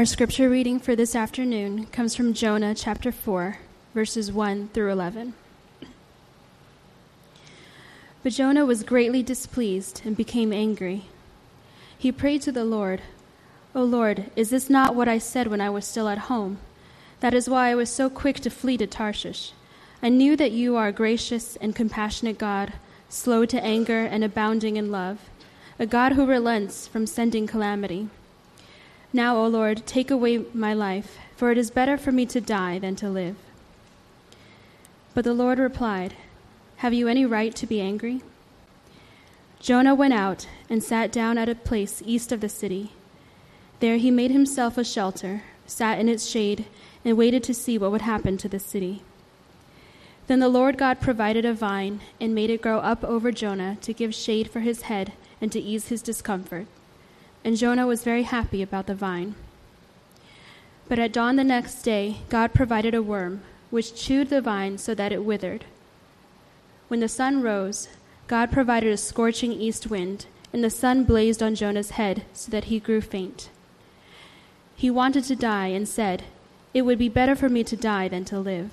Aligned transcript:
Our 0.00 0.06
scripture 0.06 0.48
reading 0.48 0.80
for 0.80 0.96
this 0.96 1.14
afternoon 1.14 1.84
comes 1.88 2.16
from 2.16 2.32
Jonah 2.32 2.74
chapter 2.74 3.12
4, 3.12 3.58
verses 3.92 4.32
1 4.32 4.70
through 4.72 4.90
11. 4.90 5.34
But 8.22 8.32
Jonah 8.32 8.64
was 8.64 8.82
greatly 8.82 9.22
displeased 9.22 10.00
and 10.06 10.16
became 10.16 10.54
angry. 10.54 11.04
He 11.98 12.10
prayed 12.10 12.40
to 12.40 12.50
the 12.50 12.64
Lord, 12.64 13.02
O 13.74 13.82
Lord, 13.82 14.30
is 14.36 14.48
this 14.48 14.70
not 14.70 14.94
what 14.94 15.06
I 15.06 15.18
said 15.18 15.48
when 15.48 15.60
I 15.60 15.68
was 15.68 15.84
still 15.84 16.08
at 16.08 16.30
home? 16.32 16.60
That 17.20 17.34
is 17.34 17.50
why 17.50 17.68
I 17.68 17.74
was 17.74 17.90
so 17.90 18.08
quick 18.08 18.40
to 18.40 18.48
flee 18.48 18.78
to 18.78 18.86
Tarshish. 18.86 19.52
I 20.02 20.08
knew 20.08 20.34
that 20.34 20.52
you 20.52 20.76
are 20.76 20.88
a 20.88 20.92
gracious 20.92 21.56
and 21.56 21.76
compassionate 21.76 22.38
God, 22.38 22.72
slow 23.10 23.44
to 23.44 23.62
anger 23.62 24.06
and 24.06 24.24
abounding 24.24 24.78
in 24.78 24.90
love, 24.90 25.28
a 25.78 25.84
God 25.84 26.12
who 26.12 26.24
relents 26.24 26.86
from 26.88 27.06
sending 27.06 27.46
calamity. 27.46 28.08
Now, 29.12 29.36
O 29.36 29.48
Lord, 29.48 29.86
take 29.86 30.10
away 30.10 30.44
my 30.54 30.72
life, 30.72 31.18
for 31.34 31.50
it 31.50 31.58
is 31.58 31.72
better 31.72 31.96
for 31.96 32.12
me 32.12 32.26
to 32.26 32.40
die 32.40 32.78
than 32.78 32.94
to 32.96 33.10
live. 33.10 33.36
But 35.14 35.24
the 35.24 35.34
Lord 35.34 35.58
replied, 35.58 36.14
Have 36.76 36.94
you 36.94 37.08
any 37.08 37.26
right 37.26 37.52
to 37.56 37.66
be 37.66 37.80
angry? 37.80 38.22
Jonah 39.58 39.96
went 39.96 40.14
out 40.14 40.46
and 40.68 40.82
sat 40.82 41.10
down 41.10 41.38
at 41.38 41.48
a 41.48 41.56
place 41.56 42.02
east 42.06 42.30
of 42.30 42.40
the 42.40 42.48
city. 42.48 42.92
There 43.80 43.96
he 43.96 44.12
made 44.12 44.30
himself 44.30 44.78
a 44.78 44.84
shelter, 44.84 45.42
sat 45.66 45.98
in 45.98 46.08
its 46.08 46.28
shade, 46.28 46.66
and 47.04 47.16
waited 47.16 47.42
to 47.44 47.54
see 47.54 47.78
what 47.78 47.90
would 47.90 48.02
happen 48.02 48.36
to 48.38 48.48
the 48.48 48.60
city. 48.60 49.02
Then 50.28 50.38
the 50.38 50.48
Lord 50.48 50.78
God 50.78 51.00
provided 51.00 51.44
a 51.44 51.52
vine 51.52 52.00
and 52.20 52.32
made 52.32 52.50
it 52.50 52.62
grow 52.62 52.78
up 52.78 53.02
over 53.02 53.32
Jonah 53.32 53.76
to 53.80 53.92
give 53.92 54.14
shade 54.14 54.48
for 54.48 54.60
his 54.60 54.82
head 54.82 55.14
and 55.40 55.50
to 55.50 55.58
ease 55.58 55.88
his 55.88 56.00
discomfort 56.00 56.68
and 57.44 57.56
Jonah 57.56 57.86
was 57.86 58.04
very 58.04 58.24
happy 58.24 58.62
about 58.62 58.86
the 58.86 58.94
vine. 58.94 59.34
But 60.88 60.98
at 60.98 61.12
dawn 61.12 61.36
the 61.36 61.44
next 61.44 61.82
day, 61.82 62.18
God 62.28 62.52
provided 62.52 62.94
a 62.94 63.02
worm, 63.02 63.42
which 63.70 63.94
chewed 63.94 64.28
the 64.28 64.40
vine 64.40 64.76
so 64.78 64.94
that 64.94 65.12
it 65.12 65.24
withered. 65.24 65.64
When 66.88 67.00
the 67.00 67.08
sun 67.08 67.42
rose, 67.42 67.88
God 68.26 68.50
provided 68.50 68.92
a 68.92 68.96
scorching 68.96 69.52
east 69.52 69.88
wind, 69.88 70.26
and 70.52 70.64
the 70.64 70.70
sun 70.70 71.04
blazed 71.04 71.42
on 71.42 71.54
Jonah's 71.54 71.90
head 71.90 72.24
so 72.32 72.50
that 72.50 72.64
he 72.64 72.80
grew 72.80 73.00
faint. 73.00 73.48
He 74.74 74.90
wanted 74.90 75.24
to 75.24 75.36
die 75.36 75.68
and 75.68 75.88
said, 75.88 76.24
It 76.74 76.82
would 76.82 76.98
be 76.98 77.08
better 77.08 77.36
for 77.36 77.48
me 77.48 77.62
to 77.64 77.76
die 77.76 78.08
than 78.08 78.24
to 78.26 78.40
live. 78.40 78.70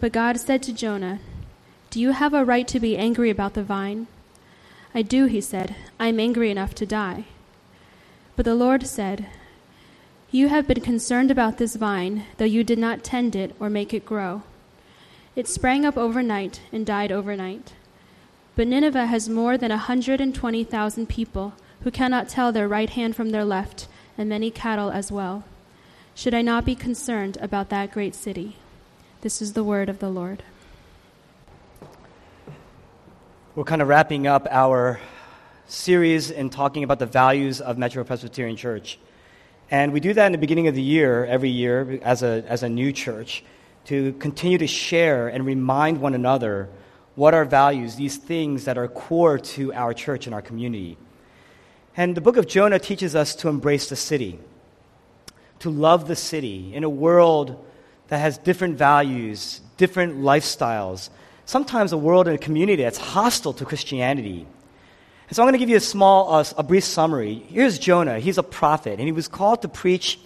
But 0.00 0.12
God 0.12 0.38
said 0.38 0.62
to 0.62 0.72
Jonah, 0.72 1.20
Do 1.90 2.00
you 2.00 2.12
have 2.12 2.32
a 2.32 2.44
right 2.44 2.66
to 2.68 2.80
be 2.80 2.96
angry 2.96 3.30
about 3.30 3.54
the 3.54 3.62
vine? 3.62 4.06
I 4.94 5.02
do, 5.02 5.26
he 5.26 5.40
said. 5.40 5.74
I 5.98 6.08
am 6.08 6.20
angry 6.20 6.50
enough 6.50 6.74
to 6.76 6.86
die. 6.86 7.24
But 8.36 8.44
the 8.44 8.54
Lord 8.54 8.86
said, 8.86 9.26
You 10.30 10.48
have 10.48 10.66
been 10.66 10.80
concerned 10.80 11.30
about 11.30 11.58
this 11.58 11.76
vine, 11.76 12.24
though 12.36 12.44
you 12.44 12.62
did 12.62 12.78
not 12.78 13.02
tend 13.02 13.34
it 13.34 13.54
or 13.58 13.70
make 13.70 13.94
it 13.94 14.04
grow. 14.04 14.42
It 15.34 15.48
sprang 15.48 15.84
up 15.86 15.96
overnight 15.96 16.60
and 16.72 16.84
died 16.84 17.10
overnight. 17.10 17.72
But 18.54 18.68
Nineveh 18.68 19.06
has 19.06 19.28
more 19.28 19.56
than 19.56 19.70
a 19.70 19.88
120,000 19.88 21.08
people 21.08 21.54
who 21.84 21.90
cannot 21.90 22.28
tell 22.28 22.52
their 22.52 22.68
right 22.68 22.90
hand 22.90 23.16
from 23.16 23.30
their 23.30 23.44
left, 23.44 23.88
and 24.18 24.28
many 24.28 24.50
cattle 24.50 24.90
as 24.90 25.10
well. 25.10 25.44
Should 26.14 26.34
I 26.34 26.42
not 26.42 26.66
be 26.66 26.74
concerned 26.74 27.38
about 27.40 27.70
that 27.70 27.92
great 27.92 28.14
city? 28.14 28.56
This 29.22 29.40
is 29.40 29.54
the 29.54 29.64
word 29.64 29.88
of 29.88 29.98
the 29.98 30.10
Lord. 30.10 30.42
We're 33.54 33.64
kind 33.64 33.82
of 33.82 33.88
wrapping 33.88 34.26
up 34.26 34.48
our 34.50 34.98
series 35.66 36.30
in 36.30 36.48
talking 36.48 36.84
about 36.84 36.98
the 36.98 37.04
values 37.04 37.60
of 37.60 37.76
Metro 37.76 38.02
Presbyterian 38.02 38.56
Church. 38.56 38.98
And 39.70 39.92
we 39.92 40.00
do 40.00 40.14
that 40.14 40.24
in 40.24 40.32
the 40.32 40.38
beginning 40.38 40.68
of 40.68 40.74
the 40.74 40.80
year, 40.80 41.26
every 41.26 41.50
year, 41.50 42.00
as 42.00 42.22
a, 42.22 42.42
as 42.48 42.62
a 42.62 42.70
new 42.70 42.92
church, 42.92 43.44
to 43.84 44.14
continue 44.14 44.56
to 44.56 44.66
share 44.66 45.28
and 45.28 45.44
remind 45.44 46.00
one 46.00 46.14
another 46.14 46.70
what 47.14 47.34
our 47.34 47.44
values, 47.44 47.96
these 47.96 48.16
things 48.16 48.64
that 48.64 48.78
are 48.78 48.88
core 48.88 49.38
to 49.38 49.70
our 49.74 49.92
church 49.92 50.24
and 50.24 50.34
our 50.34 50.40
community. 50.40 50.96
And 51.94 52.16
the 52.16 52.22
book 52.22 52.38
of 52.38 52.46
Jonah 52.46 52.78
teaches 52.78 53.14
us 53.14 53.34
to 53.34 53.50
embrace 53.50 53.90
the 53.90 53.96
city, 53.96 54.38
to 55.58 55.68
love 55.68 56.08
the 56.08 56.16
city 56.16 56.74
in 56.74 56.84
a 56.84 56.88
world 56.88 57.62
that 58.08 58.16
has 58.16 58.38
different 58.38 58.78
values, 58.78 59.60
different 59.76 60.20
lifestyles, 60.20 61.10
sometimes 61.44 61.92
a 61.92 61.98
world 61.98 62.26
and 62.26 62.36
a 62.36 62.38
community 62.38 62.82
that's 62.82 62.98
hostile 62.98 63.52
to 63.54 63.64
Christianity. 63.64 64.46
And 65.28 65.36
so 65.36 65.42
I'm 65.42 65.46
going 65.46 65.54
to 65.54 65.58
give 65.58 65.70
you 65.70 65.76
a 65.76 65.80
small, 65.80 66.34
uh, 66.34 66.44
a 66.56 66.62
brief 66.62 66.84
summary. 66.84 67.34
Here's 67.48 67.78
Jonah. 67.78 68.18
He's 68.18 68.38
a 68.38 68.42
prophet, 68.42 68.98
and 68.98 69.08
he 69.08 69.12
was 69.12 69.28
called 69.28 69.62
to 69.62 69.68
preach 69.68 70.18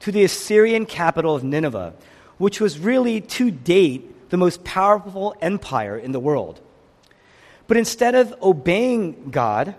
to 0.00 0.12
the 0.12 0.24
Assyrian 0.24 0.86
capital 0.86 1.34
of 1.34 1.44
Nineveh, 1.44 1.94
which 2.38 2.60
was 2.60 2.78
really, 2.78 3.20
to 3.20 3.50
date, 3.50 4.30
the 4.30 4.36
most 4.36 4.64
powerful 4.64 5.34
empire 5.40 5.96
in 5.96 6.12
the 6.12 6.20
world. 6.20 6.60
But 7.66 7.76
instead 7.76 8.14
of 8.14 8.34
obeying 8.42 9.30
God, 9.30 9.74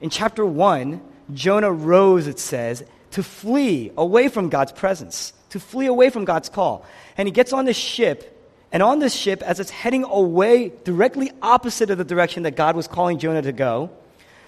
in 0.00 0.10
chapter 0.10 0.44
1, 0.44 1.00
Jonah 1.32 1.72
rose, 1.72 2.26
it 2.26 2.38
says, 2.38 2.84
to 3.12 3.22
flee 3.22 3.92
away 3.96 4.28
from 4.28 4.48
God's 4.48 4.72
presence, 4.72 5.32
to 5.50 5.60
flee 5.60 5.86
away 5.86 6.10
from 6.10 6.24
God's 6.24 6.48
call. 6.48 6.84
And 7.16 7.26
he 7.26 7.32
gets 7.32 7.52
on 7.52 7.64
the 7.64 7.72
ship 7.72 8.35
and 8.72 8.82
on 8.82 8.98
this 8.98 9.14
ship, 9.14 9.42
as 9.42 9.60
it's 9.60 9.70
heading 9.70 10.04
away 10.04 10.72
directly 10.84 11.30
opposite 11.40 11.90
of 11.90 11.98
the 11.98 12.04
direction 12.04 12.42
that 12.42 12.56
God 12.56 12.76
was 12.76 12.88
calling 12.88 13.18
Jonah 13.18 13.42
to 13.42 13.52
go, 13.52 13.90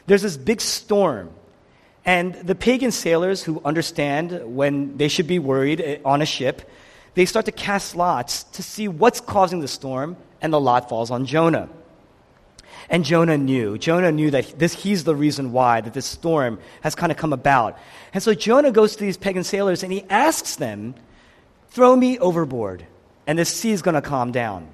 there's 0.07 0.23
this 0.23 0.37
big 0.37 0.61
storm. 0.61 1.31
And 2.05 2.35
the 2.35 2.55
pagan 2.55 2.91
sailors 2.91 3.43
who 3.43 3.61
understand 3.65 4.57
when 4.57 4.97
they 4.97 5.09
should 5.09 5.27
be 5.27 5.39
worried 5.39 5.81
eh, 5.81 5.99
on 6.05 6.23
a 6.23 6.27
ship, 6.27 6.69
they 7.15 7.27
start 7.27 7.47
to 7.47 7.53
cast 7.53 7.95
lots 7.97 8.45
to 8.45 8.63
see 8.63 8.89
what's 8.89 9.21
causing 9.21 9.61
the 9.61 9.69
storm, 9.69 10.17
and 10.41 10.53
the 10.53 10.61
lot 10.61 10.89
falls 10.89 11.11
on 11.11 11.27
Jonah. 11.27 11.69
And 12.91 13.05
Jonah 13.05 13.37
knew. 13.37 13.77
Jonah 13.77 14.11
knew 14.13 14.31
that 14.31 14.59
this, 14.59 14.73
he's 14.73 15.05
the 15.05 15.15
reason 15.15 15.53
why 15.53 15.81
that 15.81 15.93
this 15.93 16.07
storm 16.07 16.59
has 16.81 16.95
kind 16.95 17.13
of 17.13 17.19
come 17.19 17.33
about. 17.33 17.79
And 18.15 18.23
so 18.23 18.35
Jonah 18.35 18.71
goes 18.71 18.97
to 18.97 19.05
these 19.05 19.19
pagan 19.19 19.45
sailors 19.45 19.83
and 19.83 19.93
he 19.93 20.05
asks 20.09 20.57
them, 20.57 20.95
Throw 21.71 21.95
me 21.95 22.19
overboard 22.19 22.87
and 23.29 23.39
the 23.39 23.45
sea 23.45 23.71
is 23.71 23.83
going 23.83 23.95
to 23.95 24.03
calm 24.03 24.33
down. 24.33 24.67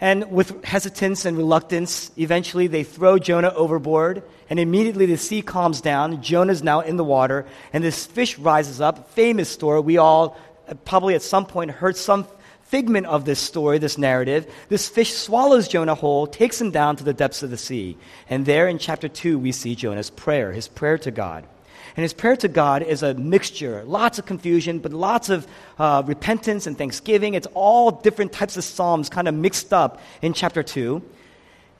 And 0.00 0.32
with 0.32 0.64
hesitance 0.64 1.24
and 1.24 1.36
reluctance, 1.36 2.10
eventually 2.16 2.66
they 2.66 2.84
throw 2.84 3.18
Jonah 3.18 3.52
overboard, 3.54 4.24
and 4.48 4.58
immediately 4.58 5.06
the 5.06 5.16
sea 5.16 5.40
calms 5.40 5.80
down. 5.80 6.20
Jonah's 6.20 6.64
now 6.64 6.80
in 6.80 6.96
the 6.96 7.04
water, 7.04 7.46
and 7.72 7.84
this 7.84 8.06
fish 8.06 8.38
rises 8.38 8.80
up. 8.80 9.10
Famous 9.10 9.48
story. 9.48 9.80
We 9.80 9.98
all 9.98 10.36
uh, 10.68 10.74
probably 10.84 11.14
at 11.14 11.22
some 11.22 11.46
point 11.46 11.70
heard 11.70 11.96
some 11.96 12.26
figment 12.62 13.06
of 13.06 13.24
this 13.24 13.38
story, 13.38 13.78
this 13.78 13.98
narrative. 13.98 14.52
This 14.68 14.88
fish 14.88 15.12
swallows 15.12 15.68
Jonah 15.68 15.94
whole, 15.94 16.26
takes 16.26 16.60
him 16.60 16.72
down 16.72 16.96
to 16.96 17.04
the 17.04 17.12
depths 17.12 17.42
of 17.42 17.50
the 17.50 17.58
sea. 17.58 17.96
And 18.28 18.46
there 18.46 18.66
in 18.66 18.78
chapter 18.78 19.08
2, 19.08 19.38
we 19.38 19.52
see 19.52 19.76
Jonah's 19.76 20.10
prayer, 20.10 20.50
his 20.50 20.66
prayer 20.66 20.98
to 20.98 21.10
God. 21.12 21.46
And 21.96 22.02
his 22.02 22.12
prayer 22.12 22.36
to 22.36 22.48
God 22.48 22.82
is 22.82 23.02
a 23.02 23.14
mixture, 23.14 23.82
lots 23.84 24.18
of 24.18 24.26
confusion, 24.26 24.78
but 24.78 24.92
lots 24.92 25.28
of 25.28 25.46
uh, 25.78 26.02
repentance 26.06 26.66
and 26.66 26.78
thanksgiving. 26.78 27.34
It's 27.34 27.48
all 27.54 27.90
different 27.90 28.32
types 28.32 28.56
of 28.56 28.64
psalms 28.64 29.08
kind 29.08 29.28
of 29.28 29.34
mixed 29.34 29.72
up 29.72 30.00
in 30.22 30.32
chapter 30.32 30.62
2. 30.62 31.02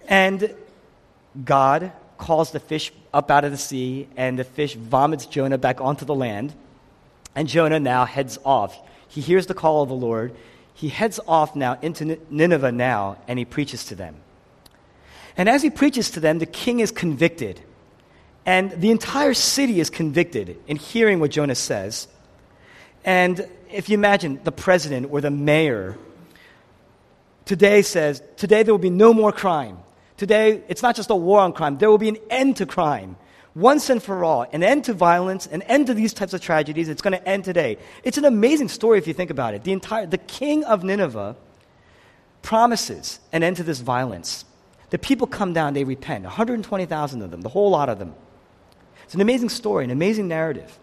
And 0.08 0.54
God 1.44 1.92
calls 2.18 2.50
the 2.50 2.60
fish 2.60 2.92
up 3.14 3.30
out 3.30 3.44
of 3.44 3.50
the 3.50 3.58
sea, 3.58 4.08
and 4.16 4.38
the 4.38 4.44
fish 4.44 4.74
vomits 4.74 5.26
Jonah 5.26 5.58
back 5.58 5.80
onto 5.80 6.04
the 6.04 6.14
land. 6.14 6.54
And 7.34 7.48
Jonah 7.48 7.80
now 7.80 8.04
heads 8.04 8.38
off. 8.44 8.76
He 9.08 9.20
hears 9.20 9.46
the 9.46 9.54
call 9.54 9.82
of 9.82 9.88
the 9.88 9.94
Lord. 9.94 10.34
He 10.74 10.88
heads 10.88 11.20
off 11.26 11.56
now 11.56 11.78
into 11.82 12.18
Nineveh 12.30 12.72
now, 12.72 13.18
and 13.28 13.38
he 13.38 13.44
preaches 13.44 13.84
to 13.86 13.94
them. 13.94 14.16
And 15.36 15.48
as 15.48 15.62
he 15.62 15.70
preaches 15.70 16.10
to 16.12 16.20
them, 16.20 16.38
the 16.38 16.46
king 16.46 16.80
is 16.80 16.90
convicted. 16.90 17.60
And 18.46 18.70
the 18.72 18.90
entire 18.90 19.34
city 19.34 19.80
is 19.80 19.90
convicted 19.90 20.58
in 20.66 20.76
hearing 20.76 21.20
what 21.20 21.30
Jonah 21.30 21.54
says. 21.54 22.08
And 23.04 23.46
if 23.70 23.88
you 23.88 23.94
imagine 23.94 24.40
the 24.44 24.52
president 24.52 25.10
or 25.10 25.20
the 25.20 25.30
mayor 25.30 25.96
today 27.44 27.82
says, 27.82 28.22
Today 28.36 28.62
there 28.62 28.72
will 28.74 28.78
be 28.78 28.90
no 28.90 29.12
more 29.12 29.32
crime. 29.32 29.78
Today, 30.20 30.62
it's 30.68 30.82
not 30.82 30.96
just 30.96 31.08
a 31.08 31.16
war 31.16 31.40
on 31.40 31.54
crime, 31.54 31.78
there 31.78 31.90
will 31.90 31.96
be 31.96 32.10
an 32.10 32.18
end 32.28 32.58
to 32.58 32.66
crime. 32.66 33.16
Once 33.54 33.88
and 33.88 34.02
for 34.02 34.22
all, 34.22 34.42
an 34.52 34.62
end 34.62 34.84
to 34.84 34.92
violence, 34.92 35.46
an 35.46 35.62
end 35.62 35.86
to 35.86 35.94
these 35.94 36.12
types 36.12 36.34
of 36.34 36.42
tragedies. 36.42 36.90
It's 36.90 37.00
going 37.00 37.18
to 37.18 37.26
end 37.26 37.44
today. 37.44 37.78
It's 38.04 38.18
an 38.18 38.26
amazing 38.26 38.68
story 38.68 38.98
if 38.98 39.06
you 39.06 39.14
think 39.14 39.30
about 39.30 39.54
it. 39.54 39.64
The 39.64 39.72
entire, 39.72 40.04
the 40.04 40.18
king 40.18 40.62
of 40.64 40.84
Nineveh 40.84 41.36
promises 42.42 43.18
an 43.32 43.42
end 43.42 43.56
to 43.56 43.62
this 43.62 43.80
violence. 43.80 44.44
The 44.90 44.98
people 44.98 45.26
come 45.26 45.54
down, 45.54 45.72
they 45.72 45.84
repent. 45.84 46.24
120,000 46.24 47.22
of 47.22 47.30
them, 47.30 47.40
the 47.40 47.48
whole 47.48 47.70
lot 47.70 47.88
of 47.88 47.98
them. 47.98 48.14
It's 49.10 49.16
an 49.16 49.22
amazing 49.22 49.48
story, 49.48 49.82
an 49.82 49.90
amazing 49.90 50.28
narrative. 50.28 50.78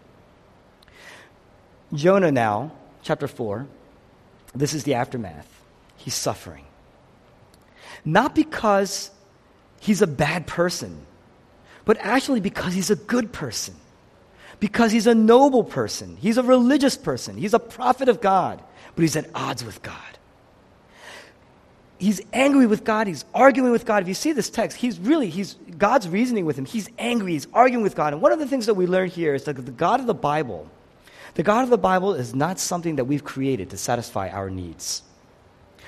Jonah 1.94 2.30
now, 2.30 2.72
chapter 3.02 3.26
4, 3.26 3.66
this 4.54 4.74
is 4.74 4.84
the 4.84 4.92
aftermath. 4.92 5.48
He's 5.96 6.14
suffering. 6.14 6.66
Not 8.04 8.34
because 8.34 9.10
he's 9.80 10.02
a 10.02 10.06
bad 10.06 10.46
person, 10.46 11.06
but 11.86 11.96
actually 12.02 12.40
because 12.40 12.74
he's 12.74 12.90
a 12.90 12.96
good 12.96 13.32
person. 13.32 13.74
because 14.60 14.92
he's 14.92 15.06
a 15.06 15.14
noble 15.14 15.64
person. 15.64 16.16
He's 16.16 16.38
a 16.38 16.42
religious 16.42 16.96
person. 16.96 17.36
He's 17.36 17.54
a 17.54 17.58
prophet 17.58 18.08
of 18.08 18.20
God, 18.20 18.62
but 18.94 19.02
he's 19.02 19.16
at 19.16 19.30
odds 19.34 19.64
with 19.64 19.82
God. 19.82 20.17
He's 21.98 22.20
angry 22.32 22.66
with 22.66 22.84
God. 22.84 23.06
He's 23.06 23.24
arguing 23.34 23.72
with 23.72 23.84
God. 23.84 24.02
If 24.02 24.08
you 24.08 24.14
see 24.14 24.32
this 24.32 24.50
text, 24.50 24.76
he's 24.76 24.98
really, 24.98 25.28
he's, 25.28 25.54
God's 25.76 26.08
reasoning 26.08 26.46
with 26.46 26.56
him. 26.56 26.64
He's 26.64 26.88
angry. 26.98 27.32
He's 27.32 27.48
arguing 27.52 27.82
with 27.82 27.96
God. 27.96 28.12
And 28.12 28.22
one 28.22 28.32
of 28.32 28.38
the 28.38 28.46
things 28.46 28.66
that 28.66 28.74
we 28.74 28.86
learn 28.86 29.08
here 29.10 29.34
is 29.34 29.44
that 29.44 29.54
the 29.54 29.72
God 29.72 29.98
of 29.98 30.06
the 30.06 30.14
Bible, 30.14 30.68
the 31.34 31.42
God 31.42 31.64
of 31.64 31.70
the 31.70 31.78
Bible 31.78 32.14
is 32.14 32.34
not 32.34 32.60
something 32.60 32.96
that 32.96 33.04
we've 33.04 33.24
created 33.24 33.70
to 33.70 33.76
satisfy 33.76 34.28
our 34.28 34.48
needs. 34.48 35.02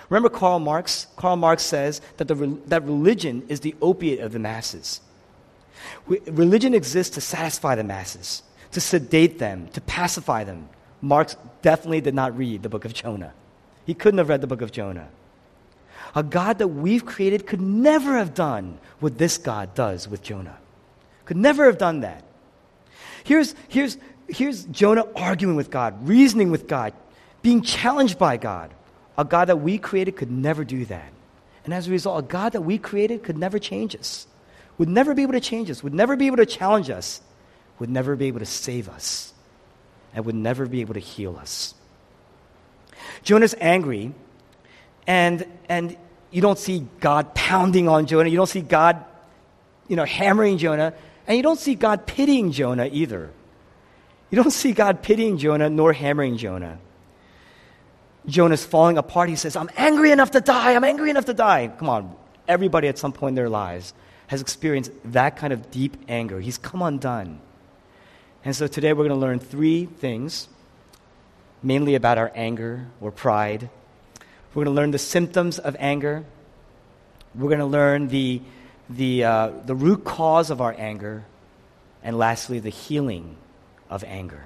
Remember 0.09 0.29
Karl 0.29 0.59
Marx? 0.59 1.07
Karl 1.17 1.37
Marx 1.37 1.63
says 1.63 2.01
that, 2.17 2.27
the, 2.27 2.35
that 2.67 2.83
religion 2.83 3.45
is 3.49 3.61
the 3.61 3.77
opiate 3.81 4.19
of 4.19 4.33
the 4.33 4.41
masses. 4.41 5.01
We, 6.09 6.19
religion 6.27 6.75
exists 6.75 7.15
to 7.15 7.21
satisfy 7.21 7.77
the 7.77 7.85
masses 7.85 8.43
to 8.73 8.81
sedate 8.81 9.39
them, 9.39 9.69
to 9.69 9.81
pacify 9.81 10.45
them. 10.45 10.69
Marx 11.01 11.37
definitely 11.63 12.01
did 12.01 12.15
not 12.15 12.37
read 12.37 12.63
the 12.63 12.69
book 12.69 12.85
of 12.85 12.93
Jonah. 12.93 13.33
He 13.87 13.95
couldn't 13.95 14.19
have 14.19 14.29
read 14.29 14.41
the 14.41 14.47
book 14.47 14.63
of 14.63 14.71
Jonah. 14.71 15.09
A 16.15 16.23
God 16.23 16.59
that 16.59 16.69
we've 16.69 17.05
created 17.05 17.47
could 17.47 17.61
never 17.61 18.17
have 18.17 18.35
done 18.35 18.79
what 18.99 19.19
this 19.19 19.39
God 19.39 19.75
does 19.75 20.09
with 20.09 20.23
Jonah. 20.23 20.59
Could 21.25 21.37
never 21.37 21.67
have 21.67 21.79
done 21.79 22.01
that. 22.01 22.25
Here's, 23.25 23.55
here's, 23.69 23.97
here's 24.29 24.65
Jonah 24.65 25.07
arguing 25.15 25.57
with 25.57 25.71
God, 25.71 26.09
reasoning 26.09 26.51
with 26.51 26.67
God, 26.67 26.93
being 27.43 27.63
challenged 27.63 28.19
by 28.19 28.37
God. 28.37 28.73
A 29.17 29.25
God 29.25 29.47
that 29.47 29.57
we 29.57 29.79
created 29.79 30.17
could 30.17 30.31
never 30.31 30.65
do 30.65 30.85
that. 30.87 31.13
And 31.65 31.75
as 31.75 31.87
a 31.87 31.91
result, 31.91 32.25
a 32.25 32.27
God 32.27 32.53
that 32.53 32.63
we 32.63 32.79
created 32.79 33.23
could 33.23 33.39
never 33.39 33.59
change 33.59 33.95
us, 33.95 34.27
would 34.79 34.89
never 34.89 35.15
be 35.15 35.23
able 35.23 35.35
to 35.35 35.41
change 35.41 35.71
us, 35.71 35.83
would 35.83 35.95
never 35.95 36.17
be 36.17 36.27
able 36.27 36.39
to 36.39 36.47
challenge 36.47 36.91
us 36.91 37.21
would 37.81 37.91
never 37.91 38.15
be 38.15 38.27
able 38.27 38.39
to 38.39 38.47
save 38.47 38.89
us 38.89 39.33
and 40.15 40.25
would 40.25 40.35
never 40.35 40.67
be 40.67 40.83
able 40.83 40.95
to 40.95 41.01
heal 41.01 41.37
us. 41.37 41.75
Jonah's 43.25 43.55
angry, 43.59 44.13
and, 45.07 45.47
and 45.69 45.97
you 46.31 46.43
don't 46.43 46.59
see 46.59 46.87
God 47.01 47.35
pounding 47.35 47.89
on 47.89 48.07
Jonah. 48.07 48.29
You 48.29 48.37
don't 48.37 48.49
see 48.49 48.61
God, 48.61 49.05
you 49.89 49.97
know, 49.97 50.05
hammering 50.05 50.59
Jonah, 50.59 50.95
and 51.27 51.37
you 51.37 51.43
don't 51.43 51.59
see 51.59 51.75
God 51.75 52.07
pitying 52.07 52.53
Jonah 52.53 52.89
either. 52.91 53.31
You 54.31 54.37
don't 54.37 54.53
see 54.53 54.73
God 54.73 55.03
pitying 55.03 55.39
Jonah 55.39 55.69
nor 55.69 55.93
hammering 55.93 56.37
Jonah. 56.37 56.79
Jonah's 58.27 58.65
falling 58.65 58.99
apart. 58.99 59.29
He 59.29 59.37
says, 59.37 59.57
I'm 59.57 59.71
angry 59.77 60.13
enough 60.13 60.33
to 60.33 60.41
die. 60.41 60.75
I'm 60.75 60.85
angry 60.85 61.11
enough 61.11 61.25
to 61.25 61.35
die. 61.35 61.69
Come 61.79 61.89
on. 61.89 62.17
Everybody 62.47 62.89
at 62.89 62.99
some 62.99 63.13
point 63.13 63.31
in 63.31 63.35
their 63.35 63.49
lives 63.49 63.95
has 64.29 64.41
experienced 64.41 64.93
that 65.07 65.37
kind 65.37 65.53
of 65.53 65.71
deep 65.71 65.97
anger. 66.09 66.39
He's 66.41 66.59
come 66.59 66.83
undone. 66.83 67.41
And 68.45 68.55
so 68.55 68.67
today 68.67 68.93
we're 68.93 69.09
going 69.09 69.11
to 69.11 69.27
learn 69.27 69.41
three 69.41 69.87
things, 69.87 70.49
mainly 71.63 71.95
about 71.95 72.19
our 72.19 72.31
anger 72.35 72.87
or 73.01 73.11
pride. 73.11 73.69
We're 74.51 74.65
going 74.65 74.75
to 74.75 74.81
learn 74.81 74.91
the 74.91 74.99
symptoms 74.99 75.59
of 75.59 75.77
anger. 75.79 76.25
We're 77.35 77.49
going 77.49 77.61
to 77.61 77.67
learn 77.67 78.09
the, 78.09 78.43
the, 78.89 79.25
uh, 79.25 79.51
the 79.65 79.75
root 79.75 80.05
cause 80.05 80.51
of 80.51 80.61
our 80.61 80.75
anger. 80.77 81.25
And 82.03 82.19
lastly, 82.19 82.59
the 82.59 82.71
healing 82.71 83.37
of 83.89 84.03
anger. 84.05 84.45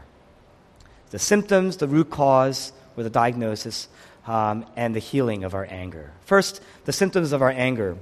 The 1.11 1.19
symptoms, 1.19 1.79
the 1.79 1.89
root 1.89 2.11
cause, 2.11 2.73
or 2.97 3.03
the 3.03 3.11
diagnosis, 3.11 3.89
um, 4.27 4.67
and 4.77 4.95
the 4.95 5.01
healing 5.01 5.45
of 5.45 5.55
our 5.55 5.67
anger. 5.71 6.13
First, 6.25 6.61
the 6.85 6.93
symptoms 6.93 7.33
of 7.33 7.43
our 7.43 7.51
anger. 7.51 7.97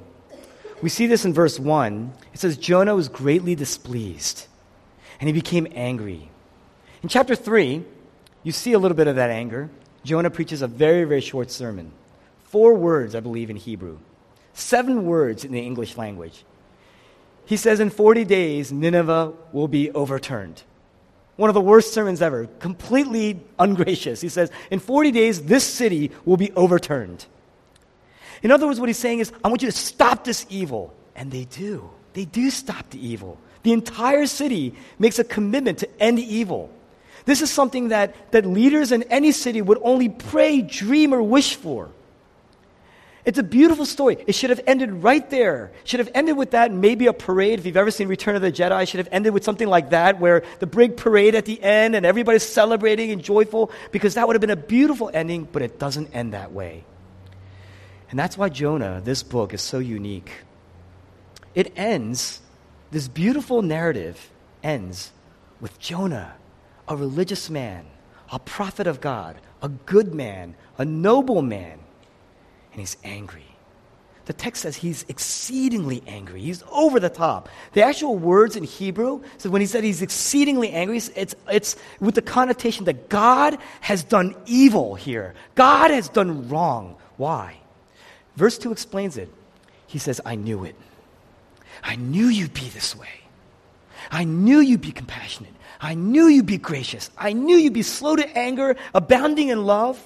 We 0.82 0.88
see 0.88 1.06
this 1.06 1.24
in 1.24 1.32
verse 1.32 1.60
1. 1.60 2.12
It 2.34 2.40
says, 2.40 2.56
Jonah 2.56 2.94
was 2.94 3.08
greatly 3.08 3.54
displeased 3.54 4.46
and 5.20 5.28
he 5.28 5.32
became 5.32 5.68
angry. 5.72 6.28
In 7.02 7.08
chapter 7.08 7.36
3, 7.36 7.84
you 8.42 8.52
see 8.52 8.72
a 8.72 8.78
little 8.78 8.96
bit 8.96 9.06
of 9.06 9.16
that 9.16 9.30
anger. 9.30 9.70
Jonah 10.04 10.30
preaches 10.30 10.62
a 10.62 10.66
very, 10.66 11.04
very 11.04 11.20
short 11.20 11.50
sermon. 11.50 11.92
Four 12.44 12.74
words, 12.74 13.14
I 13.14 13.20
believe, 13.20 13.50
in 13.50 13.56
Hebrew, 13.56 13.98
seven 14.52 15.06
words 15.06 15.44
in 15.44 15.52
the 15.52 15.60
English 15.60 15.96
language. 15.96 16.44
He 17.46 17.56
says, 17.56 17.80
In 17.80 17.90
40 17.90 18.24
days, 18.24 18.72
Nineveh 18.72 19.32
will 19.52 19.68
be 19.68 19.90
overturned. 19.92 20.62
One 21.36 21.48
of 21.48 21.54
the 21.54 21.60
worst 21.60 21.92
sermons 21.92 22.20
ever, 22.20 22.46
completely 22.58 23.40
ungracious. 23.58 24.20
He 24.20 24.28
says, 24.28 24.50
In 24.70 24.78
40 24.78 25.10
days, 25.12 25.42
this 25.42 25.64
city 25.64 26.10
will 26.24 26.36
be 26.36 26.52
overturned. 26.52 27.26
In 28.42 28.50
other 28.50 28.66
words, 28.66 28.80
what 28.80 28.88
he's 28.88 28.98
saying 28.98 29.20
is, 29.20 29.32
I 29.42 29.48
want 29.48 29.62
you 29.62 29.70
to 29.70 29.76
stop 29.76 30.24
this 30.24 30.46
evil. 30.48 30.94
And 31.14 31.30
they 31.30 31.44
do. 31.44 31.90
They 32.14 32.24
do 32.24 32.50
stop 32.50 32.90
the 32.90 33.06
evil. 33.06 33.38
The 33.62 33.72
entire 33.72 34.26
city 34.26 34.74
makes 34.98 35.18
a 35.18 35.24
commitment 35.24 35.78
to 35.78 36.02
end 36.02 36.18
evil. 36.18 36.70
This 37.24 37.42
is 37.42 37.50
something 37.50 37.88
that, 37.88 38.32
that 38.32 38.46
leaders 38.46 38.92
in 38.92 39.04
any 39.04 39.32
city 39.32 39.62
would 39.62 39.78
only 39.82 40.08
pray, 40.08 40.60
dream, 40.60 41.14
or 41.14 41.22
wish 41.22 41.54
for. 41.54 41.90
It's 43.24 43.38
a 43.38 43.44
beautiful 43.44 43.86
story. 43.86 44.16
It 44.26 44.34
should 44.34 44.50
have 44.50 44.60
ended 44.66 45.04
right 45.04 45.28
there. 45.30 45.70
Should 45.84 46.00
have 46.00 46.10
ended 46.12 46.36
with 46.36 46.50
that, 46.52 46.72
maybe 46.72 47.06
a 47.06 47.12
parade. 47.12 47.60
If 47.60 47.66
you've 47.66 47.76
ever 47.76 47.92
seen 47.92 48.08
Return 48.08 48.34
of 48.34 48.42
the 48.42 48.50
Jedi, 48.50 48.82
it 48.82 48.88
should 48.88 48.98
have 48.98 49.08
ended 49.12 49.32
with 49.32 49.44
something 49.44 49.68
like 49.68 49.90
that, 49.90 50.18
where 50.18 50.42
the 50.58 50.66
big 50.66 50.96
parade 50.96 51.36
at 51.36 51.44
the 51.44 51.62
end 51.62 51.94
and 51.94 52.04
everybody's 52.04 52.42
celebrating 52.42 53.12
and 53.12 53.22
joyful, 53.22 53.70
because 53.92 54.14
that 54.14 54.26
would 54.26 54.34
have 54.34 54.40
been 54.40 54.50
a 54.50 54.56
beautiful 54.56 55.08
ending, 55.14 55.46
but 55.52 55.62
it 55.62 55.78
doesn't 55.78 56.12
end 56.14 56.32
that 56.32 56.50
way. 56.50 56.84
And 58.10 58.18
that's 58.18 58.36
why 58.36 58.48
Jonah, 58.48 59.00
this 59.04 59.22
book, 59.22 59.54
is 59.54 59.62
so 59.62 59.78
unique. 59.78 60.32
It 61.54 61.72
ends 61.76 62.40
this 62.90 63.06
beautiful 63.08 63.62
narrative 63.62 64.30
ends 64.62 65.12
with 65.60 65.78
Jonah, 65.78 66.34
a 66.88 66.96
religious 66.96 67.48
man, 67.50 67.86
a 68.30 68.38
prophet 68.38 68.86
of 68.86 69.00
God, 69.00 69.36
a 69.62 69.68
good 69.68 70.14
man, 70.14 70.54
a 70.78 70.84
noble 70.84 71.42
man, 71.42 71.78
and 72.72 72.80
he's 72.80 72.96
angry. 73.04 73.44
The 74.24 74.32
text 74.32 74.62
says 74.62 74.76
he's 74.76 75.04
exceedingly 75.08 76.02
angry. 76.06 76.42
He's 76.42 76.62
over 76.70 77.00
the 77.00 77.08
top. 77.08 77.48
The 77.72 77.82
actual 77.82 78.16
words 78.16 78.54
in 78.54 78.62
Hebrew, 78.62 79.22
so 79.38 79.50
when 79.50 79.60
he 79.60 79.66
said 79.66 79.82
he's 79.82 80.00
exceedingly 80.00 80.70
angry, 80.70 80.98
it's, 81.16 81.34
it's 81.50 81.76
with 81.98 82.14
the 82.14 82.22
connotation 82.22 82.84
that 82.84 83.08
God 83.08 83.58
has 83.80 84.04
done 84.04 84.36
evil 84.46 84.94
here. 84.94 85.34
God 85.56 85.90
has 85.90 86.08
done 86.08 86.48
wrong. 86.48 86.96
Why? 87.16 87.56
Verse 88.36 88.58
2 88.58 88.70
explains 88.70 89.16
it. 89.16 89.28
He 89.88 89.98
says, 89.98 90.20
I 90.24 90.36
knew 90.36 90.64
it. 90.64 90.76
I 91.82 91.96
knew 91.96 92.28
you'd 92.28 92.54
be 92.54 92.68
this 92.68 92.96
way. 92.96 93.08
I 94.10 94.24
knew 94.24 94.60
you'd 94.60 94.80
be 94.80 94.92
compassionate. 94.92 95.52
I 95.82 95.94
knew 95.94 96.28
you'd 96.28 96.46
be 96.46 96.58
gracious. 96.58 97.10
I 97.18 97.32
knew 97.32 97.56
you'd 97.56 97.72
be 97.72 97.82
slow 97.82 98.14
to 98.14 98.38
anger, 98.38 98.76
abounding 98.94 99.48
in 99.48 99.66
love. 99.66 99.98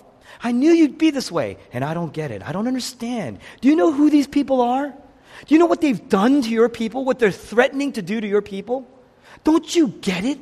I 0.42 0.52
knew 0.52 0.73
you'd 0.73 0.97
be 0.97 1.11
this 1.11 1.30
way, 1.30 1.59
and 1.73 1.85
I 1.85 1.92
don't 1.92 2.14
get 2.14 2.30
it. 2.30 2.42
I 2.42 2.52
don't 2.52 2.66
understand. 2.66 3.38
Do 3.61 3.68
you 3.68 3.76
know 3.76 3.92
who 3.92 4.09
these 4.09 4.26
people 4.26 4.62
are? 4.62 4.88
Do 4.88 5.54
you 5.54 5.59
know 5.59 5.66
what 5.66 5.83
they've 5.83 6.09
done 6.09 6.40
to 6.40 6.49
your 6.49 6.71
people, 6.71 7.04
what 7.04 7.18
they're 7.18 7.30
threatening 7.30 7.92
to 7.92 8.02
do 8.02 8.21
to 8.21 8.26
your 8.26 8.40
people? 8.40 8.88
Don't 9.45 9.76
you 9.76 9.88
get 9.88 10.25
it? 10.25 10.38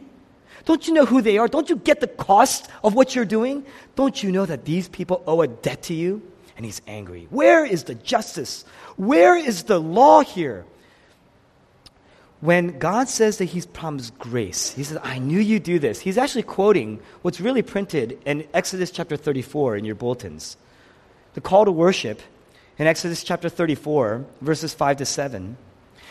Don't 0.66 0.86
you 0.86 0.94
know 0.94 1.04
who 1.04 1.20
they 1.20 1.36
are? 1.36 1.48
Don't 1.48 1.68
you 1.68 1.76
get 1.76 2.00
the 2.00 2.06
cost 2.06 2.70
of 2.84 2.94
what 2.94 3.14
you're 3.14 3.24
doing? 3.24 3.66
Don't 3.96 4.22
you 4.22 4.30
know 4.30 4.46
that 4.46 4.64
these 4.64 4.88
people 4.88 5.22
owe 5.26 5.42
a 5.42 5.48
debt 5.48 5.82
to 5.84 5.94
you? 5.94 6.22
And 6.56 6.64
he's 6.64 6.80
angry. 6.86 7.26
Where 7.30 7.64
is 7.64 7.84
the 7.84 7.96
justice? 7.96 8.64
Where 8.96 9.36
is 9.36 9.64
the 9.64 9.80
law 9.80 10.20
here? 10.22 10.64
When 12.44 12.78
God 12.78 13.08
says 13.08 13.38
that 13.38 13.46
He's 13.46 13.64
promised 13.64 14.18
grace, 14.18 14.72
He 14.72 14.84
says, 14.84 14.98
I 15.02 15.18
knew 15.18 15.40
you'd 15.40 15.62
do 15.62 15.78
this. 15.78 16.00
He's 16.00 16.18
actually 16.18 16.42
quoting 16.42 17.00
what's 17.22 17.40
really 17.40 17.62
printed 17.62 18.18
in 18.26 18.46
Exodus 18.52 18.90
chapter 18.90 19.16
34 19.16 19.78
in 19.78 19.86
your 19.86 19.94
bulletins. 19.94 20.58
The 21.32 21.40
call 21.40 21.64
to 21.64 21.72
worship 21.72 22.20
in 22.76 22.86
Exodus 22.86 23.24
chapter 23.24 23.48
34, 23.48 24.26
verses 24.42 24.74
5 24.74 24.98
to 24.98 25.06
7. 25.06 25.56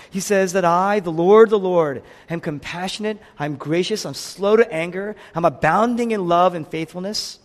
He 0.10 0.20
says 0.20 0.54
that 0.54 0.66
I, 0.66 1.02
the 1.02 1.12
Lord, 1.12 1.52
the 1.52 1.60
Lord, 1.60 2.02
am 2.32 2.40
compassionate, 2.40 3.20
I'm 3.38 3.56
gracious, 3.56 4.04
I'm 4.04 4.16
slow 4.16 4.56
to 4.56 4.74
anger, 4.74 5.16
I'm 5.36 5.46
abounding 5.46 6.10
in 6.10 6.28
love 6.28 6.56
and 6.56 6.68
faithfulness. 6.68 7.38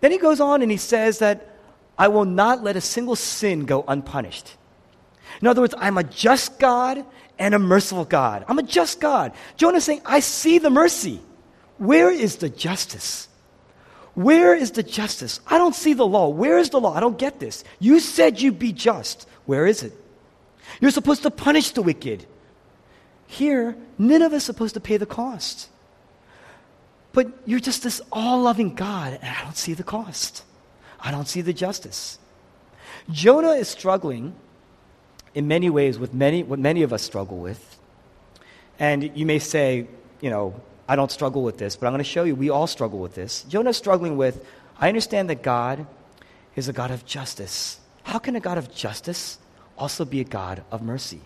Then 0.00 0.12
he 0.12 0.18
goes 0.18 0.38
on 0.38 0.62
and 0.62 0.70
he 0.70 0.76
says 0.76 1.18
that 1.18 1.56
I 1.98 2.06
will 2.06 2.24
not 2.24 2.62
let 2.62 2.76
a 2.76 2.80
single 2.80 3.16
sin 3.16 3.66
go 3.66 3.84
unpunished. 3.88 4.56
In 5.40 5.48
other 5.48 5.60
words, 5.60 5.74
I'm 5.76 5.98
a 5.98 6.04
just 6.04 6.60
God 6.60 7.04
and 7.42 7.56
a 7.56 7.58
merciful 7.58 8.04
God. 8.04 8.44
I'm 8.46 8.60
a 8.60 8.62
just 8.62 9.00
God. 9.00 9.32
Jonah's 9.56 9.82
saying, 9.82 10.02
I 10.04 10.20
see 10.20 10.58
the 10.58 10.70
mercy. 10.70 11.20
Where 11.76 12.08
is 12.08 12.36
the 12.36 12.48
justice? 12.48 13.26
Where 14.14 14.54
is 14.54 14.70
the 14.70 14.84
justice? 14.84 15.40
I 15.48 15.58
don't 15.58 15.74
see 15.74 15.92
the 15.92 16.06
law. 16.06 16.28
Where 16.28 16.58
is 16.58 16.70
the 16.70 16.78
law? 16.80 16.94
I 16.94 17.00
don't 17.00 17.18
get 17.18 17.40
this. 17.40 17.64
You 17.80 17.98
said 17.98 18.40
you'd 18.40 18.60
be 18.60 18.72
just. 18.72 19.26
Where 19.44 19.66
is 19.66 19.82
it? 19.82 19.92
You're 20.80 20.92
supposed 20.92 21.24
to 21.24 21.32
punish 21.32 21.72
the 21.72 21.82
wicked. 21.82 22.26
Here, 23.26 23.74
Nineveh 23.98 24.36
is 24.36 24.44
supposed 24.44 24.74
to 24.74 24.80
pay 24.80 24.96
the 24.96 25.06
cost. 25.06 25.68
But 27.12 27.26
you're 27.44 27.58
just 27.58 27.82
this 27.82 28.00
all 28.12 28.42
loving 28.42 28.76
God, 28.76 29.18
and 29.20 29.36
I 29.36 29.42
don't 29.42 29.56
see 29.56 29.74
the 29.74 29.82
cost. 29.82 30.44
I 31.00 31.10
don't 31.10 31.26
see 31.26 31.40
the 31.40 31.52
justice. 31.52 32.20
Jonah 33.10 33.58
is 33.58 33.68
struggling 33.68 34.36
in 35.34 35.48
many 35.48 35.70
ways 35.70 35.98
with 35.98 36.12
many, 36.12 36.42
what 36.42 36.58
many 36.58 36.82
of 36.82 36.92
us 36.92 37.02
struggle 37.02 37.38
with. 37.38 37.78
And 38.78 39.16
you 39.16 39.26
may 39.26 39.38
say, 39.38 39.86
you 40.20 40.30
know, 40.30 40.60
I 40.88 40.96
don't 40.96 41.10
struggle 41.10 41.42
with 41.42 41.58
this, 41.58 41.76
but 41.76 41.86
I'm 41.86 41.92
going 41.92 42.04
to 42.04 42.04
show 42.04 42.24
you 42.24 42.34
we 42.34 42.50
all 42.50 42.66
struggle 42.66 42.98
with 42.98 43.14
this. 43.14 43.44
Jonah's 43.44 43.76
struggling 43.76 44.16
with, 44.16 44.44
I 44.78 44.88
understand 44.88 45.30
that 45.30 45.42
God 45.42 45.86
is 46.56 46.68
a 46.68 46.72
God 46.72 46.90
of 46.90 47.06
justice. 47.06 47.80
How 48.02 48.18
can 48.18 48.36
a 48.36 48.40
God 48.40 48.58
of 48.58 48.74
justice 48.74 49.38
also 49.78 50.04
be 50.04 50.20
a 50.20 50.24
God 50.24 50.64
of 50.70 50.82
mercy? 50.82 51.20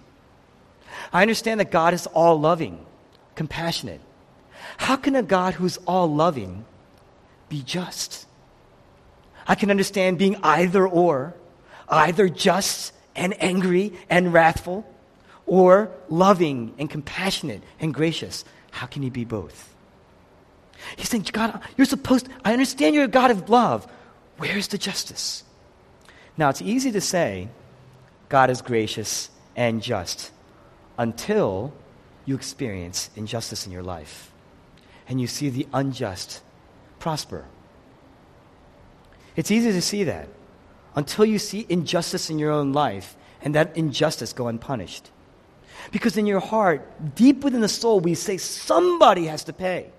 I 1.13 1.23
understand 1.23 1.61
that 1.61 1.71
God 1.71 1.95
is 1.95 2.07
all 2.09 2.39
loving, 2.39 2.85
compassionate. 3.35 4.01
How 4.79 4.97
can 4.97 5.17
a 5.17 5.23
God 5.23 5.55
who's 5.55 5.79
all 5.79 6.13
loving 6.13 6.65
be 7.49 7.63
just? 7.63 8.27
I 9.49 9.55
can 9.55 9.71
understand 9.71 10.19
being 10.19 10.37
either 10.43 10.87
or, 10.87 11.35
either 11.89 12.29
just 12.29 12.93
and 13.17 13.35
angry 13.43 13.93
and 14.09 14.33
wrathful, 14.33 14.87
or 15.47 15.91
loving 16.09 16.75
and 16.79 16.91
compassionate 16.91 17.63
and 17.81 17.95
gracious. 17.95 18.45
How 18.73 18.87
can 18.87 19.03
he 19.03 19.11
be 19.11 19.25
both? 19.25 19.75
He's 20.97 21.09
saying, 21.09 21.27
God, 21.33 21.61
you're 21.77 21.87
supposed, 21.87 22.27
to, 22.27 22.33
I 22.45 22.53
understand 22.53 22.95
you're 22.95 23.05
a 23.05 23.09
God 23.09 23.31
of 23.31 23.49
love. 23.49 23.87
Where's 24.39 24.69
the 24.69 24.79
justice? 24.79 25.45
Now, 26.37 26.51
it's 26.51 26.61
easy 26.61 26.93
to 26.93 27.01
say 27.01 27.49
God 28.29 28.51
is 28.51 28.61
gracious 28.61 29.31
and 29.55 29.83
just 29.83 30.33
until 30.99 31.73
you 32.25 32.35
experience 32.35 33.11
injustice 33.17 33.67
in 33.67 33.73
your 33.73 33.83
life 33.83 34.33
and 35.09 35.21
you 35.21 35.27
see 35.27 35.49
the 35.49 35.67
unjust 35.73 36.43
prosper. 36.99 37.45
It's 39.37 39.51
easy 39.51 39.73
to 39.73 39.83
see 39.83 40.05
that 40.05 40.29
until 40.97 41.25
you 41.25 41.39
see 41.39 41.67
injustice 41.69 42.31
in 42.31 42.39
your 42.39 42.51
own 42.51 42.73
life 42.73 43.17
and 43.43 43.55
that 43.55 43.77
injustice 43.77 44.33
go 44.33 44.49
unpunished. 44.49 45.11
Because 45.93 46.17
in 46.17 46.27
your 46.27 46.41
heart, 46.41 47.15
deep 47.15 47.45
within 47.45 47.61
the 47.61 47.69
soul, 47.69 48.01
we 48.01 48.15
say 48.15 48.39
somebody 48.39 49.27
has 49.27 49.45
to 49.45 49.53
pay. 49.53 49.91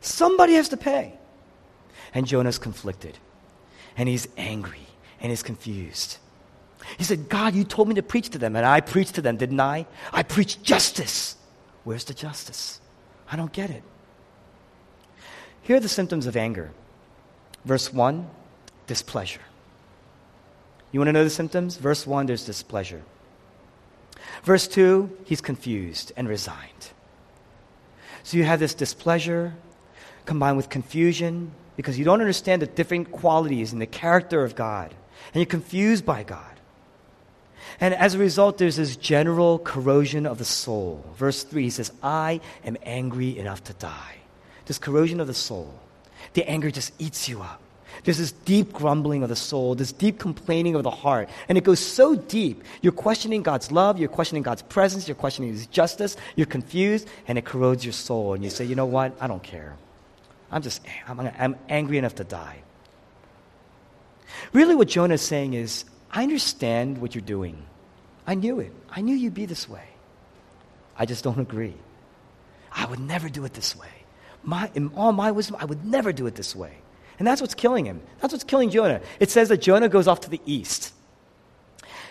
Somebody 0.00 0.54
has 0.54 0.70
to 0.70 0.76
pay. 0.76 1.18
And 2.14 2.26
Jonah's 2.26 2.58
conflicted. 2.58 3.18
And 3.96 4.08
he's 4.08 4.26
angry. 4.36 4.86
And 5.20 5.30
he's 5.30 5.42
confused. 5.42 6.18
He 6.98 7.04
said, 7.04 7.28
God, 7.28 7.54
you 7.54 7.64
told 7.64 7.88
me 7.88 7.94
to 7.94 8.02
preach 8.02 8.30
to 8.30 8.38
them. 8.38 8.56
And 8.56 8.64
I 8.64 8.80
preached 8.80 9.16
to 9.16 9.22
them, 9.22 9.36
didn't 9.36 9.60
I? 9.60 9.86
I 10.12 10.22
preached 10.22 10.62
justice. 10.62 11.36
Where's 11.84 12.04
the 12.04 12.14
justice? 12.14 12.80
I 13.30 13.36
don't 13.36 13.52
get 13.52 13.70
it. 13.70 13.82
Here 15.62 15.76
are 15.76 15.80
the 15.80 15.88
symptoms 15.88 16.26
of 16.26 16.36
anger. 16.36 16.70
Verse 17.64 17.92
1 17.92 18.28
displeasure. 18.86 19.40
You 20.96 21.00
want 21.00 21.08
to 21.08 21.12
know 21.12 21.24
the 21.24 21.28
symptoms? 21.28 21.76
Verse 21.76 22.06
1 22.06 22.24
there's 22.24 22.46
displeasure. 22.46 23.02
Verse 24.44 24.66
2 24.66 25.10
he's 25.26 25.42
confused 25.42 26.10
and 26.16 26.26
resigned. 26.26 26.88
So 28.22 28.38
you 28.38 28.44
have 28.44 28.60
this 28.60 28.72
displeasure 28.72 29.52
combined 30.24 30.56
with 30.56 30.70
confusion 30.70 31.52
because 31.76 31.98
you 31.98 32.06
don't 32.06 32.22
understand 32.22 32.62
the 32.62 32.66
different 32.66 33.12
qualities 33.12 33.74
and 33.74 33.82
the 33.82 33.86
character 33.86 34.42
of 34.42 34.56
God. 34.56 34.94
And 35.34 35.36
you're 35.36 35.44
confused 35.44 36.06
by 36.06 36.22
God. 36.22 36.60
And 37.78 37.92
as 37.92 38.14
a 38.14 38.18
result, 38.18 38.56
there's 38.56 38.76
this 38.76 38.96
general 38.96 39.58
corrosion 39.58 40.24
of 40.24 40.38
the 40.38 40.46
soul. 40.46 41.04
Verse 41.16 41.42
3 41.42 41.64
he 41.64 41.68
says, 41.68 41.92
I 42.02 42.40
am 42.64 42.78
angry 42.82 43.38
enough 43.38 43.62
to 43.64 43.74
die 43.74 44.14
this 44.64 44.78
corrosion 44.78 45.20
of 45.20 45.26
the 45.26 45.34
soul. 45.34 45.78
The 46.32 46.48
anger 46.48 46.70
just 46.70 46.94
eats 46.98 47.28
you 47.28 47.42
up. 47.42 47.60
There's 48.04 48.18
this 48.18 48.32
deep 48.32 48.72
grumbling 48.72 49.22
of 49.22 49.28
the 49.28 49.36
soul, 49.36 49.74
this 49.74 49.92
deep 49.92 50.18
complaining 50.18 50.74
of 50.74 50.82
the 50.82 50.90
heart. 50.90 51.28
And 51.48 51.56
it 51.56 51.64
goes 51.64 51.80
so 51.80 52.14
deep. 52.14 52.62
You're 52.82 52.92
questioning 52.92 53.42
God's 53.42 53.72
love, 53.72 53.98
you're 53.98 54.08
questioning 54.08 54.42
God's 54.42 54.62
presence, 54.62 55.08
you're 55.08 55.14
questioning 55.14 55.52
His 55.52 55.66
justice, 55.66 56.16
you're 56.34 56.46
confused, 56.46 57.08
and 57.26 57.38
it 57.38 57.44
corrodes 57.44 57.84
your 57.84 57.92
soul. 57.92 58.34
And 58.34 58.44
you 58.44 58.50
say, 58.50 58.64
you 58.64 58.74
know 58.74 58.86
what? 58.86 59.16
I 59.20 59.26
don't 59.26 59.42
care. 59.42 59.76
I'm 60.50 60.62
just, 60.62 60.82
I'm, 61.08 61.20
I'm 61.20 61.56
angry 61.68 61.98
enough 61.98 62.16
to 62.16 62.24
die. 62.24 62.58
Really, 64.52 64.74
what 64.74 64.88
Jonah 64.88 65.14
is 65.14 65.22
saying 65.22 65.54
is, 65.54 65.84
I 66.10 66.22
understand 66.22 66.98
what 66.98 67.14
you're 67.14 67.22
doing. 67.22 67.64
I 68.26 68.34
knew 68.34 68.60
it. 68.60 68.72
I 68.90 69.00
knew 69.00 69.14
you'd 69.14 69.34
be 69.34 69.46
this 69.46 69.68
way. 69.68 69.84
I 70.98 71.06
just 71.06 71.24
don't 71.24 71.38
agree. 71.38 71.74
I 72.72 72.86
would 72.86 73.00
never 73.00 73.28
do 73.28 73.44
it 73.44 73.54
this 73.54 73.76
way 73.76 73.88
my, 74.46 74.70
in 74.74 74.92
all 74.96 75.12
my 75.12 75.32
wisdom, 75.32 75.56
I 75.58 75.64
would 75.64 75.84
never 75.84 76.12
do 76.12 76.26
it 76.26 76.36
this 76.36 76.54
way. 76.56 76.72
And 77.18 77.26
that's 77.26 77.40
what's 77.40 77.54
killing 77.54 77.84
him. 77.84 78.00
That's 78.20 78.32
what's 78.32 78.44
killing 78.44 78.70
Jonah. 78.70 79.00
It 79.20 79.30
says 79.30 79.48
that 79.48 79.58
Jonah 79.58 79.88
goes 79.88 80.06
off 80.06 80.20
to 80.20 80.30
the 80.30 80.40
east. 80.44 80.92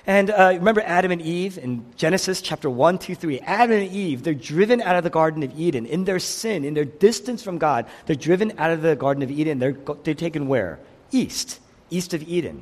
And 0.08 0.30
uh, 0.30 0.52
remember 0.54 0.82
Adam 0.82 1.12
and 1.12 1.22
Eve 1.22 1.58
in 1.58 1.86
Genesis 1.96 2.42
chapter 2.42 2.70
1, 2.70 3.00
2, 3.00 3.16
3. 3.16 3.40
Adam 3.40 3.78
and 3.78 3.92
Eve, 3.92 4.24
they're 4.24 4.36
driven 4.36 4.82
out 4.82 4.96
of 4.96 5.04
the 5.04 5.10
Garden 5.10 5.42
of 5.42 5.60
Eden. 5.60 5.86
In 5.86 6.06
their 6.06 6.20
sin, 6.20 6.64
in 6.64 6.76
their 6.76 6.86
distance 6.86 7.42
from 7.42 7.58
God, 7.58 7.88
they're 8.06 8.16
driven 8.16 8.54
out 8.60 8.72
of 8.72 8.82
the 8.82 8.96
Garden 8.96 9.24
of 9.24 9.32
Eden. 9.32 9.58
They're, 9.58 9.76
they're 10.04 10.14
taken 10.14 10.48
where? 10.48 10.80
East. 11.12 11.60
East 11.90 12.14
of 12.14 12.22
Eden. 12.28 12.62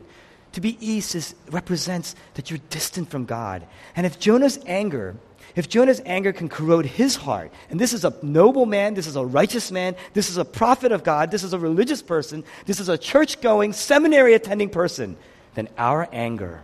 To 0.54 0.62
be 0.62 0.78
east 0.80 1.16
is, 1.16 1.36
represents 1.50 2.16
that 2.36 2.50
you're 2.50 2.60
distant 2.70 3.10
from 3.10 3.26
God. 3.26 3.66
And 3.96 4.06
if 4.06 4.20
Jonah's 4.20 4.60
anger 4.66 5.16
if 5.56 5.70
Jonah's 5.70 6.02
anger 6.06 6.34
can 6.34 6.50
corrode 6.50 6.86
his 6.86 7.16
heart, 7.16 7.52
and 7.70 7.80
this 7.80 7.94
is 7.94 8.04
a 8.06 8.14
noble 8.24 8.66
man, 8.66 8.96
this 8.96 9.08
is 9.08 9.16
a 9.16 9.26
righteous 9.26 9.72
man, 9.72 9.96
this 10.14 10.30
is 10.30 10.38
a 10.38 10.46
prophet 10.46 10.92
of 10.92 11.04
God, 11.04 11.30
this 11.30 11.44
is 11.44 11.54
a 11.54 11.60
religious 11.60 12.02
person, 12.02 12.44
this 12.66 12.80
is 12.80 12.90
a 12.90 12.98
church 12.98 13.40
going, 13.42 13.74
seminary 13.74 14.34
attending 14.34 14.70
person, 14.70 15.16
then 15.54 15.70
our 15.78 16.10
anger 16.12 16.62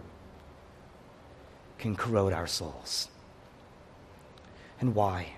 can 1.77 1.95
corrode 1.95 2.33
our 2.33 2.47
souls. 2.47 3.07
And 4.81 4.95
why? 4.95 5.33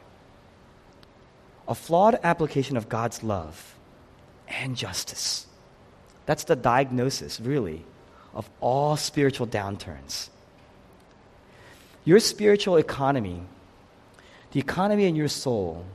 A 1.67 1.75
flawed 1.75 2.19
application 2.23 2.77
of 2.77 2.89
God's 2.89 3.23
love 3.23 3.75
and 4.47 4.75
justice. 4.75 5.45
That's 6.25 6.45
the 6.45 6.55
diagnosis, 6.55 7.39
really, 7.39 7.83
of 8.33 8.49
all 8.59 8.95
spiritual 8.97 9.47
downturns. 9.47 10.29
Your 12.03 12.19
spiritual 12.19 12.77
economy, 12.77 13.41
the 14.51 14.59
economy 14.59 15.05
in 15.05 15.15
your 15.15 15.27
soul, 15.27 15.85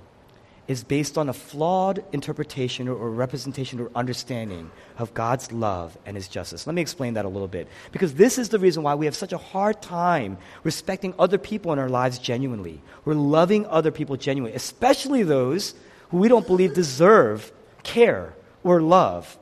is 0.69 0.83
based 0.83 1.17
on 1.17 1.29
a 1.29 1.33
flawed 1.33 2.05
interpretation 2.13 2.89
or, 2.89 3.11
representation 3.11 3.79
or 3.79 3.91
understanding 3.95 4.71
of 4.99 5.15
God's 5.15 5.53
love 5.53 5.97
and 6.05 6.17
His 6.17 6.27
justice. 6.27 6.67
Let 6.67 6.75
me 6.75 6.83
explain 6.83 7.15
that 7.15 7.25
a 7.25 7.29
little 7.29 7.49
bit. 7.49 7.69
Because 7.93 8.15
this 8.15 8.37
is 8.37 8.49
the 8.49 8.59
reason 8.59 8.83
why 8.83 8.95
we 8.95 9.07
have 9.07 9.15
such 9.15 9.33
a 9.33 9.39
hard 9.39 9.81
time 9.81 10.39
respecting 10.65 11.15
other 11.19 11.39
people 11.39 11.73
in 11.73 11.79
our 11.79 11.89
lives 11.89 12.19
genuinely. 12.19 12.81
We're 13.05 13.15
loving 13.15 13.67
other 13.67 13.93
people 13.93 14.17
genuinely, 14.17 14.57
especially 14.57 15.23
those 15.23 15.75
who 16.11 16.19
we 16.19 16.29
don't 16.29 16.47
believe 16.47 16.75
deserve 16.75 17.53
care 17.85 18.35
or 18.65 18.83
love 18.83 19.39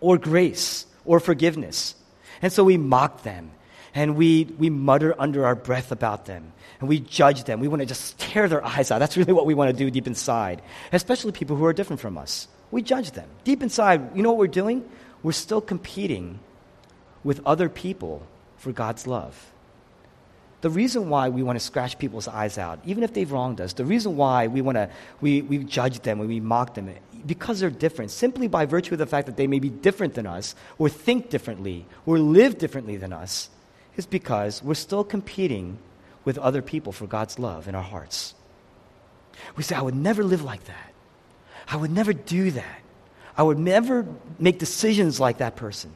or 0.00 0.18
grace 0.18 0.86
or 1.04 1.20
forgiveness. 1.20 1.94
And 2.40 2.52
so 2.52 2.64
we 2.64 2.76
mock 2.76 3.22
them 3.22 3.52
and 3.94 4.16
we, 4.16 4.44
we 4.58 4.70
mutter 4.70 5.14
under 5.18 5.44
our 5.44 5.54
breath 5.54 5.92
about 5.92 6.26
them 6.26 6.52
and 6.80 6.88
we 6.88 7.00
judge 7.00 7.44
them. 7.44 7.60
We 7.60 7.68
want 7.68 7.80
to 7.80 7.86
just 7.86 8.18
tear 8.18 8.48
their 8.48 8.64
eyes 8.64 8.90
out. 8.90 8.98
That's 8.98 9.16
really 9.16 9.32
what 9.32 9.46
we 9.46 9.54
want 9.54 9.70
to 9.70 9.76
do 9.76 9.90
deep 9.90 10.06
inside, 10.06 10.62
especially 10.92 11.32
people 11.32 11.56
who 11.56 11.64
are 11.64 11.72
different 11.72 12.00
from 12.00 12.18
us. 12.18 12.48
We 12.70 12.82
judge 12.82 13.12
them. 13.12 13.28
Deep 13.44 13.62
inside, 13.62 14.16
you 14.16 14.22
know 14.22 14.30
what 14.30 14.38
we're 14.38 14.46
doing? 14.46 14.88
We're 15.22 15.32
still 15.32 15.60
competing 15.60 16.40
with 17.22 17.40
other 17.46 17.68
people 17.68 18.26
for 18.56 18.72
God's 18.72 19.06
love. 19.06 19.52
The 20.62 20.70
reason 20.70 21.08
why 21.08 21.28
we 21.28 21.42
want 21.42 21.58
to 21.58 21.64
scratch 21.64 21.98
people's 21.98 22.28
eyes 22.28 22.56
out, 22.56 22.78
even 22.84 23.02
if 23.02 23.12
they've 23.12 23.30
wronged 23.30 23.60
us, 23.60 23.72
the 23.72 23.84
reason 23.84 24.16
why 24.16 24.46
we 24.46 24.62
want 24.62 24.76
to, 24.76 24.88
we, 25.20 25.42
we 25.42 25.58
judge 25.58 26.00
them 26.00 26.20
and 26.20 26.28
we 26.28 26.38
mock 26.38 26.74
them, 26.74 26.94
because 27.26 27.58
they're 27.58 27.68
different, 27.68 28.12
simply 28.12 28.46
by 28.46 28.64
virtue 28.64 28.94
of 28.94 28.98
the 28.98 29.06
fact 29.06 29.26
that 29.26 29.36
they 29.36 29.48
may 29.48 29.58
be 29.58 29.68
different 29.68 30.14
than 30.14 30.24
us, 30.24 30.54
or 30.78 30.88
think 30.88 31.30
differently, 31.30 31.84
or 32.06 32.18
live 32.20 32.58
differently 32.58 32.96
than 32.96 33.12
us, 33.12 33.50
is 33.96 34.06
because 34.06 34.62
we're 34.62 34.74
still 34.74 35.04
competing 35.04 35.78
with 36.24 36.38
other 36.38 36.62
people 36.62 36.92
for 36.92 37.06
God's 37.06 37.38
love 37.38 37.68
in 37.68 37.74
our 37.74 37.82
hearts. 37.82 38.34
We 39.56 39.62
say, 39.62 39.74
I 39.74 39.82
would 39.82 39.94
never 39.94 40.22
live 40.22 40.42
like 40.42 40.64
that. 40.64 40.92
I 41.68 41.76
would 41.76 41.90
never 41.90 42.12
do 42.12 42.50
that. 42.52 42.80
I 43.36 43.42
would 43.42 43.58
never 43.58 44.06
make 44.38 44.58
decisions 44.58 45.18
like 45.18 45.38
that 45.38 45.56
person. 45.56 45.92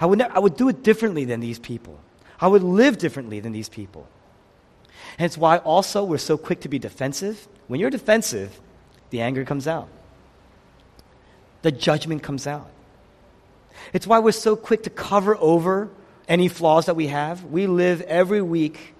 I 0.00 0.06
would, 0.06 0.18
ne- 0.18 0.28
I 0.28 0.38
would 0.38 0.56
do 0.56 0.68
it 0.68 0.82
differently 0.82 1.24
than 1.24 1.40
these 1.40 1.58
people. 1.58 1.98
I 2.40 2.48
would 2.48 2.62
live 2.62 2.98
differently 2.98 3.40
than 3.40 3.52
these 3.52 3.68
people. 3.68 4.06
And 5.18 5.24
it's 5.24 5.38
why 5.38 5.58
also 5.58 6.04
we're 6.04 6.18
so 6.18 6.36
quick 6.36 6.60
to 6.60 6.68
be 6.68 6.78
defensive. 6.78 7.48
When 7.68 7.80
you're 7.80 7.90
defensive, 7.90 8.60
the 9.10 9.22
anger 9.22 9.44
comes 9.44 9.66
out, 9.66 9.88
the 11.62 11.72
judgment 11.72 12.22
comes 12.22 12.46
out. 12.46 12.70
It's 13.92 14.06
why 14.06 14.18
we're 14.18 14.32
so 14.32 14.56
quick 14.56 14.82
to 14.84 14.90
cover 14.90 15.36
over 15.36 15.90
any 16.28 16.48
flaws 16.48 16.86
that 16.86 16.96
we 16.96 17.08
have. 17.08 17.44
We 17.44 17.66
live 17.66 18.00
every 18.02 18.42
week, 18.42 18.94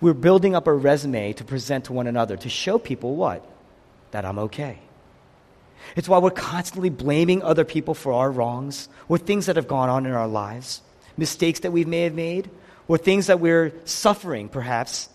we're 0.00 0.14
building 0.14 0.54
up 0.54 0.66
a 0.66 0.72
resume 0.72 1.32
to 1.34 1.44
present 1.44 1.86
to 1.86 1.92
one 1.92 2.06
another 2.06 2.36
to 2.36 2.48
show 2.48 2.78
people 2.78 3.16
what? 3.16 3.44
That 4.12 4.24
I'm 4.24 4.38
okay. 4.38 4.78
It's 5.96 6.08
why 6.08 6.18
we're 6.18 6.30
constantly 6.30 6.90
blaming 6.90 7.42
other 7.42 7.64
people 7.64 7.94
for 7.94 8.12
our 8.12 8.30
wrongs 8.30 8.88
or 9.08 9.18
things 9.18 9.46
that 9.46 9.56
have 9.56 9.68
gone 9.68 9.88
on 9.88 10.06
in 10.06 10.12
our 10.12 10.28
lives, 10.28 10.82
mistakes 11.16 11.60
that 11.60 11.72
we 11.72 11.84
may 11.84 12.02
have 12.02 12.14
made, 12.14 12.50
or 12.86 12.98
things 12.98 13.26
that 13.26 13.40
we're 13.40 13.72
suffering, 13.84 14.48
perhaps. 14.48 15.08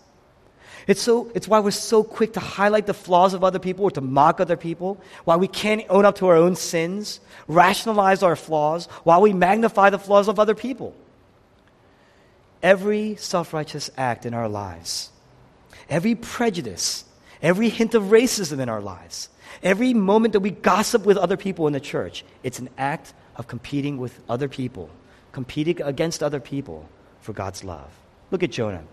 It's, 0.86 1.02
so, 1.02 1.32
it's 1.34 1.48
why 1.48 1.60
we're 1.60 1.72
so 1.72 2.04
quick 2.04 2.34
to 2.34 2.40
highlight 2.40 2.88
the 2.88 2.94
flaws 2.94 3.34
of 3.34 3.44
other 3.44 3.60
people 3.60 3.86
or 3.86 3.92
to 3.92 4.02
mock 4.02 4.42
other 4.42 4.58
people, 4.58 5.02
why 5.24 5.38
we 5.38 5.48
can't 5.48 5.84
own 5.90 6.06
up 6.06 6.16
to 6.18 6.28
our 6.28 6.36
own 6.36 6.56
sins, 6.56 7.20
rationalize 7.48 8.22
our 8.22 8.36
flaws, 8.36 8.88
while 9.04 9.22
we 9.22 9.32
magnify 9.32 9.90
the 9.90 10.00
flaws 10.00 10.28
of 10.28 10.40
other 10.40 10.56
people. 10.56 10.94
Every 12.64 13.18
self 13.18 13.54
righteous 13.54 13.92
act 13.98 14.26
in 14.26 14.34
our 14.34 14.48
lives, 14.48 15.12
every 15.90 16.16
prejudice, 16.16 17.04
every 17.42 17.68
hint 17.68 17.94
of 17.94 18.04
racism 18.04 18.60
in 18.60 18.70
our 18.70 18.82
lives, 18.82 19.28
every 19.62 19.94
moment 19.94 20.32
that 20.32 20.40
we 20.40 20.50
gossip 20.50 21.06
with 21.06 21.18
other 21.18 21.36
people 21.36 21.68
in 21.68 21.74
the 21.74 21.82
church, 21.82 22.24
it's 22.42 22.60
an 22.60 22.70
act 22.78 23.14
of 23.36 23.48
competing 23.48 23.98
with 23.98 24.18
other 24.30 24.48
people, 24.48 24.90
competing 25.34 25.82
against 25.82 26.24
other 26.24 26.40
people 26.40 26.88
for 27.20 27.34
God's 27.34 27.66
love. 27.66 27.92
Look 28.32 28.44
at 28.44 28.52
Jonah. 28.52 28.84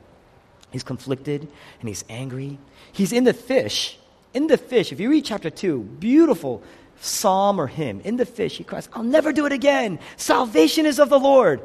He's 0.72 0.82
conflicted 0.82 1.46
and 1.80 1.88
he's 1.88 2.04
angry. 2.08 2.58
He's 2.92 3.12
in 3.12 3.24
the 3.24 3.32
fish. 3.32 3.98
In 4.34 4.48
the 4.48 4.58
fish, 4.58 4.92
if 4.92 5.00
you 5.00 5.10
read 5.10 5.24
chapter 5.24 5.50
2, 5.50 5.80
beautiful 5.98 6.62
psalm 7.00 7.60
or 7.60 7.66
hymn. 7.66 8.00
In 8.02 8.16
the 8.16 8.26
fish, 8.26 8.58
he 8.58 8.64
cries, 8.64 8.88
I'll 8.92 9.02
never 9.02 9.32
do 9.32 9.46
it 9.46 9.52
again. 9.52 9.98
Salvation 10.16 10.86
is 10.86 10.98
of 10.98 11.08
the 11.08 11.18
Lord. 11.18 11.60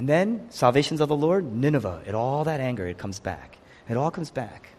And 0.00 0.08
then, 0.08 0.46
salvation's 0.48 1.02
of 1.02 1.10
the 1.10 1.14
Lord, 1.14 1.52
Nineveh, 1.52 2.04
it 2.06 2.14
all 2.14 2.44
that 2.44 2.58
anger, 2.58 2.86
it 2.86 2.96
comes 2.96 3.20
back. 3.20 3.58
It 3.86 3.98
all 3.98 4.10
comes 4.10 4.30
back. 4.30 4.70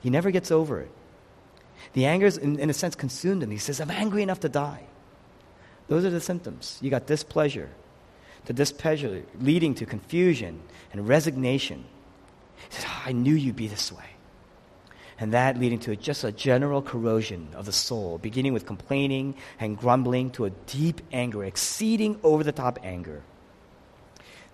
He 0.00 0.08
never 0.08 0.30
gets 0.30 0.52
over 0.52 0.78
it. 0.78 0.90
The 1.94 2.06
anger, 2.06 2.28
in, 2.28 2.60
in 2.60 2.70
a 2.70 2.72
sense, 2.72 2.94
consumed 2.94 3.42
him. 3.42 3.50
He 3.50 3.58
says, 3.58 3.80
I'm 3.80 3.90
angry 3.90 4.22
enough 4.22 4.38
to 4.38 4.48
die. 4.48 4.84
Those 5.88 6.04
are 6.04 6.10
the 6.10 6.20
symptoms. 6.20 6.78
You 6.80 6.90
got 6.90 7.08
displeasure, 7.08 7.70
the 8.44 8.52
displeasure 8.52 9.24
leading 9.40 9.74
to 9.74 9.84
confusion 9.84 10.62
and 10.92 11.08
resignation. 11.08 11.84
He 12.68 12.76
says, 12.76 12.84
oh, 12.86 13.02
I 13.06 13.10
knew 13.10 13.34
you'd 13.34 13.56
be 13.56 13.66
this 13.66 13.90
way. 13.90 14.10
And 15.18 15.32
that 15.32 15.58
leading 15.58 15.80
to 15.80 15.96
just 15.96 16.22
a 16.22 16.30
general 16.30 16.82
corrosion 16.82 17.48
of 17.56 17.66
the 17.66 17.72
soul, 17.72 18.18
beginning 18.18 18.52
with 18.52 18.64
complaining 18.64 19.34
and 19.58 19.76
grumbling 19.76 20.30
to 20.30 20.44
a 20.44 20.50
deep 20.50 21.00
anger, 21.12 21.42
exceeding 21.42 22.20
over 22.22 22.44
the 22.44 22.52
top 22.52 22.78
anger. 22.84 23.24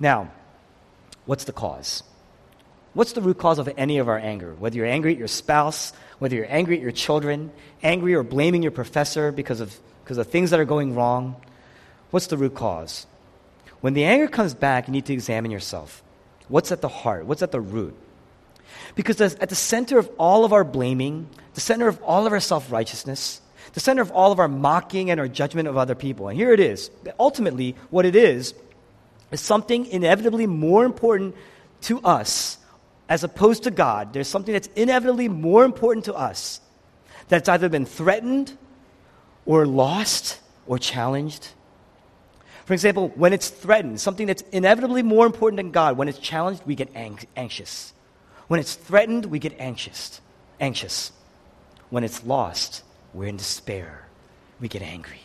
Now, 0.00 0.30
what's 1.26 1.44
the 1.44 1.52
cause? 1.52 2.02
What's 2.94 3.12
the 3.12 3.20
root 3.20 3.38
cause 3.38 3.58
of 3.58 3.68
any 3.76 3.98
of 3.98 4.08
our 4.08 4.18
anger? 4.18 4.54
Whether 4.54 4.76
you're 4.76 4.86
angry 4.86 5.12
at 5.12 5.18
your 5.18 5.28
spouse, 5.28 5.92
whether 6.18 6.34
you're 6.34 6.50
angry 6.50 6.76
at 6.76 6.82
your 6.82 6.92
children, 6.92 7.52
angry 7.82 8.14
or 8.14 8.22
blaming 8.22 8.62
your 8.62 8.72
professor 8.72 9.30
because 9.30 9.60
of, 9.60 9.78
because 10.04 10.18
of 10.18 10.26
things 10.28 10.50
that 10.50 10.60
are 10.60 10.64
going 10.64 10.94
wrong, 10.94 11.36
what's 12.10 12.26
the 12.28 12.36
root 12.36 12.54
cause? 12.54 13.06
When 13.80 13.94
the 13.94 14.04
anger 14.04 14.26
comes 14.26 14.54
back, 14.54 14.88
you 14.88 14.92
need 14.92 15.06
to 15.06 15.12
examine 15.12 15.50
yourself. 15.50 16.02
What's 16.48 16.72
at 16.72 16.80
the 16.80 16.88
heart? 16.88 17.26
What's 17.26 17.42
at 17.42 17.52
the 17.52 17.60
root? 17.60 17.94
Because 18.94 19.20
at 19.20 19.48
the 19.48 19.54
center 19.54 19.98
of 19.98 20.10
all 20.18 20.44
of 20.44 20.52
our 20.52 20.64
blaming, 20.64 21.28
the 21.54 21.60
center 21.60 21.88
of 21.88 22.02
all 22.02 22.26
of 22.26 22.32
our 22.32 22.40
self 22.40 22.72
righteousness, 22.72 23.40
the 23.74 23.80
center 23.80 24.02
of 24.02 24.10
all 24.10 24.32
of 24.32 24.38
our 24.38 24.48
mocking 24.48 25.10
and 25.10 25.20
our 25.20 25.28
judgment 25.28 25.68
of 25.68 25.76
other 25.76 25.94
people, 25.94 26.28
and 26.28 26.36
here 26.36 26.52
it 26.52 26.60
is. 26.60 26.90
Ultimately, 27.20 27.76
what 27.90 28.06
it 28.06 28.16
is, 28.16 28.54
is 29.30 29.40
something 29.40 29.86
inevitably 29.86 30.46
more 30.46 30.84
important 30.84 31.34
to 31.82 32.00
us 32.00 32.58
as 33.08 33.24
opposed 33.24 33.64
to 33.64 33.70
God. 33.70 34.12
There's 34.12 34.28
something 34.28 34.52
that's 34.52 34.68
inevitably 34.76 35.28
more 35.28 35.64
important 35.64 36.06
to 36.06 36.14
us 36.14 36.60
that's 37.28 37.48
either 37.48 37.68
been 37.68 37.86
threatened 37.86 38.56
or 39.46 39.66
lost 39.66 40.40
or 40.66 40.78
challenged 40.78 41.48
for 42.68 42.74
example, 42.74 43.08
when 43.14 43.32
it's 43.32 43.48
threatened, 43.48 43.98
something 43.98 44.26
that's 44.26 44.42
inevitably 44.52 45.02
more 45.02 45.24
important 45.24 45.56
than 45.56 45.70
God, 45.70 45.96
when 45.96 46.06
it's 46.06 46.18
challenged, 46.18 46.60
we 46.66 46.74
get 46.74 46.94
ang- 46.94 47.18
anxious. 47.34 47.94
When 48.46 48.60
it's 48.60 48.74
threatened, 48.74 49.24
we 49.24 49.38
get 49.38 49.58
anxious. 49.58 50.20
Anxious. 50.60 51.10
When 51.88 52.04
it's 52.04 52.22
lost, 52.26 52.84
we're 53.14 53.28
in 53.28 53.38
despair. 53.38 54.06
We 54.60 54.68
get 54.68 54.82
angry. 54.82 55.22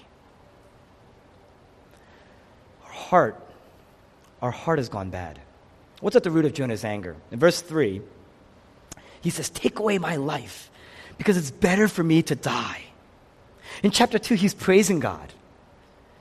Our 2.86 2.92
heart, 2.94 3.46
our 4.44 4.52
heart 4.52 4.78
has 4.78 4.90
gone 4.90 5.10
bad. 5.10 5.40
What's 6.02 6.18
at 6.18 6.24
the 6.24 6.30
root 6.30 6.44
of 6.44 6.54
Jonah's 6.54 6.84
anger? 6.84 7.16
In 7.32 7.40
verse 7.40 7.62
3, 7.62 8.02
he 9.22 9.30
says, 9.30 9.50
Take 9.50 9.80
away 9.80 9.98
my 9.98 10.18
life 10.18 10.70
because 11.18 11.38
it's 11.38 11.50
better 11.50 11.88
for 11.88 12.04
me 12.04 12.22
to 12.24 12.36
die. 12.36 12.84
In 13.84 13.92
chapter 13.92 14.20
2, 14.20 14.36
he's 14.36 14.54
praising 14.54 15.00
God. 15.00 15.32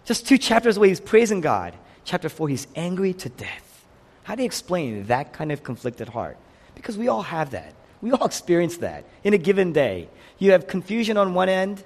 Just 0.05 0.27
two 0.27 0.39
chapters 0.39 0.77
away, 0.77 0.89
he's 0.89 1.01
praising 1.01 1.41
God. 1.41 1.75
Chapter 2.05 2.29
4, 2.29 2.49
he's 2.49 2.69
angry 2.77 3.13
to 3.15 3.29
death. 3.29 3.85
How 4.23 4.37
do 4.37 4.43
you 4.43 4.47
explain 4.47 5.07
that 5.07 5.33
kind 5.33 5.51
of 5.51 5.65
conflicted 5.65 6.09
heart? 6.09 6.37
Because 6.77 6.97
we 6.97 7.09
all 7.09 7.23
have 7.23 7.51
that. 7.51 7.75
We 8.01 8.13
all 8.13 8.25
experience 8.25 8.77
that 8.79 9.05
in 9.25 9.35
a 9.35 9.39
given 9.39 9.73
day. 9.73 10.09
You 10.39 10.53
have 10.53 10.69
confusion 10.69 11.17
on 11.17 11.35
one 11.35 11.49
end, 11.49 11.83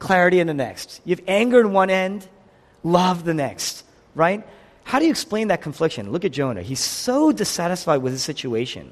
clarity 0.00 0.40
in 0.40 0.48
the 0.48 0.54
next. 0.54 1.00
You 1.04 1.14
have 1.14 1.24
anger 1.28 1.60
in 1.60 1.72
one 1.72 1.88
end, 1.88 2.26
love 2.82 3.24
the 3.24 3.34
next, 3.34 3.84
right? 4.16 4.44
How 4.88 4.98
do 4.98 5.04
you 5.04 5.10
explain 5.10 5.48
that 5.48 5.60
confliction? 5.60 6.12
Look 6.12 6.24
at 6.24 6.32
Jonah. 6.32 6.62
He's 6.62 6.80
so 6.80 7.30
dissatisfied 7.30 8.00
with 8.00 8.14
his 8.14 8.22
situation. 8.22 8.90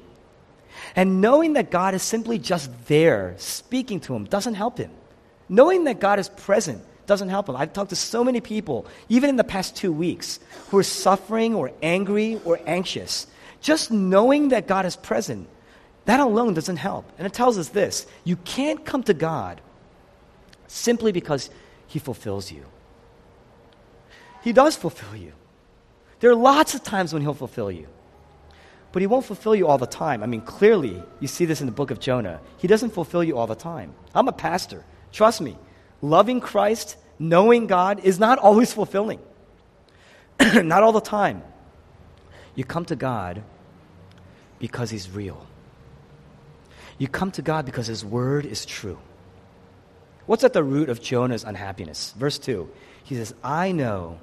And 0.95 1.21
knowing 1.21 1.53
that 1.53 1.71
God 1.71 1.95
is 1.95 2.03
simply 2.03 2.37
just 2.37 2.69
there 2.85 3.33
speaking 3.39 3.99
to 4.01 4.13
him 4.15 4.25
doesn't 4.25 4.53
help 4.53 4.77
him. 4.77 4.91
Knowing 5.49 5.85
that 5.85 5.99
God 5.99 6.19
is 6.19 6.29
present 6.29 6.83
doesn't 7.07 7.29
help 7.29 7.49
him. 7.49 7.55
I've 7.55 7.73
talked 7.73 7.89
to 7.89 7.95
so 7.95 8.23
many 8.23 8.41
people, 8.41 8.85
even 9.09 9.27
in 9.27 9.37
the 9.37 9.43
past 9.43 9.75
two 9.75 9.91
weeks, 9.91 10.39
who 10.69 10.77
are 10.77 10.83
suffering 10.83 11.55
or 11.55 11.71
angry 11.81 12.39
or 12.45 12.59
anxious. 12.67 13.25
Just 13.59 13.89
knowing 13.89 14.49
that 14.49 14.67
God 14.67 14.85
is 14.85 14.95
present, 14.95 15.47
that 16.05 16.19
alone 16.19 16.53
doesn't 16.53 16.77
help. 16.77 17.11
And 17.17 17.25
it 17.25 17.33
tells 17.33 17.57
us 17.57 17.69
this 17.69 18.05
you 18.23 18.35
can't 18.35 18.85
come 18.85 19.01
to 19.01 19.15
God 19.15 19.61
simply 20.67 21.11
because 21.11 21.49
He 21.87 21.97
fulfills 21.97 22.51
you. 22.51 22.65
He 24.43 24.53
does 24.53 24.75
fulfill 24.75 25.15
you. 25.15 25.33
There 26.19 26.31
are 26.31 26.35
lots 26.35 26.73
of 26.73 26.83
times 26.83 27.13
when 27.13 27.21
He'll 27.21 27.33
fulfill 27.33 27.71
you. 27.71 27.87
But 28.91 29.01
he 29.01 29.07
won't 29.07 29.25
fulfill 29.25 29.55
you 29.55 29.67
all 29.67 29.77
the 29.77 29.85
time. 29.85 30.23
I 30.23 30.25
mean, 30.25 30.41
clearly, 30.41 31.03
you 31.19 31.27
see 31.27 31.45
this 31.45 31.59
in 31.59 31.65
the 31.65 31.71
book 31.71 31.91
of 31.91 31.99
Jonah. 31.99 32.39
He 32.57 32.67
doesn't 32.67 32.91
fulfill 32.91 33.23
you 33.23 33.37
all 33.37 33.45
the 33.45 33.55
time. 33.55 33.93
I'm 34.15 34.27
a 34.27 34.31
pastor. 34.31 34.83
Trust 35.11 35.41
me 35.41 35.57
loving 36.01 36.39
Christ, 36.39 36.97
knowing 37.19 37.67
God, 37.67 37.99
is 38.03 38.19
not 38.19 38.39
always 38.39 38.73
fulfilling. 38.73 39.19
not 40.39 40.83
all 40.83 40.91
the 40.91 41.01
time. 41.01 41.43
You 42.55 42.63
come 42.63 42.85
to 42.85 42.95
God 42.95 43.43
because 44.59 44.89
He's 44.89 45.09
real. 45.09 45.45
You 46.97 47.07
come 47.07 47.31
to 47.31 47.41
God 47.41 47.65
because 47.65 47.87
His 47.87 48.03
word 48.03 48.45
is 48.45 48.65
true. 48.65 48.97
What's 50.25 50.43
at 50.43 50.53
the 50.53 50.63
root 50.63 50.89
of 50.89 51.01
Jonah's 51.01 51.43
unhappiness? 51.43 52.13
Verse 52.17 52.39
2 52.39 52.69
He 53.03 53.15
says, 53.15 53.33
I 53.43 53.71
know 53.71 54.19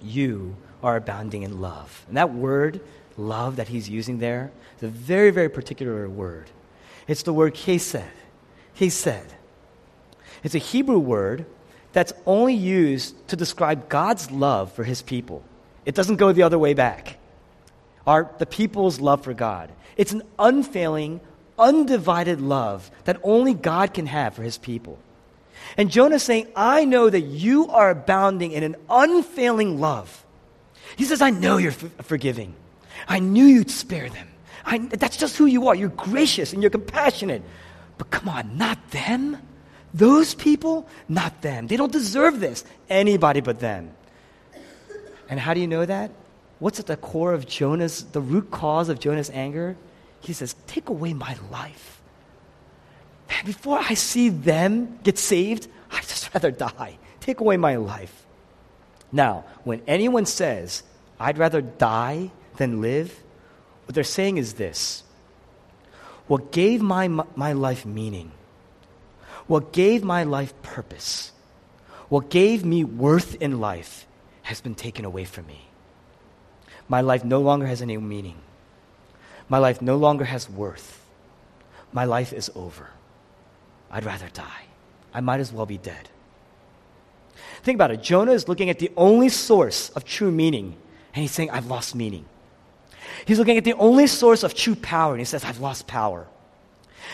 you 0.00 0.56
are 0.82 0.96
abounding 0.96 1.42
in 1.42 1.60
love. 1.60 2.04
And 2.08 2.16
that 2.16 2.32
word, 2.32 2.80
love, 3.16 3.56
that 3.56 3.68
he's 3.68 3.88
using 3.88 4.18
there, 4.18 4.50
is 4.76 4.84
a 4.84 4.88
very, 4.88 5.30
very 5.30 5.48
particular 5.48 6.08
word. 6.08 6.50
It's 7.06 7.22
the 7.22 7.32
word 7.32 7.54
chesed. 7.54 8.04
He 8.74 8.90
said. 8.90 9.26
It's 10.44 10.54
a 10.54 10.58
Hebrew 10.58 10.98
word 10.98 11.46
that's 11.92 12.12
only 12.26 12.54
used 12.54 13.28
to 13.28 13.36
describe 13.36 13.88
God's 13.88 14.30
love 14.30 14.72
for 14.72 14.84
his 14.84 15.02
people. 15.02 15.42
It 15.84 15.94
doesn't 15.94 16.16
go 16.16 16.32
the 16.32 16.42
other 16.42 16.58
way 16.58 16.74
back. 16.74 17.18
Our, 18.06 18.30
the 18.38 18.46
people's 18.46 19.00
love 19.00 19.24
for 19.24 19.34
God. 19.34 19.70
It's 19.96 20.12
an 20.12 20.22
unfailing, 20.38 21.20
undivided 21.58 22.40
love 22.40 22.90
that 23.04 23.18
only 23.22 23.54
God 23.54 23.94
can 23.94 24.06
have 24.06 24.34
for 24.34 24.42
his 24.42 24.58
people. 24.58 24.98
And 25.76 25.90
Jonah's 25.90 26.22
saying, 26.22 26.48
I 26.54 26.84
know 26.84 27.10
that 27.10 27.20
you 27.20 27.68
are 27.68 27.90
abounding 27.90 28.52
in 28.52 28.62
an 28.62 28.76
unfailing 28.88 29.80
love. 29.80 30.24
He 30.96 31.04
says, 31.04 31.20
I 31.20 31.30
know 31.30 31.56
you're 31.56 31.72
f- 31.72 31.92
forgiving. 32.02 32.54
I 33.06 33.18
knew 33.18 33.44
you'd 33.44 33.70
spare 33.70 34.08
them. 34.08 34.28
I, 34.64 34.78
that's 34.78 35.16
just 35.16 35.36
who 35.36 35.46
you 35.46 35.68
are. 35.68 35.74
You're 35.74 35.88
gracious 35.90 36.52
and 36.52 36.62
you're 36.62 36.70
compassionate. 36.70 37.42
But 37.96 38.10
come 38.10 38.28
on, 38.28 38.56
not 38.56 38.90
them? 38.90 39.38
Those 39.94 40.34
people, 40.34 40.86
not 41.08 41.40
them. 41.42 41.66
They 41.66 41.76
don't 41.76 41.92
deserve 41.92 42.40
this. 42.40 42.64
Anybody 42.88 43.40
but 43.40 43.60
them. 43.60 43.90
And 45.28 45.40
how 45.40 45.54
do 45.54 45.60
you 45.60 45.66
know 45.66 45.84
that? 45.84 46.10
What's 46.58 46.80
at 46.80 46.86
the 46.86 46.96
core 46.96 47.32
of 47.32 47.46
Jonah's, 47.46 48.04
the 48.04 48.20
root 48.20 48.50
cause 48.50 48.88
of 48.88 48.98
Jonah's 48.98 49.30
anger? 49.30 49.76
He 50.20 50.32
says, 50.32 50.54
Take 50.66 50.88
away 50.88 51.12
my 51.12 51.36
life. 51.50 52.00
Man, 53.28 53.44
before 53.44 53.78
I 53.78 53.94
see 53.94 54.30
them 54.30 54.98
get 55.02 55.18
saved, 55.18 55.68
I'd 55.90 56.02
just 56.02 56.32
rather 56.34 56.50
die. 56.50 56.98
Take 57.20 57.40
away 57.40 57.56
my 57.56 57.76
life. 57.76 58.26
Now, 59.10 59.44
when 59.64 59.82
anyone 59.86 60.26
says, 60.26 60.82
I'd 61.18 61.38
rather 61.38 61.60
die 61.60 62.30
than 62.56 62.80
live, 62.80 63.22
what 63.86 63.94
they're 63.94 64.04
saying 64.04 64.36
is 64.36 64.54
this 64.54 65.02
What 66.26 66.52
gave 66.52 66.82
my, 66.82 67.08
my 67.08 67.52
life 67.52 67.86
meaning 67.86 68.32
what 69.48 69.72
gave 69.72 70.04
my 70.04 70.22
life 70.22 70.52
purpose, 70.62 71.32
what 72.08 72.30
gave 72.30 72.64
me 72.64 72.84
worth 72.84 73.34
in 73.42 73.58
life, 73.60 74.06
has 74.42 74.60
been 74.60 74.74
taken 74.74 75.04
away 75.04 75.24
from 75.24 75.46
me. 75.46 75.66
My 76.86 77.00
life 77.00 77.24
no 77.24 77.40
longer 77.40 77.66
has 77.66 77.82
any 77.82 77.96
meaning. 77.96 78.36
My 79.48 79.58
life 79.58 79.82
no 79.82 79.96
longer 79.96 80.24
has 80.24 80.48
worth. 80.48 81.04
my 81.90 82.04
life 82.04 82.34
is 82.34 82.50
over. 82.54 82.90
I'd 83.90 84.04
rather 84.04 84.28
die. 84.28 84.66
I 85.14 85.20
might 85.20 85.40
as 85.40 85.50
well 85.50 85.64
be 85.64 85.78
dead. 85.78 86.10
Think 87.62 87.76
about 87.76 87.90
it. 87.90 88.02
Jonah 88.02 88.32
is 88.32 88.48
looking 88.48 88.70
at 88.70 88.78
the 88.78 88.90
only 88.96 89.28
source 89.28 89.90
of 89.90 90.04
true 90.04 90.30
meaning, 90.30 90.76
and 91.14 91.22
he's 91.22 91.32
saying, 91.32 91.50
I've 91.50 91.66
lost 91.66 91.94
meaning. 91.94 92.24
He's 93.24 93.38
looking 93.38 93.56
at 93.56 93.64
the 93.64 93.74
only 93.74 94.06
source 94.06 94.42
of 94.42 94.54
true 94.54 94.74
power, 94.74 95.12
and 95.12 95.20
he 95.20 95.24
says, 95.24 95.44
I've 95.44 95.60
lost 95.60 95.86
power. 95.86 96.26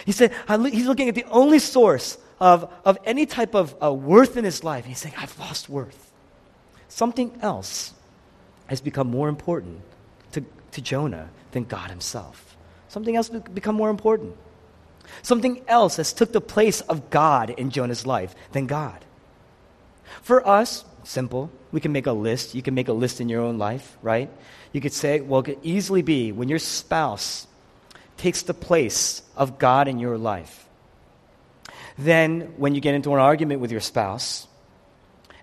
He 0.04 0.12
said, 0.12 0.32
he's 0.48 0.86
looking 0.86 1.08
at 1.08 1.14
the 1.14 1.24
only 1.24 1.58
source 1.58 2.18
of, 2.40 2.72
of 2.84 2.98
any 3.04 3.26
type 3.26 3.54
of 3.54 3.74
uh, 3.82 3.92
worth 3.92 4.36
in 4.36 4.44
his 4.44 4.64
life, 4.64 4.84
and 4.84 4.90
he's 4.90 4.98
saying, 4.98 5.14
I've 5.16 5.38
lost 5.38 5.68
worth. 5.68 6.12
Something 6.88 7.38
else 7.40 7.92
has 8.66 8.80
become 8.80 9.08
more 9.08 9.28
important 9.28 9.80
to, 10.32 10.44
to 10.72 10.80
Jonah 10.80 11.30
than 11.52 11.64
God 11.64 11.90
himself. 11.90 12.56
Something 12.88 13.16
else 13.16 13.28
has 13.28 13.42
become 13.42 13.74
more 13.74 13.90
important. 13.90 14.36
Something 15.22 15.62
else 15.68 15.96
has 15.96 16.12
took 16.12 16.32
the 16.32 16.40
place 16.40 16.80
of 16.82 17.10
God 17.10 17.50
in 17.50 17.70
Jonah's 17.70 18.06
life 18.06 18.34
than 18.52 18.66
God. 18.66 19.04
For 20.22 20.46
us, 20.46 20.84
simple. 21.04 21.50
We 21.72 21.80
can 21.80 21.92
make 21.92 22.06
a 22.06 22.12
list. 22.12 22.54
You 22.54 22.62
can 22.62 22.74
make 22.74 22.88
a 22.88 22.92
list 22.92 23.20
in 23.20 23.28
your 23.28 23.42
own 23.42 23.58
life, 23.58 23.96
right? 24.02 24.30
You 24.72 24.80
could 24.80 24.92
say, 24.92 25.20
well, 25.20 25.40
it 25.40 25.44
could 25.44 25.58
easily 25.62 26.02
be 26.02 26.32
when 26.32 26.48
your 26.48 26.58
spouse 26.58 27.46
takes 28.16 28.42
the 28.42 28.54
place 28.54 29.22
of 29.36 29.58
God 29.58 29.88
in 29.88 29.98
your 29.98 30.18
life. 30.18 30.68
Then, 31.96 32.54
when 32.56 32.74
you 32.74 32.80
get 32.80 32.94
into 32.94 33.12
an 33.12 33.20
argument 33.20 33.60
with 33.60 33.70
your 33.70 33.80
spouse, 33.80 34.48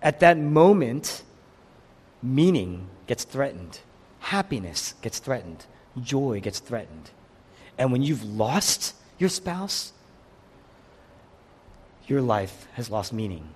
at 0.02 0.20
that 0.20 0.38
moment, 0.38 1.24
meaning 2.22 2.88
gets 3.08 3.24
threatened, 3.24 3.80
happiness 4.20 4.94
gets 5.02 5.20
threatened, 5.20 5.66
joy 6.02 6.40
gets 6.42 6.60
threatened. 6.60 7.12
And 7.78 7.92
when 7.92 8.04
you've 8.04 8.24
lost 8.24 8.96
your 9.18 9.30
spouse, 9.30 9.94
your 12.08 12.22
life 12.22 12.68
has 12.74 12.90
lost 12.90 13.14
meaning. 13.14 13.48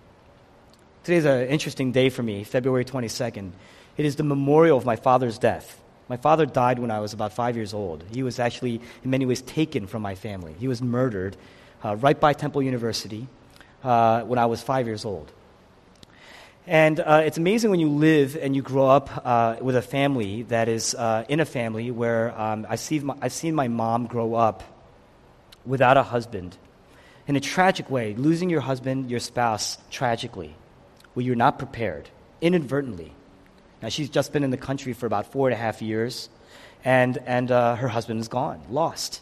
Today's 1.06 1.26
an 1.26 1.50
interesting 1.50 1.92
day 1.92 2.10
for 2.10 2.24
me, 2.24 2.44
February 2.44 2.84
22nd. 2.84 3.52
It 3.96 4.06
is 4.06 4.16
the 4.16 4.24
memorial 4.24 4.76
of 4.76 4.86
my 4.86 4.96
father's 4.96 5.38
death. 5.38 5.80
My 6.10 6.18
father 6.18 6.48
died 6.48 6.80
when 6.80 6.90
I 6.90 7.00
was 7.00 7.14
about 7.14 7.32
five 7.32 7.56
years 7.56 7.76
old. 7.76 8.04
He 8.12 8.24
was 8.24 8.40
actually, 8.40 8.82
in 9.04 9.12
many 9.12 9.28
ways, 9.28 9.44
taken 9.44 9.86
from 9.86 10.02
my 10.02 10.16
family. 10.16 10.56
He 10.58 10.68
was 10.68 10.82
murdered 10.82 11.38
uh, 11.84 11.96
right 11.98 12.20
by 12.20 12.34
Temple 12.34 12.64
University 12.64 13.28
uh, 13.84 14.22
when 14.22 14.40
I 14.40 14.48
was 14.48 14.64
five 14.64 14.88
years 14.88 15.06
old. 15.06 15.32
And 16.66 17.00
uh, 17.00 17.22
it's 17.24 17.38
amazing 17.38 17.70
when 17.70 17.80
you 17.80 17.90
live 17.90 18.36
and 18.36 18.56
you 18.56 18.64
grow 18.64 18.88
up 18.88 19.22
uh, 19.24 19.58
with 19.62 19.76
a 19.76 19.84
family 19.84 20.42
that 20.50 20.68
is 20.68 20.96
uh, 20.96 21.24
in 21.30 21.40
a 21.40 21.46
family 21.46 21.92
where 21.92 22.36
um, 22.36 22.66
I 22.68 22.78
see 22.78 22.98
my, 23.02 23.16
I've 23.22 23.32
seen 23.32 23.54
my 23.54 23.68
mom 23.68 24.08
grow 24.08 24.34
up 24.34 24.64
without 25.68 25.98
a 25.98 26.04
husband 26.04 26.58
in 27.28 27.36
a 27.36 27.40
tragic 27.40 27.92
way, 27.92 28.16
losing 28.16 28.50
your 28.50 28.62
husband, 28.62 29.12
your 29.12 29.20
spouse, 29.20 29.78
tragically, 29.92 30.56
where 31.16 31.26
you're 31.26 31.36
not 31.36 31.58
prepared, 31.58 32.08
inadvertently. 32.42 33.12
Now, 33.82 33.90
she's 33.90 34.10
just 34.10 34.32
been 34.32 34.44
in 34.44 34.52
the 34.52 34.58
country 34.58 34.94
for 34.94 35.08
about 35.08 35.32
four 35.32 35.48
and 35.48 35.54
a 35.54 35.58
half 35.58 35.82
years, 35.82 36.30
and, 36.84 37.18
and 37.26 37.50
uh, 37.50 37.76
her 37.76 37.88
husband 37.88 38.20
is 38.20 38.28
gone, 38.28 38.62
lost. 38.70 39.22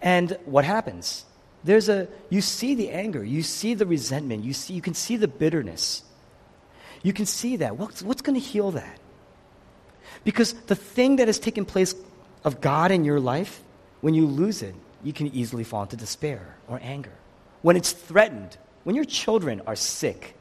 And 0.00 0.38
what 0.44 0.64
happens? 0.64 1.24
There's 1.64 1.88
a, 1.88 2.08
you 2.28 2.40
see 2.40 2.74
the 2.74 2.90
anger, 2.90 3.24
you 3.24 3.42
see 3.42 3.74
the 3.74 3.86
resentment, 3.86 4.44
you, 4.44 4.52
see, 4.52 4.74
you 4.74 4.82
can 4.82 4.94
see 4.94 5.16
the 5.16 5.28
bitterness. 5.28 6.02
You 7.02 7.12
can 7.12 7.26
see 7.26 7.56
that. 7.56 7.76
What's, 7.76 8.02
what's 8.02 8.22
going 8.22 8.40
to 8.40 8.46
heal 8.46 8.72
that? 8.72 8.98
Because 10.24 10.52
the 10.52 10.76
thing 10.76 11.16
that 11.16 11.26
has 11.26 11.38
taken 11.38 11.64
place 11.64 11.94
of 12.44 12.60
God 12.60 12.90
in 12.90 13.04
your 13.04 13.18
life, 13.18 13.60
when 14.00 14.14
you 14.14 14.26
lose 14.26 14.62
it, 14.62 14.74
you 15.02 15.12
can 15.12 15.28
easily 15.28 15.64
fall 15.64 15.82
into 15.82 15.96
despair 15.96 16.56
or 16.68 16.78
anger. 16.82 17.12
When 17.62 17.76
it's 17.76 17.92
threatened, 17.92 18.56
when 18.84 18.96
your 18.96 19.04
children 19.04 19.62
are 19.66 19.76
sick, 19.76 20.36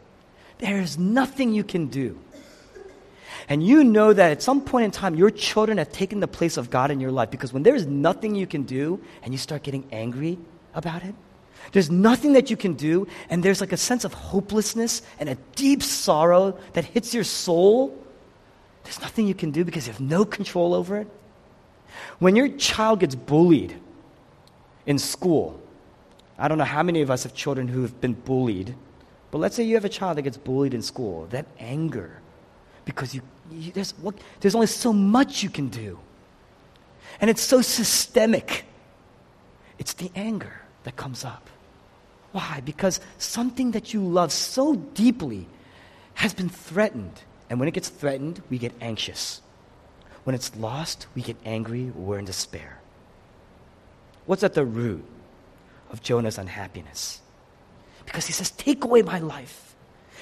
there 0.61 0.79
is 0.79 0.97
nothing 0.97 1.53
you 1.53 1.63
can 1.63 1.87
do. 1.87 2.17
And 3.49 3.61
you 3.65 3.83
know 3.83 4.13
that 4.13 4.31
at 4.31 4.41
some 4.41 4.61
point 4.61 4.85
in 4.85 4.91
time, 4.91 5.15
your 5.15 5.29
children 5.29 5.77
have 5.77 5.91
taken 5.91 6.21
the 6.21 6.27
place 6.27 6.55
of 6.55 6.69
God 6.69 6.91
in 6.91 7.01
your 7.01 7.11
life 7.11 7.29
because 7.29 7.51
when 7.51 7.63
there's 7.63 7.85
nothing 7.85 8.35
you 8.35 8.47
can 8.47 8.63
do 8.63 9.01
and 9.23 9.33
you 9.33 9.37
start 9.37 9.63
getting 9.63 9.83
angry 9.91 10.37
about 10.73 11.03
it, 11.03 11.13
there's 11.73 11.91
nothing 11.91 12.33
that 12.33 12.49
you 12.49 12.57
can 12.57 12.73
do, 12.73 13.07
and 13.29 13.43
there's 13.43 13.61
like 13.61 13.71
a 13.71 13.77
sense 13.77 14.03
of 14.03 14.13
hopelessness 14.13 15.01
and 15.19 15.29
a 15.29 15.35
deep 15.55 15.83
sorrow 15.83 16.57
that 16.73 16.85
hits 16.85 17.13
your 17.13 17.23
soul. 17.23 17.97
There's 18.83 19.01
nothing 19.01 19.27
you 19.27 19.35
can 19.35 19.51
do 19.51 19.63
because 19.63 19.85
you 19.85 19.93
have 19.93 20.01
no 20.01 20.25
control 20.25 20.73
over 20.73 20.97
it. 20.97 21.07
When 22.19 22.35
your 22.35 22.47
child 22.47 23.01
gets 23.01 23.15
bullied, 23.15 23.75
in 24.85 24.99
school. 24.99 25.59
I 26.37 26.47
don't 26.47 26.57
know 26.57 26.63
how 26.63 26.83
many 26.83 27.01
of 27.01 27.11
us 27.11 27.23
have 27.23 27.33
children 27.33 27.67
who 27.67 27.81
have 27.83 27.99
been 28.01 28.13
bullied, 28.13 28.75
but 29.31 29.37
let's 29.37 29.55
say 29.55 29.63
you 29.63 29.75
have 29.75 29.85
a 29.85 29.89
child 29.89 30.17
that 30.17 30.23
gets 30.23 30.37
bullied 30.37 30.73
in 30.73 30.81
school. 30.81 31.25
That 31.31 31.45
anger, 31.57 32.19
because 32.85 33.15
you, 33.15 33.21
you 33.49 33.71
there's, 33.71 33.93
there's 34.41 34.55
only 34.55 34.67
so 34.67 34.91
much 34.91 35.41
you 35.41 35.49
can 35.49 35.69
do. 35.69 35.97
And 37.19 37.29
it's 37.29 37.41
so 37.41 37.61
systemic. 37.61 38.65
It's 39.79 39.93
the 39.93 40.11
anger 40.15 40.61
that 40.83 40.95
comes 40.95 41.23
up. 41.23 41.49
Why? 42.33 42.61
Because 42.63 42.99
something 43.17 43.71
that 43.71 43.93
you 43.93 44.01
love 44.01 44.31
so 44.31 44.75
deeply 44.75 45.47
has 46.15 46.33
been 46.33 46.49
threatened. 46.49 47.21
And 47.49 47.59
when 47.59 47.67
it 47.67 47.73
gets 47.73 47.89
threatened, 47.89 48.41
we 48.49 48.57
get 48.57 48.73
anxious. 48.81 49.41
When 50.23 50.35
it's 50.35 50.55
lost, 50.55 51.07
we 51.15 51.21
get 51.21 51.37
angry, 51.45 51.85
we're 51.95 52.19
in 52.19 52.25
despair. 52.25 52.79
What's 54.25 54.43
at 54.43 54.53
the 54.53 54.65
root 54.65 55.03
of 55.89 56.01
Jonah's 56.01 56.37
unhappiness? 56.37 57.20
Because 58.05 58.25
he 58.25 58.33
says, 58.33 58.51
Take 58.51 58.83
away 58.83 59.01
my 59.01 59.19
life. 59.19 59.75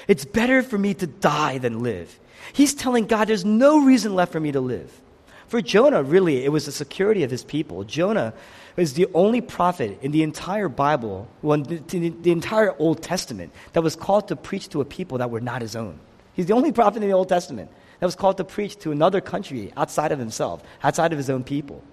It's 0.08 0.26
better 0.26 0.64
for 0.64 0.78
me 0.78 0.94
to 0.96 1.08
die 1.08 1.58
than 1.58 1.84
live. 1.84 2.20
He's 2.54 2.74
telling 2.74 3.06
God, 3.06 3.28
There's 3.28 3.46
no 3.46 3.84
reason 3.84 4.16
left 4.16 4.32
for 4.32 4.40
me 4.40 4.52
to 4.52 4.62
live. 4.62 5.02
For 5.48 5.62
Jonah, 5.62 6.04
really, 6.04 6.46
it 6.46 6.52
was 6.52 6.68
the 6.68 6.72
security 6.72 7.24
of 7.24 7.32
his 7.32 7.44
people. 7.44 7.84
Jonah 7.84 8.34
is 8.78 8.94
the 8.94 9.08
only 9.16 9.42
prophet 9.42 9.98
in 10.04 10.12
the 10.12 10.22
entire 10.22 10.70
Bible, 10.70 11.28
the 11.42 12.32
entire 12.32 12.76
Old 12.78 13.02
Testament, 13.02 13.52
that 13.74 13.82
was 13.82 13.96
called 13.96 14.28
to 14.28 14.36
preach 14.36 14.70
to 14.70 14.82
a 14.82 14.86
people 14.86 15.18
that 15.18 15.32
were 15.32 15.42
not 15.42 15.64
his 15.64 15.76
own. 15.76 16.00
He's 16.34 16.46
the 16.46 16.54
only 16.54 16.72
prophet 16.72 17.02
in 17.02 17.10
the 17.10 17.16
Old 17.16 17.30
Testament 17.30 17.72
that 18.00 18.06
was 18.06 18.16
called 18.16 18.38
to 18.38 18.44
preach 18.44 18.78
to 18.80 18.92
another 18.92 19.22
country 19.22 19.74
outside 19.76 20.12
of 20.12 20.20
himself, 20.20 20.64
outside 20.84 21.12
of 21.12 21.18
his 21.18 21.30
own 21.30 21.44
people. 21.44 21.84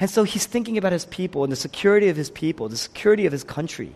And 0.00 0.08
so 0.08 0.22
he's 0.22 0.46
thinking 0.46 0.78
about 0.78 0.92
his 0.92 1.04
people 1.04 1.42
and 1.42 1.52
the 1.52 1.56
security 1.56 2.08
of 2.08 2.16
his 2.16 2.30
people, 2.30 2.68
the 2.68 2.76
security 2.76 3.26
of 3.26 3.32
his 3.32 3.44
country. 3.44 3.92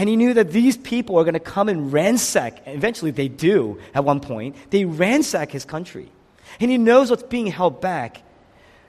And 0.00 0.08
he 0.08 0.16
knew 0.16 0.32
that 0.32 0.50
these 0.50 0.78
people 0.78 1.18
are 1.18 1.24
going 1.24 1.34
to 1.34 1.40
come 1.40 1.68
and 1.68 1.92
ransack, 1.92 2.62
and 2.64 2.74
eventually 2.74 3.10
they 3.10 3.28
do 3.28 3.78
at 3.92 4.02
one 4.02 4.20
point, 4.20 4.56
they 4.70 4.86
ransack 4.86 5.50
his 5.50 5.66
country. 5.66 6.10
And 6.58 6.70
he 6.70 6.78
knows 6.78 7.10
what's 7.10 7.24
being 7.24 7.48
held 7.48 7.82
back. 7.82 8.22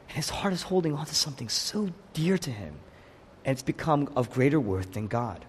And 0.08 0.16
his 0.16 0.30
heart 0.30 0.54
is 0.54 0.62
holding 0.62 0.94
on 0.94 1.06
to 1.06 1.14
something 1.14 1.50
so 1.50 1.90
dear 2.14 2.38
to 2.38 2.50
him. 2.50 2.76
And 3.44 3.52
it's 3.52 3.62
become 3.62 4.10
of 4.16 4.30
greater 4.30 4.58
worth 4.58 4.94
than 4.94 5.08
God. 5.08 5.44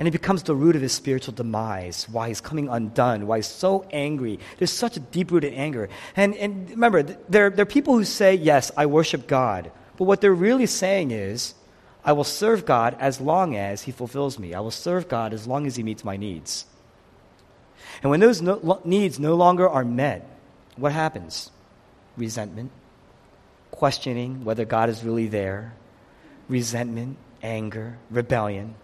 And 0.00 0.08
it 0.08 0.10
becomes 0.10 0.42
the 0.42 0.54
root 0.56 0.74
of 0.74 0.82
his 0.82 0.92
spiritual 0.92 1.34
demise, 1.34 2.08
why 2.08 2.26
he's 2.26 2.40
coming 2.40 2.68
undone, 2.68 3.28
why 3.28 3.36
he's 3.36 3.46
so 3.46 3.86
angry. 3.92 4.40
There's 4.56 4.72
such 4.72 4.96
a 4.96 5.00
deep 5.00 5.30
rooted 5.30 5.54
anger. 5.54 5.90
And, 6.16 6.34
and 6.34 6.68
remember, 6.70 7.04
there, 7.04 7.50
there 7.50 7.62
are 7.62 7.66
people 7.66 7.96
who 7.96 8.04
say, 8.04 8.34
Yes, 8.34 8.72
I 8.76 8.86
worship 8.86 9.28
God. 9.28 9.70
But 9.96 10.06
what 10.06 10.20
they're 10.20 10.34
really 10.34 10.66
saying 10.66 11.12
is, 11.12 11.54
I 12.08 12.12
will 12.12 12.24
serve 12.24 12.64
God 12.64 12.96
as 13.00 13.20
long 13.20 13.54
as 13.54 13.82
he 13.82 13.92
fulfills 13.92 14.38
me. 14.38 14.54
I 14.54 14.60
will 14.60 14.70
serve 14.70 15.08
God 15.08 15.34
as 15.34 15.46
long 15.46 15.66
as 15.66 15.76
he 15.76 15.82
meets 15.82 16.06
my 16.06 16.16
needs. 16.16 16.64
And 18.02 18.10
when 18.10 18.18
those 18.18 18.40
no, 18.40 18.80
needs 18.82 19.20
no 19.20 19.34
longer 19.34 19.68
are 19.68 19.84
met, 19.84 20.26
what 20.76 20.92
happens? 20.92 21.50
Resentment, 22.16 22.70
questioning 23.70 24.42
whether 24.42 24.64
God 24.64 24.88
is 24.88 25.04
really 25.04 25.28
there, 25.28 25.74
resentment, 26.48 27.18
anger, 27.42 27.98
rebellion. 28.08 28.74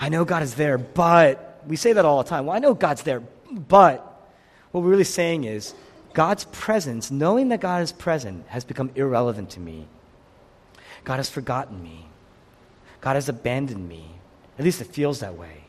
I 0.00 0.08
know 0.08 0.24
God 0.24 0.42
is 0.42 0.54
there, 0.54 0.78
but 0.78 1.60
we 1.66 1.76
say 1.76 1.92
that 1.92 2.06
all 2.06 2.22
the 2.22 2.30
time. 2.30 2.46
Well, 2.46 2.56
I 2.56 2.60
know 2.60 2.72
God's 2.72 3.02
there, 3.02 3.20
but 3.52 4.30
what 4.70 4.82
we're 4.82 4.88
really 4.88 5.04
saying 5.04 5.44
is 5.44 5.74
God's 6.14 6.46
presence, 6.46 7.10
knowing 7.10 7.48
that 7.48 7.60
God 7.60 7.82
is 7.82 7.92
present, 7.92 8.46
has 8.48 8.64
become 8.64 8.90
irrelevant 8.94 9.50
to 9.50 9.60
me. 9.60 9.86
God 11.04 11.16
has 11.16 11.28
forgotten 11.28 11.82
me. 11.82 12.05
God 13.06 13.14
has 13.14 13.28
abandoned 13.28 13.88
me. 13.88 14.04
At 14.58 14.64
least 14.64 14.80
it 14.80 14.88
feels 14.88 15.20
that 15.20 15.38
way. 15.38 15.62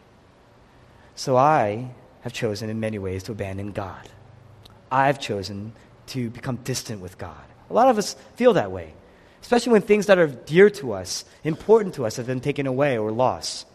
So 1.13 1.38
I 1.38 1.91
have 2.21 2.34
chosen 2.34 2.67
in 2.67 2.80
many 2.80 2.97
ways 2.97 3.21
to 3.26 3.32
abandon 3.32 3.73
God. 3.73 4.10
I've 4.91 5.19
chosen 5.19 5.73
to 6.08 6.32
become 6.32 6.56
distant 6.56 7.00
with 7.00 7.19
God. 7.19 7.45
A 7.69 7.73
lot 7.76 7.89
of 7.89 8.00
us 8.00 8.15
feel 8.38 8.54
that 8.54 8.71
way, 8.71 8.91
especially 9.39 9.73
when 9.73 9.84
things 9.84 10.08
that 10.08 10.17
are 10.17 10.26
dear 10.26 10.71
to 10.82 10.93
us, 10.93 11.26
important 11.43 11.93
to 11.93 12.08
us, 12.08 12.15
have 12.15 12.26
been 12.26 12.41
taken 12.41 12.65
away 12.65 12.97
or 12.97 13.12
lost. 13.12 13.67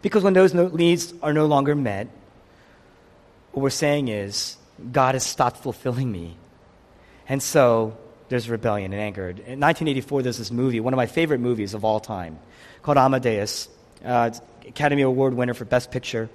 Because 0.00 0.22
when 0.22 0.32
those 0.32 0.54
needs 0.54 1.12
are 1.22 1.34
no 1.34 1.44
longer 1.44 1.74
met, 1.74 2.08
what 3.52 3.64
we're 3.64 3.68
saying 3.68 4.08
is, 4.08 4.56
God 4.92 5.14
has 5.14 5.26
stopped 5.26 5.58
fulfilling 5.58 6.10
me. 6.10 6.38
And 7.28 7.42
so 7.42 7.98
there's 8.28 8.48
rebellion 8.48 8.92
and 8.92 9.00
anger. 9.00 9.28
In 9.28 9.60
1984, 9.60 10.22
there's 10.22 10.38
this 10.38 10.50
movie, 10.50 10.80
one 10.80 10.92
of 10.92 10.96
my 10.96 11.06
favorite 11.06 11.40
movies 11.40 11.74
of 11.74 11.84
all 11.84 12.00
time, 12.00 12.38
called 12.82 12.98
Amadeus. 12.98 13.68
Uh, 14.04 14.30
Academy 14.66 15.02
Award 15.02 15.34
winner 15.34 15.54
for 15.54 15.64
Best 15.64 15.90
Picture. 15.90 16.28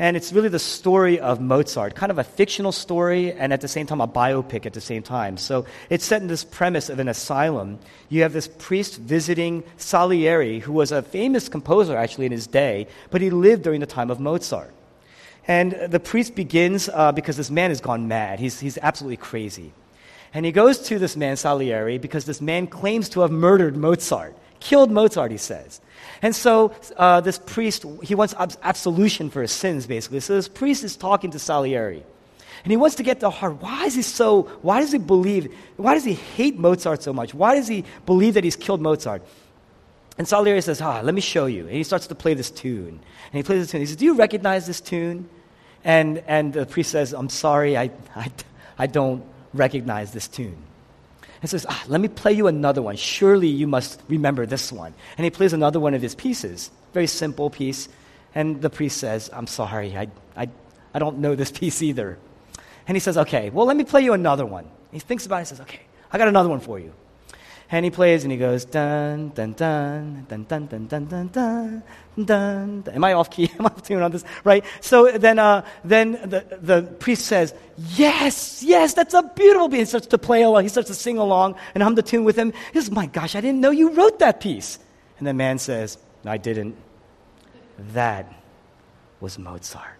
And 0.00 0.16
it's 0.16 0.32
really 0.32 0.48
the 0.48 0.60
story 0.60 1.18
of 1.18 1.40
Mozart, 1.40 1.96
kind 1.96 2.12
of 2.12 2.18
a 2.18 2.24
fictional 2.24 2.70
story 2.70 3.32
and 3.32 3.52
at 3.52 3.60
the 3.60 3.66
same 3.66 3.86
time 3.86 4.00
a 4.00 4.06
biopic 4.06 4.64
at 4.64 4.72
the 4.72 4.80
same 4.80 5.02
time. 5.02 5.36
So 5.36 5.66
it's 5.90 6.04
set 6.04 6.22
in 6.22 6.28
this 6.28 6.44
premise 6.44 6.88
of 6.88 7.00
an 7.00 7.08
asylum. 7.08 7.80
You 8.08 8.22
have 8.22 8.32
this 8.32 8.46
priest 8.46 8.98
visiting 8.98 9.64
Salieri, 9.76 10.60
who 10.60 10.72
was 10.72 10.92
a 10.92 11.02
famous 11.02 11.48
composer 11.48 11.96
actually 11.96 12.26
in 12.26 12.32
his 12.32 12.46
day, 12.46 12.86
but 13.10 13.20
he 13.20 13.30
lived 13.30 13.64
during 13.64 13.80
the 13.80 13.86
time 13.86 14.10
of 14.10 14.20
Mozart. 14.20 14.72
And 15.48 15.72
the 15.72 15.98
priest 15.98 16.36
begins 16.36 16.88
uh, 16.88 17.10
because 17.10 17.36
this 17.36 17.50
man 17.50 17.70
has 17.70 17.80
gone 17.80 18.06
mad. 18.06 18.38
He's, 18.38 18.60
he's 18.60 18.78
absolutely 18.78 19.16
crazy. 19.16 19.72
And 20.34 20.44
he 20.44 20.52
goes 20.52 20.78
to 20.80 20.98
this 20.98 21.16
man, 21.16 21.36
Salieri, 21.36 21.98
because 21.98 22.24
this 22.24 22.40
man 22.40 22.66
claims 22.66 23.08
to 23.10 23.20
have 23.20 23.30
murdered 23.30 23.76
Mozart, 23.76 24.36
killed 24.60 24.90
Mozart, 24.90 25.30
he 25.30 25.38
says. 25.38 25.80
And 26.20 26.34
so 26.34 26.74
uh, 26.96 27.20
this 27.20 27.38
priest, 27.38 27.84
he 28.02 28.14
wants 28.14 28.34
absolution 28.62 29.30
for 29.30 29.42
his 29.42 29.52
sins, 29.52 29.86
basically. 29.86 30.20
So 30.20 30.34
this 30.34 30.48
priest 30.48 30.84
is 30.84 30.96
talking 30.96 31.30
to 31.30 31.38
Salieri. 31.38 32.02
And 32.64 32.70
he 32.70 32.76
wants 32.76 32.96
to 32.96 33.02
get 33.02 33.20
the 33.20 33.30
heart. 33.30 33.62
Why 33.62 33.84
is 33.86 33.94
he 33.94 34.02
so, 34.02 34.42
why 34.62 34.80
does 34.80 34.92
he 34.92 34.98
believe, 34.98 35.54
why 35.76 35.94
does 35.94 36.04
he 36.04 36.14
hate 36.14 36.58
Mozart 36.58 37.02
so 37.02 37.12
much? 37.12 37.32
Why 37.32 37.54
does 37.54 37.68
he 37.68 37.84
believe 38.04 38.34
that 38.34 38.44
he's 38.44 38.56
killed 38.56 38.80
Mozart? 38.80 39.22
And 40.18 40.26
Salieri 40.26 40.60
says, 40.60 40.80
ah, 40.80 41.00
let 41.00 41.14
me 41.14 41.20
show 41.20 41.46
you. 41.46 41.62
And 41.62 41.70
he 41.70 41.84
starts 41.84 42.08
to 42.08 42.14
play 42.16 42.34
this 42.34 42.50
tune. 42.50 42.88
And 42.88 43.32
he 43.32 43.44
plays 43.44 43.60
this 43.60 43.70
tune. 43.70 43.80
He 43.80 43.86
says, 43.86 43.96
do 43.96 44.04
you 44.04 44.14
recognize 44.14 44.66
this 44.66 44.80
tune? 44.80 45.28
And, 45.84 46.18
and 46.26 46.52
the 46.52 46.66
priest 46.66 46.90
says, 46.90 47.12
I'm 47.12 47.28
sorry, 47.28 47.76
I, 47.76 47.92
I, 48.16 48.30
I 48.76 48.86
don't 48.88 49.24
recognize 49.54 50.12
this 50.12 50.28
tune 50.28 50.56
and 51.40 51.50
says, 51.50 51.66
ah, 51.68 51.84
Let 51.88 52.00
me 52.00 52.08
play 52.08 52.32
you 52.32 52.46
another 52.46 52.82
one. 52.82 52.96
Surely 52.96 53.48
you 53.48 53.66
must 53.66 54.00
remember 54.08 54.46
this 54.46 54.72
one. 54.72 54.94
And 55.16 55.24
he 55.24 55.30
plays 55.30 55.52
another 55.52 55.80
one 55.80 55.94
of 55.94 56.02
his 56.02 56.14
pieces, 56.14 56.70
very 56.92 57.06
simple 57.06 57.50
piece. 57.50 57.88
And 58.34 58.60
the 58.60 58.70
priest 58.70 58.98
says, 58.98 59.30
I'm 59.32 59.46
sorry, 59.46 59.96
I, 59.96 60.08
I, 60.36 60.48
I 60.94 60.98
don't 60.98 61.18
know 61.18 61.34
this 61.34 61.50
piece 61.60 61.82
either. 61.82 62.18
And 62.86 62.96
he 62.96 63.00
says, 63.00 63.16
Okay, 63.18 63.50
well, 63.50 63.66
let 63.66 63.76
me 63.76 63.84
play 63.84 64.02
you 64.02 64.12
another 64.12 64.46
one. 64.46 64.68
He 64.92 64.98
thinks 64.98 65.26
about 65.26 65.36
it 65.36 65.38
and 65.40 65.48
says, 65.48 65.60
Okay, 65.60 65.80
I 66.12 66.18
got 66.18 66.28
another 66.28 66.48
one 66.48 66.60
for 66.60 66.78
you. 66.78 66.92
And 67.70 67.84
he 67.84 67.90
plays 67.90 68.24
and 68.24 68.32
he 68.32 68.38
goes, 68.38 68.64
dun, 68.64 69.28
dun, 69.34 69.52
dun, 69.52 70.24
dun, 70.26 70.44
dun, 70.44 70.66
dun, 70.66 70.86
dun, 70.86 71.04
dun, 71.04 71.28
dun, 71.28 71.82
dun. 72.24 72.84
Am 72.94 73.04
I 73.04 73.12
off 73.12 73.30
key? 73.30 73.50
Am 73.58 73.66
I 73.66 73.68
off 73.68 73.82
tune 73.82 74.00
on 74.00 74.10
this? 74.10 74.24
Right? 74.42 74.64
So 74.80 75.12
then, 75.12 75.38
uh, 75.38 75.66
then 75.84 76.12
the, 76.12 76.58
the 76.62 76.82
priest 76.98 77.26
says, 77.26 77.52
yes, 77.76 78.62
yes, 78.62 78.94
that's 78.94 79.12
a 79.12 79.22
beautiful 79.22 79.68
piece. 79.68 79.80
He 79.80 79.84
starts 79.84 80.06
to 80.06 80.18
play 80.18 80.42
along. 80.42 80.62
He 80.62 80.68
starts 80.68 80.88
to 80.88 80.94
sing 80.94 81.18
along 81.18 81.56
and 81.74 81.82
hum 81.82 81.94
the 81.94 82.02
tune 82.02 82.24
with 82.24 82.36
him. 82.36 82.54
He 82.72 82.80
says, 82.80 82.90
my 82.90 83.04
gosh, 83.04 83.34
I 83.34 83.42
didn't 83.42 83.60
know 83.60 83.70
you 83.70 83.92
wrote 83.92 84.18
that 84.20 84.40
piece. 84.40 84.78
And 85.18 85.26
the 85.26 85.34
man 85.34 85.58
says, 85.58 85.98
I 86.24 86.38
didn't. 86.38 86.74
That 87.92 88.32
was 89.20 89.38
Mozart. 89.38 89.97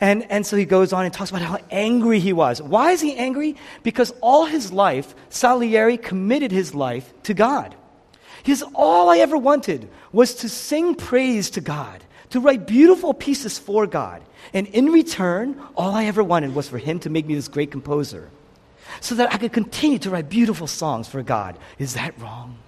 And, 0.00 0.30
and 0.30 0.46
so 0.46 0.56
he 0.56 0.66
goes 0.66 0.92
on 0.92 1.04
and 1.04 1.14
talks 1.14 1.30
about 1.30 1.42
how 1.42 1.58
angry 1.70 2.20
he 2.20 2.32
was. 2.32 2.60
Why 2.60 2.90
is 2.90 3.00
he 3.00 3.16
angry? 3.16 3.56
Because 3.82 4.12
all 4.20 4.44
his 4.44 4.70
life, 4.70 5.14
Salieri 5.30 5.96
committed 5.96 6.52
his 6.52 6.74
life 6.74 7.12
to 7.24 7.34
God. 7.34 7.74
His 8.42 8.62
all 8.74 9.08
I 9.08 9.18
ever 9.18 9.36
wanted 9.36 9.88
was 10.12 10.34
to 10.36 10.48
sing 10.48 10.94
praise 10.94 11.50
to 11.50 11.60
God, 11.60 12.04
to 12.30 12.40
write 12.40 12.66
beautiful 12.66 13.14
pieces 13.14 13.58
for 13.58 13.86
God. 13.86 14.22
And 14.52 14.66
in 14.68 14.92
return, 14.92 15.60
all 15.76 15.94
I 15.94 16.04
ever 16.04 16.22
wanted 16.22 16.54
was 16.54 16.68
for 16.68 16.78
him 16.78 16.98
to 17.00 17.10
make 17.10 17.26
me 17.26 17.34
this 17.34 17.48
great 17.48 17.70
composer 17.70 18.30
so 19.00 19.14
that 19.16 19.32
I 19.32 19.38
could 19.38 19.52
continue 19.52 19.98
to 20.00 20.10
write 20.10 20.28
beautiful 20.28 20.66
songs 20.66 21.08
for 21.08 21.22
God. 21.22 21.58
Is 21.78 21.94
that 21.94 22.18
wrong? 22.20 22.58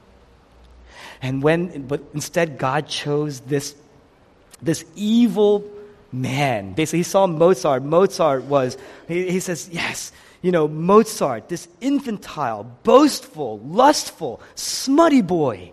And 1.21 1.43
when, 1.43 1.87
but 1.87 2.03
instead, 2.15 2.59
God 2.59 2.89
chose 2.89 3.41
this, 3.41 3.75
this 4.63 4.85
evil 4.95 5.65
man. 6.13 6.73
Basically, 6.73 7.01
he 7.01 7.05
saw 7.05 7.27
Mozart. 7.27 7.83
Mozart 7.83 8.45
was, 8.45 8.77
he, 9.07 9.31
he 9.31 9.41
says, 9.41 9.69
yes, 9.71 10.13
you 10.43 10.53
know, 10.53 10.69
Mozart, 10.69 11.49
this 11.49 11.69
infantile, 11.81 12.65
boastful, 12.83 13.59
lustful, 13.61 14.41
smutty 14.55 15.23
boy. 15.23 15.73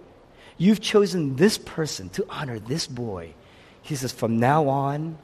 You've 0.57 0.81
chosen 0.81 1.35
this 1.35 1.57
person 1.57 2.09
to 2.09 2.25
honor 2.29 2.59
this 2.59 2.87
boy. 2.87 3.33
He 3.81 3.95
says, 3.95 4.11
from 4.11 4.39
now 4.39 4.67
on, 4.67 5.17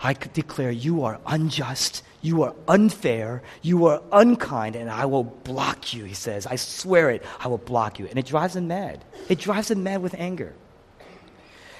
I 0.00 0.14
declare 0.14 0.70
you 0.70 1.04
are 1.04 1.20
unjust, 1.26 2.02
you 2.22 2.42
are 2.42 2.54
unfair, 2.66 3.42
you 3.62 3.86
are 3.86 4.02
unkind, 4.10 4.74
and 4.74 4.90
I 4.90 5.06
will 5.06 5.24
block 5.24 5.94
you, 5.94 6.04
he 6.04 6.14
says. 6.14 6.46
I 6.46 6.56
swear 6.56 7.10
it, 7.10 7.22
I 7.38 7.48
will 7.48 7.58
block 7.58 8.00
you. 8.00 8.06
And 8.08 8.18
it 8.18 8.26
drives 8.26 8.56
him 8.56 8.66
mad. 8.66 9.04
It 9.28 9.38
drives 9.38 9.70
him 9.70 9.84
mad 9.84 10.02
with 10.02 10.14
anger. 10.14 10.54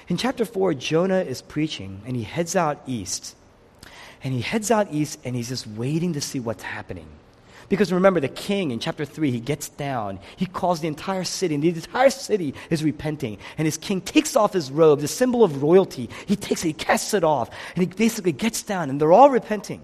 In 0.09 0.17
chapter 0.17 0.45
4, 0.45 0.73
Jonah 0.73 1.21
is 1.21 1.41
preaching 1.41 2.01
and 2.05 2.15
he 2.15 2.23
heads 2.23 2.55
out 2.55 2.81
east. 2.85 3.35
And 4.23 4.33
he 4.33 4.41
heads 4.41 4.71
out 4.71 4.91
east 4.91 5.19
and 5.23 5.35
he's 5.35 5.49
just 5.49 5.67
waiting 5.67 6.13
to 6.13 6.21
see 6.21 6.39
what's 6.39 6.63
happening. 6.63 7.07
Because 7.69 7.91
remember, 7.91 8.19
the 8.19 8.27
king 8.27 8.71
in 8.71 8.79
chapter 8.79 9.05
3, 9.05 9.31
he 9.31 9.39
gets 9.39 9.69
down. 9.69 10.19
He 10.35 10.45
calls 10.45 10.81
the 10.81 10.87
entire 10.87 11.23
city, 11.23 11.55
and 11.55 11.63
the 11.63 11.69
entire 11.69 12.09
city 12.09 12.53
is 12.69 12.83
repenting. 12.83 13.37
And 13.57 13.65
his 13.65 13.77
king 13.77 14.01
takes 14.01 14.35
off 14.35 14.53
his 14.53 14.69
robe, 14.69 14.99
the 14.99 15.07
symbol 15.07 15.43
of 15.43 15.63
royalty. 15.63 16.09
He 16.25 16.35
takes 16.35 16.63
it, 16.63 16.67
he 16.67 16.73
casts 16.73 17.13
it 17.13 17.23
off, 17.23 17.49
and 17.75 17.81
he 17.81 17.87
basically 17.87 18.33
gets 18.33 18.63
down, 18.63 18.89
and 18.89 18.99
they're 18.99 19.13
all 19.13 19.29
repenting. 19.29 19.81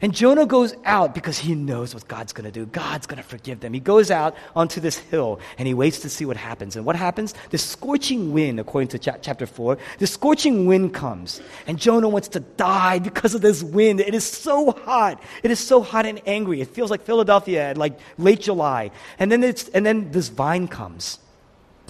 And 0.00 0.14
Jonah 0.14 0.46
goes 0.46 0.74
out 0.84 1.14
because 1.14 1.38
he 1.38 1.54
knows 1.54 1.94
what 1.94 2.08
God's 2.08 2.32
going 2.32 2.44
to 2.44 2.50
do. 2.50 2.66
God's 2.66 3.06
going 3.06 3.22
to 3.22 3.28
forgive 3.28 3.60
them. 3.60 3.72
He 3.72 3.80
goes 3.80 4.10
out 4.10 4.36
onto 4.56 4.80
this 4.80 4.98
hill 4.98 5.40
and 5.58 5.66
he 5.68 5.74
waits 5.74 6.00
to 6.00 6.08
see 6.08 6.24
what 6.24 6.36
happens. 6.36 6.76
And 6.76 6.84
what 6.84 6.96
happens? 6.96 7.34
The 7.50 7.58
scorching 7.58 8.32
wind, 8.32 8.60
according 8.60 8.88
to 8.88 8.98
cha- 8.98 9.18
chapter 9.20 9.46
4, 9.46 9.78
the 9.98 10.06
scorching 10.06 10.66
wind 10.66 10.94
comes. 10.94 11.40
And 11.66 11.78
Jonah 11.78 12.08
wants 12.08 12.28
to 12.28 12.40
die 12.40 12.98
because 12.98 13.34
of 13.34 13.40
this 13.40 13.62
wind. 13.62 14.00
It 14.00 14.14
is 14.14 14.26
so 14.26 14.72
hot. 14.72 15.22
It 15.42 15.50
is 15.50 15.60
so 15.60 15.82
hot 15.82 16.06
and 16.06 16.20
angry. 16.26 16.60
It 16.60 16.68
feels 16.68 16.90
like 16.90 17.02
Philadelphia 17.02 17.74
like 17.76 17.98
late 18.18 18.40
July. 18.40 18.90
And 19.18 19.30
then, 19.30 19.44
it's, 19.44 19.68
and 19.68 19.84
then 19.84 20.10
this 20.10 20.28
vine 20.28 20.68
comes. 20.68 21.18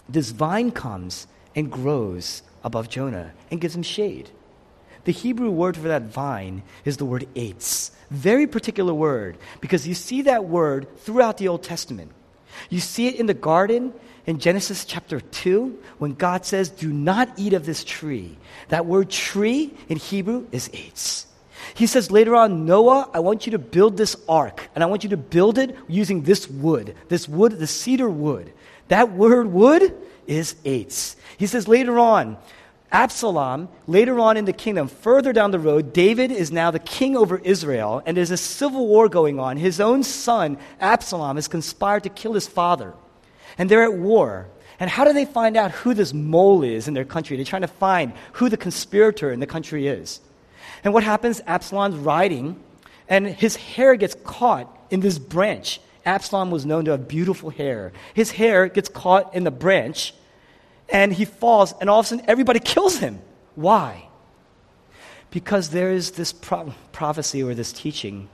This 0.09 0.31
vine 0.31 0.71
comes 0.71 1.27
and 1.55 1.71
grows 1.71 2.43
above 2.65 2.89
Jonah 2.89 3.33
and 3.51 3.61
gives 3.61 3.75
him 3.75 3.83
shade. 3.83 4.31
The 5.05 5.13
Hebrew 5.13 5.51
word 5.51 5.77
for 5.77 5.89
that 5.89 6.03
vine 6.03 6.63
is 6.85 6.97
the 6.97 7.05
word 7.05 7.27
eitz. 7.35 7.91
Very 8.11 8.47
particular 8.47 8.95
word 8.95 9.37
because 9.61 9.87
you 9.87 9.95
see 9.95 10.23
that 10.23 10.45
word 10.45 10.87
throughout 10.99 11.39
the 11.39 11.49
Old 11.49 11.63
Testament. 11.63 12.13
You 12.71 12.81
see 12.81 13.09
it 13.09 13.17
in 13.17 13.27
the 13.27 13.35
garden 13.35 13.93
in 14.27 14.39
Genesis 14.39 14.85
chapter 14.85 15.21
2 15.21 15.79
when 15.99 16.15
God 16.15 16.45
says, 16.47 16.69
Do 16.69 16.93
not 16.93 17.31
eat 17.37 17.53
of 17.53 17.67
this 17.67 17.85
tree. 17.85 18.37
That 18.69 18.87
word 18.87 19.11
tree 19.11 19.75
in 19.89 19.97
Hebrew 19.97 20.47
is 20.53 20.69
eitz. 20.69 21.27
He 21.75 21.87
says 21.87 22.11
later 22.11 22.35
on, 22.37 22.67
Noah, 22.67 23.09
I 23.15 23.21
want 23.21 23.47
you 23.47 23.53
to 23.53 23.59
build 23.59 23.97
this 23.97 24.17
ark, 24.29 24.69
and 24.75 24.83
I 24.83 24.87
want 24.87 25.05
you 25.05 25.11
to 25.11 25.17
build 25.17 25.59
it 25.59 25.77
using 25.89 26.23
this 26.23 26.49
wood, 26.49 26.95
this 27.09 27.29
wood, 27.29 27.59
the 27.59 27.67
cedar 27.67 28.11
wood. 28.11 28.53
That 28.89 29.13
word 29.13 29.47
wood 29.47 29.97
is 30.27 30.55
eitz. 30.65 31.17
He 31.39 31.47
says 31.47 31.69
later 31.69 31.99
on, 31.99 32.37
Absalom, 32.93 33.71
later 33.87 34.21
on 34.21 34.37
in 34.37 34.45
the 34.45 34.53
kingdom, 34.53 34.87
further 34.87 35.33
down 35.33 35.51
the 35.51 35.59
road, 35.59 35.95
David 35.95 36.31
is 36.31 36.53
now 36.53 36.71
the 36.71 36.79
king 36.79 37.17
over 37.17 37.39
Israel, 37.39 38.03
and 38.05 38.15
there's 38.15 38.31
a 38.31 38.37
civil 38.37 38.87
war 38.87 39.09
going 39.09 39.41
on. 39.41 39.57
His 39.57 39.81
own 39.81 40.03
son, 40.03 40.59
Absalom, 40.79 41.37
has 41.37 41.49
conspired 41.49 42.03
to 42.03 42.11
kill 42.11 42.35
his 42.35 42.47
father. 42.47 42.93
And 43.57 43.71
they're 43.71 43.83
at 43.83 43.95
war. 43.95 44.47
And 44.79 44.91
how 44.91 45.05
do 45.05 45.15
they 45.15 45.25
find 45.25 45.57
out 45.57 45.71
who 45.71 45.95
this 45.95 46.13
mole 46.13 46.63
is 46.63 46.87
in 46.87 46.93
their 46.93 47.07
country? 47.07 47.37
They're 47.37 47.47
trying 47.47 47.63
to 47.63 47.69
find 47.69 48.13
who 48.35 48.51
the 48.51 48.59
conspirator 48.59 49.33
in 49.33 49.41
the 49.41 49.47
country 49.47 49.87
is. 49.87 50.21
And 50.85 50.93
what 50.93 51.03
happens? 51.03 51.41
Absalom's 51.47 51.97
riding, 51.97 52.63
and 53.09 53.27
his 53.27 53.57
hair 53.57 53.97
gets 53.97 54.17
caught 54.23 54.69
in 54.91 55.01
this 55.01 55.19
branch. 55.19 55.81
Absalom 56.05 56.51
was 56.51 56.67
known 56.67 56.85
to 56.85 56.91
have 56.91 57.09
beautiful 57.09 57.49
hair. 57.49 57.93
His 58.13 58.33
hair 58.33 58.67
gets 58.69 58.91
caught 58.91 59.35
in 59.35 59.45
the 59.45 59.51
branch 59.51 60.13
and 60.93 61.13
he 61.13 61.25
falls, 61.25 61.75
and 61.81 61.91
all 61.91 62.01
of 62.01 62.07
a 62.07 62.09
sudden 62.11 62.25
everybody 62.29 62.61
kills 62.61 62.99
him. 62.99 63.21
Why? 63.57 64.09
Because 65.31 65.71
there 65.71 65.91
is 65.91 66.13
this 66.13 66.33
pro- 66.33 66.75
prophecy 66.93 67.43
or 67.43 67.55
this 67.55 67.73
teaching 67.73 68.29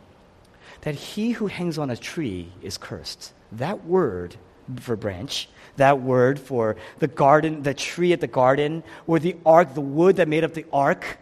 that 0.82 0.94
he 0.94 1.30
who 1.30 1.46
hangs 1.46 1.78
on 1.78 1.88
a 1.88 1.96
tree 1.96 2.52
is 2.60 2.76
cursed. 2.76 3.32
That 3.52 3.84
word 3.84 4.36
for 4.80 4.96
branch, 4.96 5.48
that 5.76 6.00
word 6.02 6.38
for 6.38 6.76
the 6.98 7.06
garden, 7.06 7.62
the 7.62 7.74
tree 7.74 8.12
at 8.12 8.20
the 8.20 8.26
garden, 8.26 8.82
or 9.06 9.18
the 9.18 9.36
ark, 9.46 9.74
the 9.74 9.80
wood 9.80 10.16
that 10.16 10.28
made 10.28 10.44
up 10.44 10.54
the 10.54 10.66
ark, 10.72 11.18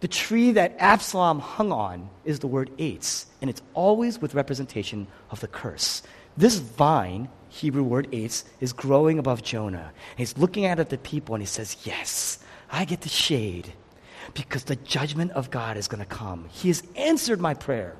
the 0.00 0.08
tree 0.08 0.52
that 0.52 0.76
Absalom 0.78 1.40
hung 1.40 1.72
on 1.72 2.10
is 2.24 2.38
the 2.40 2.46
word 2.46 2.70
eitz, 2.76 3.24
and 3.40 3.48
it's 3.48 3.62
always 3.72 4.20
with 4.20 4.34
representation 4.34 5.06
of 5.30 5.40
the 5.40 5.48
curse. 5.48 6.02
This 6.36 6.58
vine 6.58 7.28
Hebrew 7.56 7.82
word 7.82 8.10
eitz, 8.12 8.44
is 8.60 8.72
growing 8.74 9.18
above 9.18 9.42
Jonah. 9.42 9.92
And 10.10 10.18
he's 10.18 10.36
looking 10.36 10.66
out 10.66 10.78
at 10.78 10.90
the 10.90 10.98
people 10.98 11.34
and 11.34 11.42
he 11.42 11.46
says, 11.46 11.76
Yes, 11.84 12.38
I 12.70 12.84
get 12.84 13.00
the 13.00 13.08
shade 13.08 13.72
because 14.34 14.64
the 14.64 14.76
judgment 14.76 15.32
of 15.32 15.50
God 15.50 15.76
is 15.78 15.88
going 15.88 16.00
to 16.00 16.06
come. 16.06 16.48
He 16.50 16.68
has 16.68 16.82
answered 16.96 17.40
my 17.40 17.54
prayer. 17.54 17.96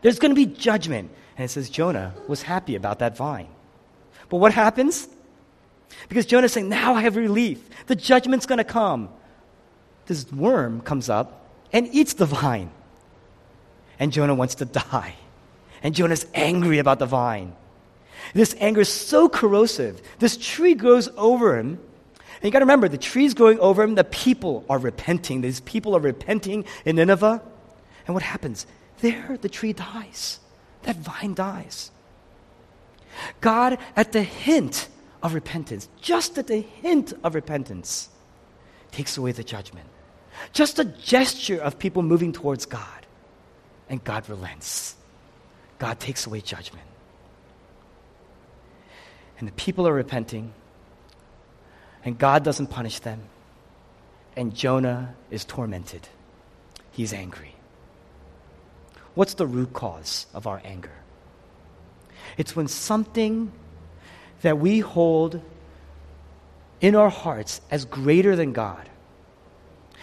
There's 0.00 0.18
going 0.18 0.34
to 0.34 0.36
be 0.36 0.46
judgment. 0.46 1.10
And 1.36 1.44
it 1.44 1.48
says 1.48 1.68
Jonah 1.68 2.14
was 2.28 2.42
happy 2.42 2.76
about 2.76 3.00
that 3.00 3.16
vine. 3.16 3.48
But 4.30 4.38
what 4.38 4.54
happens? 4.54 5.06
Because 6.08 6.24
Jonah's 6.24 6.52
saying, 6.52 6.70
Now 6.70 6.94
I 6.94 7.02
have 7.02 7.16
relief. 7.16 7.68
The 7.86 7.94
judgment's 7.94 8.46
going 8.46 8.58
to 8.58 8.64
come. 8.64 9.10
This 10.06 10.30
worm 10.32 10.80
comes 10.80 11.10
up 11.10 11.50
and 11.72 11.88
eats 11.92 12.14
the 12.14 12.26
vine. 12.26 12.70
And 13.98 14.12
Jonah 14.12 14.34
wants 14.34 14.56
to 14.56 14.64
die. 14.64 15.14
And 15.82 15.94
Jonah's 15.94 16.26
angry 16.34 16.78
about 16.78 16.98
the 16.98 17.06
vine. 17.06 17.54
This 18.36 18.54
anger 18.60 18.82
is 18.82 18.90
so 18.90 19.30
corrosive. 19.30 20.02
This 20.18 20.36
tree 20.36 20.74
grows 20.74 21.08
over 21.16 21.56
him. 21.56 21.78
And 22.18 22.44
you 22.44 22.50
got 22.50 22.58
to 22.58 22.66
remember, 22.66 22.86
the 22.86 22.98
tree's 22.98 23.32
growing 23.32 23.58
over 23.60 23.82
him. 23.82 23.94
The 23.94 24.04
people 24.04 24.62
are 24.68 24.78
repenting. 24.78 25.40
These 25.40 25.60
people 25.60 25.96
are 25.96 26.00
repenting 26.00 26.66
in 26.84 26.96
Nineveh. 26.96 27.40
And 28.06 28.14
what 28.14 28.22
happens? 28.22 28.66
There, 29.00 29.38
the 29.40 29.48
tree 29.48 29.72
dies. 29.72 30.38
That 30.82 30.96
vine 30.96 31.32
dies. 31.32 31.90
God, 33.40 33.78
at 33.96 34.12
the 34.12 34.22
hint 34.22 34.88
of 35.22 35.32
repentance, 35.32 35.88
just 36.02 36.36
at 36.36 36.46
the 36.46 36.60
hint 36.60 37.14
of 37.24 37.34
repentance, 37.34 38.10
takes 38.90 39.16
away 39.16 39.32
the 39.32 39.44
judgment. 39.44 39.88
Just 40.52 40.78
a 40.78 40.84
gesture 40.84 41.58
of 41.58 41.78
people 41.78 42.02
moving 42.02 42.34
towards 42.34 42.66
God, 42.66 43.06
and 43.88 44.04
God 44.04 44.28
relents. 44.28 44.94
God 45.78 45.98
takes 45.98 46.26
away 46.26 46.42
judgment. 46.42 46.86
And 49.38 49.46
the 49.46 49.52
people 49.52 49.86
are 49.86 49.92
repenting, 49.92 50.52
and 52.04 52.18
God 52.18 52.42
doesn't 52.44 52.68
punish 52.68 53.00
them, 53.00 53.20
and 54.36 54.54
Jonah 54.54 55.14
is 55.30 55.44
tormented. 55.44 56.08
He's 56.92 57.12
angry. 57.12 57.54
What's 59.14 59.34
the 59.34 59.46
root 59.46 59.72
cause 59.72 60.26
of 60.32 60.46
our 60.46 60.60
anger? 60.64 60.92
It's 62.36 62.56
when 62.56 62.68
something 62.68 63.52
that 64.42 64.58
we 64.58 64.80
hold 64.80 65.40
in 66.80 66.94
our 66.94 67.10
hearts 67.10 67.60
as 67.70 67.84
greater 67.84 68.36
than 68.36 68.52
God. 68.52 68.88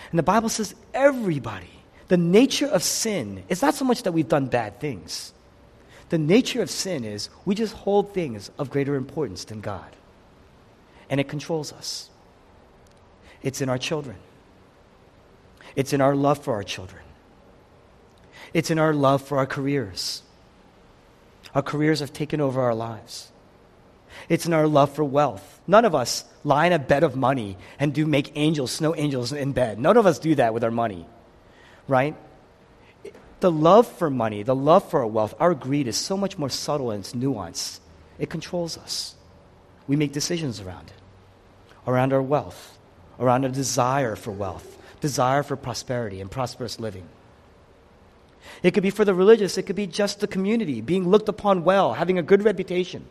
And 0.10 0.17
the 0.19 0.24
Bible 0.24 0.50
says 0.50 0.76
everybody, 0.93 1.69
the 2.08 2.17
nature 2.17 2.67
of 2.67 2.84
sin 2.84 3.43
is 3.50 3.62
not 3.62 3.76
so 3.76 3.86
much 3.86 4.04
that 4.04 4.12
we've 4.12 4.28
done 4.28 4.48
bad 4.48 4.80
things. 4.80 5.34
The 6.13 6.19
nature 6.19 6.62
of 6.62 6.69
sin 6.69 7.06
is 7.06 7.30
we 7.43 7.56
just 7.56 7.73
hold 7.73 8.13
things 8.13 8.52
of 8.60 8.69
greater 8.69 8.93
importance 8.93 9.45
than 9.45 9.62
God. 9.62 9.95
And 11.10 11.19
it 11.19 11.28
controls 11.28 11.73
us. 11.73 12.08
It's 13.41 13.62
in 13.62 13.67
our 13.67 13.80
children. 13.80 14.17
It's 15.76 15.91
in 15.91 16.02
our 16.02 16.15
love 16.15 16.43
for 16.43 16.54
our 16.54 16.62
children. 16.62 17.02
It's 18.54 18.69
in 18.69 18.78
our 18.78 18.93
love 18.93 19.23
for 19.23 19.39
our 19.39 19.47
careers. 19.47 20.21
Our 21.56 21.63
careers 21.63 21.99
have 22.02 22.13
taken 22.13 22.39
over 22.39 22.62
our 22.62 22.76
lives. 22.76 23.32
It's 24.30 24.45
in 24.45 24.54
our 24.54 24.67
love 24.67 24.93
for 24.93 25.04
wealth. 25.04 25.62
None 25.65 25.84
of 25.84 25.95
us 25.95 26.26
lie 26.43 26.67
in 26.67 26.73
a 26.73 26.78
bed 26.78 27.02
of 27.02 27.15
money 27.15 27.58
and 27.80 27.91
do 27.91 28.06
make 28.06 28.34
angels, 28.36 28.71
snow 28.71 28.95
angels 28.95 29.34
in 29.34 29.52
bed. 29.52 29.80
None 29.80 29.97
of 29.97 30.06
us 30.06 30.19
do 30.19 30.36
that 30.36 30.54
with 30.54 30.63
our 30.63 30.69
money, 30.69 31.08
right? 31.88 32.15
The 33.43 33.51
love 33.51 33.88
for 33.88 34.10
money, 34.10 34.41
the 34.41 34.56
love 34.56 34.89
for 34.89 35.01
our 35.01 35.06
wealth, 35.06 35.34
our 35.38 35.53
greed 35.53 35.89
is 35.89 35.97
so 35.97 36.15
much 36.15 36.38
more 36.38 36.49
subtle 36.49 36.91
and 36.91 37.01
it's 37.01 37.12
nuanced. 37.12 37.82
It 38.17 38.29
controls 38.29 38.77
us. 38.77 39.15
We 39.86 39.97
make 39.97 40.13
decisions 40.13 40.62
around 40.62 40.88
it, 40.88 41.01
around 41.86 42.13
our 42.13 42.21
wealth, 42.21 42.77
around 43.19 43.43
a 43.43 43.49
desire 43.49 44.15
for 44.15 44.32
wealth, 44.32 44.77
desire 45.01 45.43
for 45.43 45.58
prosperity 45.58 46.21
and 46.21 46.32
prosperous 46.32 46.79
living. 46.79 47.03
It 48.63 48.73
could 48.73 48.82
be 48.82 48.91
for 48.91 49.03
the 49.03 49.13
religious, 49.13 49.58
it 49.58 49.63
could 49.63 49.75
be 49.75 49.88
just 49.88 50.21
the 50.21 50.27
community, 50.27 50.79
being 50.79 51.10
looked 51.10 51.27
upon 51.27 51.65
well, 51.65 51.95
having 51.95 52.17
a 52.17 52.23
good 52.23 52.45
reputation. 52.45 53.03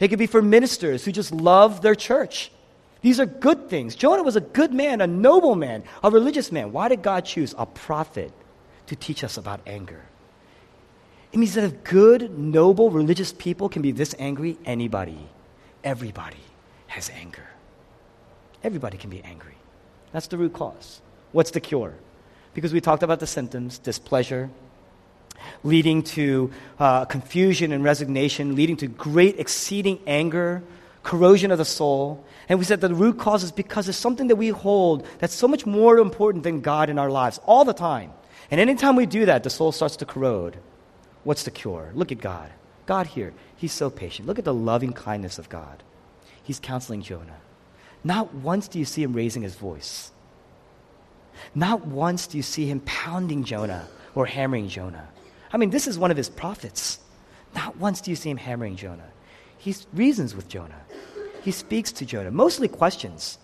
It 0.00 0.08
could 0.08 0.18
be 0.18 0.26
for 0.26 0.40
ministers 0.40 1.04
who 1.04 1.12
just 1.12 1.32
love 1.32 1.82
their 1.82 1.94
church. 1.94 2.50
These 3.02 3.20
are 3.20 3.26
good 3.26 3.68
things. 3.68 3.94
Jonah 3.94 4.22
was 4.22 4.36
a 4.36 4.40
good 4.40 4.72
man, 4.72 5.02
a 5.02 5.06
noble 5.06 5.54
man, 5.54 5.82
a 6.02 6.10
religious 6.10 6.50
man. 6.50 6.72
Why 6.72 6.88
did 6.88 7.02
God 7.02 7.26
choose 7.26 7.54
a 7.58 7.66
prophet 7.66 8.32
to 8.86 8.96
teach 8.96 9.24
us 9.24 9.36
about 9.36 9.60
anger? 9.66 10.02
It 11.32 11.38
means 11.38 11.54
that 11.54 11.64
if 11.64 11.84
good, 11.84 12.38
noble, 12.38 12.90
religious 12.90 13.32
people 13.32 13.68
can 13.68 13.82
be 13.82 13.92
this 13.92 14.14
angry, 14.18 14.56
anybody, 14.64 15.18
everybody 15.82 16.44
has 16.86 17.10
anger. 17.10 17.48
Everybody 18.62 18.98
can 18.98 19.10
be 19.10 19.22
angry. 19.22 19.56
That's 20.12 20.28
the 20.28 20.38
root 20.38 20.52
cause. 20.52 21.00
What's 21.32 21.50
the 21.50 21.60
cure? 21.60 21.94
because 22.54 22.72
we 22.72 22.80
talked 22.80 23.02
about 23.02 23.20
the 23.20 23.26
symptoms 23.26 23.78
displeasure, 23.78 24.48
leading 25.62 26.02
to 26.02 26.50
uh, 26.78 27.04
confusion 27.04 27.72
and 27.72 27.84
resignation, 27.84 28.54
leading 28.54 28.76
to 28.78 28.86
great 28.86 29.38
exceeding 29.38 29.98
anger, 30.06 30.62
corrosion 31.02 31.50
of 31.50 31.58
the 31.58 31.64
soul. 31.64 32.24
And 32.48 32.58
we 32.58 32.64
said 32.64 32.80
that 32.80 32.88
the 32.88 32.94
root 32.94 33.18
cause 33.18 33.42
is 33.42 33.52
because 33.52 33.88
it's 33.88 33.98
something 33.98 34.28
that 34.28 34.36
we 34.36 34.48
hold 34.48 35.06
that's 35.18 35.34
so 35.34 35.48
much 35.48 35.66
more 35.66 35.98
important 35.98 36.44
than 36.44 36.60
God 36.60 36.88
in 36.88 36.98
our 36.98 37.10
lives 37.10 37.40
all 37.44 37.64
the 37.64 37.74
time. 37.74 38.12
And 38.50 38.60
anytime 38.60 38.96
we 38.96 39.06
do 39.06 39.26
that, 39.26 39.42
the 39.42 39.50
soul 39.50 39.72
starts 39.72 39.96
to 39.96 40.06
corrode. 40.06 40.58
What's 41.24 41.44
the 41.44 41.50
cure? 41.50 41.90
Look 41.94 42.12
at 42.12 42.20
God. 42.20 42.50
God 42.86 43.06
here, 43.06 43.32
He's 43.56 43.72
so 43.72 43.88
patient. 43.88 44.28
Look 44.28 44.38
at 44.38 44.44
the 44.44 44.54
loving 44.54 44.92
kindness 44.92 45.38
of 45.38 45.48
God. 45.48 45.82
He's 46.42 46.60
counseling 46.60 47.02
Jonah. 47.02 47.38
Not 48.04 48.34
once 48.34 48.68
do 48.68 48.78
you 48.78 48.84
see 48.84 49.02
him 49.02 49.14
raising 49.14 49.42
his 49.42 49.54
voice. 49.54 50.12
Not 51.54 51.86
once 51.86 52.26
do 52.26 52.36
you 52.36 52.42
see 52.42 52.66
him 52.66 52.80
pounding 52.80 53.44
Jonah 53.44 53.88
or 54.14 54.26
hammering 54.26 54.68
Jonah. 54.68 55.08
I 55.52 55.56
mean, 55.56 55.70
this 55.70 55.86
is 55.86 55.98
one 55.98 56.10
of 56.10 56.16
his 56.16 56.28
prophets. 56.28 56.98
Not 57.54 57.78
once 57.78 58.02
do 58.02 58.10
you 58.10 58.16
see 58.16 58.28
him 58.28 58.36
hammering 58.36 58.76
Jonah. 58.76 59.10
He 59.56 59.74
reasons 59.94 60.36
with 60.36 60.48
Jonah. 60.48 60.82
He 61.42 61.50
speaks 61.50 61.92
to 61.92 62.06
Jonah, 62.06 62.30
mostly 62.30 62.68
questions. 62.68 63.38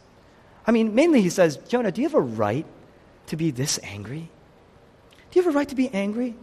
I 0.66 0.72
mean, 0.72 0.94
mainly 0.94 1.22
he 1.22 1.30
says, 1.30 1.56
Jonah, 1.68 1.90
do 1.90 2.02
you 2.02 2.08
have 2.08 2.14
a 2.14 2.20
right 2.20 2.66
to 3.28 3.36
be 3.36 3.50
this 3.50 3.80
angry? 3.82 4.28
Do 5.30 5.38
you 5.38 5.44
have 5.44 5.54
a 5.54 5.56
right 5.56 5.68
to 5.68 5.74
be 5.74 5.88
angry? 5.88 6.34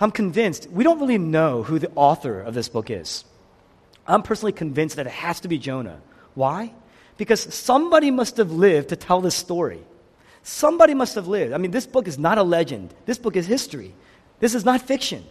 I'm 0.00 0.10
convinced, 0.10 0.70
we 0.70 0.84
don't 0.84 1.00
really 1.00 1.18
know 1.18 1.62
who 1.62 1.78
the 1.78 1.90
author 1.94 2.40
of 2.40 2.54
this 2.54 2.68
book 2.68 2.90
is. 2.90 3.24
I'm 4.06 4.22
personally 4.22 4.52
convinced 4.52 4.96
that 4.96 5.06
it 5.06 5.12
has 5.12 5.40
to 5.40 5.48
be 5.48 5.58
Jonah. 5.58 6.00
Why? 6.34 6.72
Because 7.16 7.52
somebody 7.52 8.10
must 8.10 8.36
have 8.36 8.52
lived 8.52 8.90
to 8.90 8.96
tell 8.96 9.20
this 9.20 9.34
story. 9.34 9.80
Somebody 10.42 10.94
must 10.94 11.16
have 11.16 11.26
lived. 11.26 11.52
I 11.52 11.58
mean, 11.58 11.72
this 11.72 11.86
book 11.86 12.06
is 12.08 12.18
not 12.18 12.38
a 12.38 12.42
legend, 12.42 12.94
this 13.06 13.18
book 13.18 13.36
is 13.36 13.46
history. 13.46 13.94
This 14.40 14.54
is 14.54 14.64
not 14.64 14.80
fiction. 14.80 15.24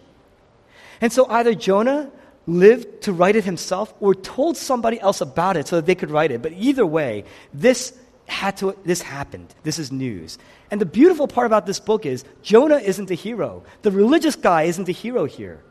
And 0.99 1.13
so 1.13 1.27
either 1.29 1.55
Jonah 1.55 2.12
lived 2.45 3.03
to 3.03 3.13
write 3.13 3.36
it 3.36 3.45
himself 3.45 3.93
or 3.99 4.13
told 4.13 4.57
somebody 4.57 4.99
else 4.99 5.21
about 5.21 5.57
it 5.57 5.67
so 5.67 5.77
that 5.77 5.86
they 5.86 5.95
could 5.95 6.12
write 6.12 6.31
it. 6.31 6.41
But 6.41 6.53
either 6.53 6.86
way, 6.86 7.23
this 7.53 7.97
had 8.27 8.57
to 8.57 8.75
this 8.83 9.01
happened. 9.01 9.53
This 9.63 9.79
is 9.79 9.91
news. 9.91 10.37
And 10.69 10.79
the 10.79 10.85
beautiful 10.85 11.27
part 11.27 11.47
about 11.47 11.65
this 11.65 11.79
book 11.79 12.05
is 12.05 12.23
Jonah 12.43 12.77
isn't 12.77 13.07
the 13.07 13.15
hero. 13.15 13.63
The 13.81 13.91
religious 13.91 14.35
guy 14.35 14.63
isn't 14.63 14.85
the 14.85 14.93
hero 14.93 15.25
here. 15.25 15.63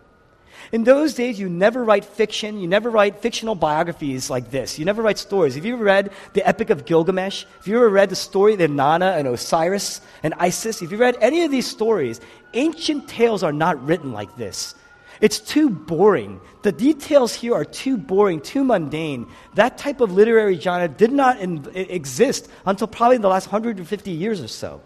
In 0.73 0.85
those 0.85 1.15
days, 1.15 1.39
you 1.39 1.49
never 1.49 1.85
write 1.85 2.05
fiction, 2.05 2.59
you 2.59 2.67
never 2.67 2.91
write 2.91 3.21
fictional 3.21 3.55
biographies 3.55 4.31
like 4.31 4.51
this. 4.51 4.79
You 4.79 4.85
never 4.85 5.03
write 5.03 5.19
stories. 5.19 5.55
Have 5.55 5.65
you 5.65 5.75
ever 5.75 5.85
read 5.85 6.11
the 6.33 6.47
Epic 6.47 6.71
of 6.71 6.85
Gilgamesh? 6.85 7.45
Have 7.59 7.69
you 7.69 7.77
ever 7.77 7.89
read 7.89 8.09
the 8.09 8.17
story 8.17 8.55
of 8.55 8.71
Nana 8.71 9.13
and 9.13 9.29
Osiris 9.29 10.01
and 10.23 10.35
Isis? 10.39 10.83
If 10.83 10.91
you 10.91 10.97
read 10.97 11.17
any 11.21 11.45
of 11.45 11.51
these 11.51 11.67
stories, 11.67 12.21
ancient 12.55 13.07
tales 13.07 13.43
are 13.43 13.53
not 13.53 13.85
written 13.85 14.13
like 14.13 14.35
this. 14.37 14.75
It's 15.21 15.39
too 15.39 15.71
boring. 15.71 16.41
The 16.63 16.73
details 16.73 17.35
here 17.35 17.55
are 17.55 17.65
too 17.65 17.97
boring, 17.97 18.41
too 18.41 18.65
mundane. 18.65 19.27
That 19.55 19.79
type 19.79 20.01
of 20.01 20.13
literary 20.13 20.59
genre 20.59 20.89
did 20.89 21.13
not 21.13 21.41
in, 21.41 21.67
exist 21.75 22.51
until 22.65 22.87
probably 22.87 23.19
the 23.19 23.29
last 23.29 23.47
150 23.47 24.11
years 24.11 24.41
or 24.41 24.49
so. 24.49 24.81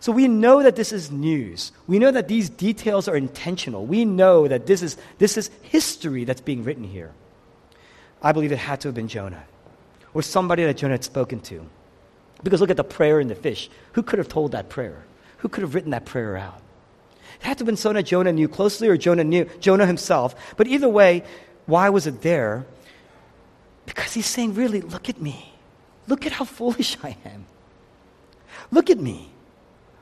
So 0.00 0.12
we 0.12 0.28
know 0.28 0.62
that 0.62 0.76
this 0.76 0.92
is 0.92 1.10
news. 1.10 1.72
We 1.86 1.98
know 1.98 2.10
that 2.10 2.28
these 2.28 2.50
details 2.50 3.08
are 3.08 3.16
intentional. 3.16 3.86
We 3.86 4.04
know 4.04 4.46
that 4.46 4.66
this 4.66 4.82
is, 4.82 4.96
this 5.18 5.38
is 5.38 5.50
history 5.62 6.24
that's 6.24 6.42
being 6.42 6.62
written 6.62 6.84
here. 6.84 7.12
I 8.22 8.32
believe 8.32 8.52
it 8.52 8.58
had 8.58 8.80
to 8.82 8.88
have 8.88 8.94
been 8.94 9.08
Jonah 9.08 9.44
or 10.12 10.22
somebody 10.22 10.64
that 10.64 10.76
Jonah 10.76 10.94
had 10.94 11.04
spoken 11.04 11.40
to. 11.40 11.66
Because 12.42 12.60
look 12.60 12.70
at 12.70 12.76
the 12.76 12.84
prayer 12.84 13.20
in 13.20 13.28
the 13.28 13.34
fish. 13.34 13.70
Who 13.92 14.02
could 14.02 14.18
have 14.18 14.28
told 14.28 14.52
that 14.52 14.68
prayer? 14.68 15.04
Who 15.38 15.48
could 15.48 15.62
have 15.62 15.74
written 15.74 15.90
that 15.90 16.04
prayer 16.04 16.36
out? 16.36 16.60
It 17.44 17.48
had 17.48 17.58
to 17.58 17.62
have 17.62 17.66
been 17.66 17.76
someone 17.76 18.02
Jonah 18.02 18.32
knew 18.32 18.48
closely 18.48 18.88
or 18.88 18.96
Jonah 18.96 19.22
knew 19.22 19.44
Jonah 19.60 19.84
himself. 19.84 20.34
But 20.56 20.66
either 20.66 20.88
way, 20.88 21.24
why 21.66 21.90
was 21.90 22.06
it 22.06 22.22
there? 22.22 22.64
Because 23.84 24.14
he's 24.14 24.24
saying, 24.24 24.54
really, 24.54 24.80
look 24.80 25.10
at 25.10 25.20
me. 25.20 25.52
Look 26.06 26.24
at 26.24 26.32
how 26.32 26.46
foolish 26.46 26.96
I 27.04 27.18
am. 27.26 27.44
Look 28.70 28.88
at 28.88 28.98
me. 28.98 29.28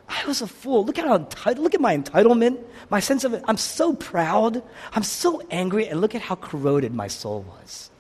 I 0.09 0.25
was 0.25 0.41
a 0.41 0.47
fool. 0.47 0.85
Look 0.85 1.01
at 1.01 1.05
how 1.05 1.17
entitled, 1.17 1.65
look 1.65 1.75
at 1.75 1.81
my 1.81 1.97
entitlement, 1.97 2.63
my 2.91 3.01
sense 3.01 3.25
of 3.25 3.35
it. 3.35 3.43
I'm 3.49 3.57
so 3.57 3.93
proud. 3.95 4.63
I'm 4.93 5.03
so 5.03 5.43
angry, 5.51 5.89
and 5.89 6.01
look 6.01 6.15
at 6.15 6.23
how 6.23 6.37
corroded 6.37 6.95
my 6.95 7.09
soul 7.09 7.43
was. 7.43 7.91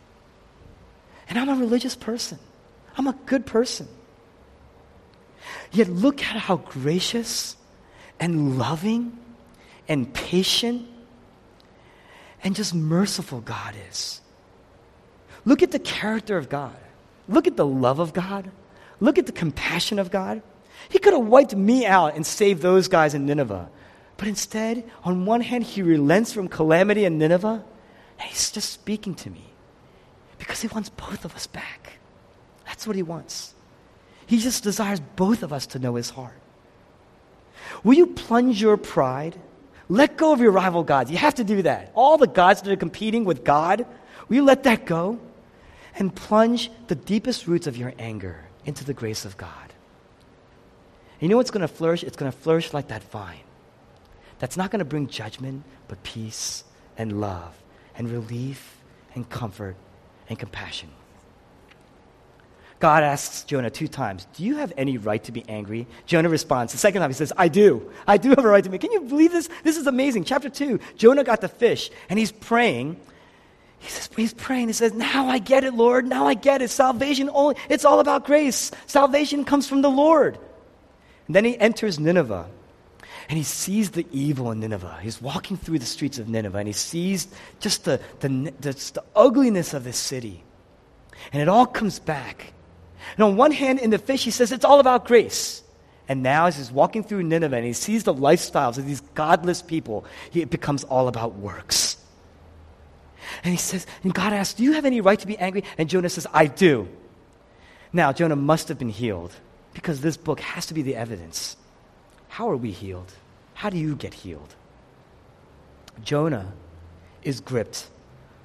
And 1.28 1.36
I'm 1.36 1.48
a 1.48 1.56
religious 1.56 1.96
person. 1.96 2.38
I'm 2.96 3.08
a 3.08 3.18
good 3.26 3.44
person. 3.44 3.88
Yet 5.72 5.88
look 5.88 6.22
at 6.22 6.36
how 6.36 6.58
gracious 6.58 7.56
and 8.20 8.56
loving 8.56 9.18
and 9.92 10.12
patient 10.14 10.88
and 12.42 12.56
just 12.56 12.74
merciful 12.74 13.42
God 13.42 13.74
is. 13.90 14.22
Look 15.44 15.62
at 15.62 15.70
the 15.70 15.78
character 15.78 16.38
of 16.38 16.48
God. 16.48 16.74
Look 17.28 17.46
at 17.46 17.58
the 17.58 17.66
love 17.66 17.98
of 17.98 18.14
God. 18.14 18.50
Look 19.00 19.18
at 19.18 19.26
the 19.26 19.32
compassion 19.32 19.98
of 19.98 20.10
God. 20.10 20.40
He 20.88 20.98
could 20.98 21.12
have 21.12 21.26
wiped 21.26 21.54
me 21.54 21.84
out 21.84 22.16
and 22.16 22.26
saved 22.26 22.62
those 22.62 22.88
guys 22.88 23.12
in 23.12 23.26
Nineveh. 23.26 23.68
But 24.16 24.28
instead, 24.28 24.90
on 25.04 25.26
one 25.26 25.42
hand, 25.42 25.64
he 25.64 25.82
relents 25.82 26.32
from 26.32 26.48
calamity 26.48 27.04
in 27.04 27.18
Nineveh, 27.18 27.62
and 28.18 28.28
he's 28.30 28.50
just 28.50 28.70
speaking 28.70 29.14
to 29.16 29.30
me 29.30 29.44
because 30.38 30.62
he 30.62 30.68
wants 30.68 30.88
both 30.88 31.26
of 31.26 31.34
us 31.36 31.46
back. 31.46 31.98
That's 32.64 32.86
what 32.86 32.96
he 32.96 33.02
wants. 33.02 33.54
He 34.24 34.38
just 34.38 34.64
desires 34.64 35.00
both 35.16 35.42
of 35.42 35.52
us 35.52 35.66
to 35.66 35.78
know 35.78 35.96
his 35.96 36.10
heart. 36.10 36.40
Will 37.84 37.94
you 37.94 38.06
plunge 38.06 38.62
your 38.62 38.78
pride? 38.78 39.38
Let 39.92 40.16
go 40.16 40.32
of 40.32 40.40
your 40.40 40.52
rival 40.52 40.84
gods. 40.84 41.10
You 41.10 41.18
have 41.18 41.34
to 41.34 41.44
do 41.44 41.60
that. 41.62 41.92
All 41.94 42.16
the 42.16 42.26
gods 42.26 42.62
that 42.62 42.72
are 42.72 42.76
competing 42.76 43.26
with 43.26 43.44
God, 43.44 43.84
will 44.26 44.36
you 44.36 44.42
let 44.42 44.62
that 44.62 44.86
go? 44.86 45.20
And 45.98 46.16
plunge 46.16 46.70
the 46.86 46.94
deepest 46.94 47.46
roots 47.46 47.66
of 47.66 47.76
your 47.76 47.92
anger 47.98 48.42
into 48.64 48.86
the 48.86 48.94
grace 48.94 49.26
of 49.26 49.36
God. 49.36 49.50
You 51.20 51.28
know 51.28 51.36
what's 51.36 51.50
going 51.50 51.60
to 51.60 51.68
flourish? 51.68 52.04
It's 52.04 52.16
going 52.16 52.32
to 52.32 52.38
flourish 52.38 52.72
like 52.72 52.88
that 52.88 53.04
vine. 53.04 53.44
That's 54.38 54.56
not 54.56 54.70
going 54.70 54.78
to 54.78 54.86
bring 54.86 55.08
judgment, 55.08 55.62
but 55.88 56.02
peace 56.02 56.64
and 56.96 57.20
love 57.20 57.54
and 57.94 58.10
relief 58.10 58.78
and 59.14 59.28
comfort 59.28 59.76
and 60.30 60.38
compassion. 60.38 60.88
God 62.82 63.04
asks 63.04 63.44
Jonah 63.44 63.70
two 63.70 63.86
times, 63.86 64.26
Do 64.34 64.42
you 64.42 64.56
have 64.56 64.72
any 64.76 64.98
right 64.98 65.22
to 65.22 65.30
be 65.30 65.48
angry? 65.48 65.86
Jonah 66.04 66.28
responds. 66.28 66.72
The 66.72 66.80
second 66.80 67.00
time 67.00 67.10
he 67.10 67.14
says, 67.14 67.32
I 67.36 67.46
do. 67.46 67.88
I 68.08 68.16
do 68.16 68.30
have 68.30 68.40
a 68.40 68.48
right 68.48 68.64
to 68.64 68.68
be. 68.68 68.76
Can 68.76 68.90
you 68.90 69.02
believe 69.02 69.30
this? 69.30 69.48
This 69.62 69.76
is 69.76 69.86
amazing. 69.86 70.24
Chapter 70.24 70.48
2, 70.48 70.80
Jonah 70.96 71.22
got 71.22 71.40
the 71.40 71.48
fish 71.48 71.92
and 72.08 72.18
he's 72.18 72.32
praying. 72.32 72.96
He 73.78 73.88
says, 73.88 74.10
he's 74.16 74.34
praying. 74.34 74.66
He 74.66 74.72
says, 74.72 74.94
Now 74.94 75.28
I 75.28 75.38
get 75.38 75.62
it, 75.62 75.74
Lord. 75.74 76.08
Now 76.08 76.26
I 76.26 76.34
get 76.34 76.60
it. 76.60 76.70
Salvation 76.70 77.30
only, 77.32 77.54
it's 77.68 77.84
all 77.84 78.00
about 78.00 78.24
grace. 78.24 78.72
Salvation 78.88 79.44
comes 79.44 79.68
from 79.68 79.82
the 79.82 79.90
Lord. 79.90 80.36
And 81.28 81.36
then 81.36 81.44
he 81.44 81.56
enters 81.60 82.00
Nineveh 82.00 82.48
and 83.28 83.38
he 83.38 83.44
sees 83.44 83.92
the 83.92 84.08
evil 84.10 84.50
in 84.50 84.58
Nineveh. 84.58 84.98
He's 85.00 85.22
walking 85.22 85.56
through 85.56 85.78
the 85.78 85.86
streets 85.86 86.18
of 86.18 86.28
Nineveh 86.28 86.58
and 86.58 86.66
he 86.66 86.74
sees 86.74 87.28
just 87.60 87.84
the, 87.84 88.00
the, 88.18 88.28
the, 88.58 88.72
the 88.72 89.04
ugliness 89.14 89.72
of 89.72 89.84
this 89.84 89.98
city. 89.98 90.42
And 91.32 91.40
it 91.40 91.46
all 91.48 91.66
comes 91.66 92.00
back. 92.00 92.54
And 93.16 93.24
on 93.24 93.36
one 93.36 93.52
hand, 93.52 93.78
in 93.78 93.90
the 93.90 93.98
fish, 93.98 94.24
he 94.24 94.30
says 94.30 94.52
it's 94.52 94.64
all 94.64 94.80
about 94.80 95.06
grace. 95.06 95.62
And 96.08 96.22
now, 96.22 96.46
as 96.46 96.56
he's 96.56 96.70
walking 96.70 97.04
through 97.04 97.22
Nineveh 97.22 97.56
and 97.56 97.64
he 97.64 97.72
sees 97.72 98.04
the 98.04 98.14
lifestyles 98.14 98.78
of 98.78 98.86
these 98.86 99.00
godless 99.14 99.62
people, 99.62 100.04
it 100.34 100.50
becomes 100.50 100.84
all 100.84 101.08
about 101.08 101.36
works. 101.36 101.96
And 103.44 103.52
he 103.52 103.58
says, 103.58 103.86
and 104.02 104.12
God 104.12 104.32
asks, 104.32 104.54
Do 104.54 104.64
you 104.64 104.72
have 104.72 104.84
any 104.84 105.00
right 105.00 105.18
to 105.18 105.26
be 105.26 105.38
angry? 105.38 105.64
And 105.78 105.88
Jonah 105.88 106.08
says, 106.08 106.26
I 106.32 106.46
do. 106.46 106.88
Now, 107.92 108.12
Jonah 108.12 108.36
must 108.36 108.68
have 108.68 108.78
been 108.78 108.88
healed 108.88 109.32
because 109.74 110.00
this 110.00 110.16
book 110.16 110.40
has 110.40 110.66
to 110.66 110.74
be 110.74 110.82
the 110.82 110.96
evidence. 110.96 111.56
How 112.28 112.50
are 112.50 112.56
we 112.56 112.70
healed? 112.70 113.12
How 113.54 113.70
do 113.70 113.78
you 113.78 113.94
get 113.94 114.14
healed? 114.14 114.54
Jonah 116.02 116.52
is 117.22 117.40
gripped 117.40 117.88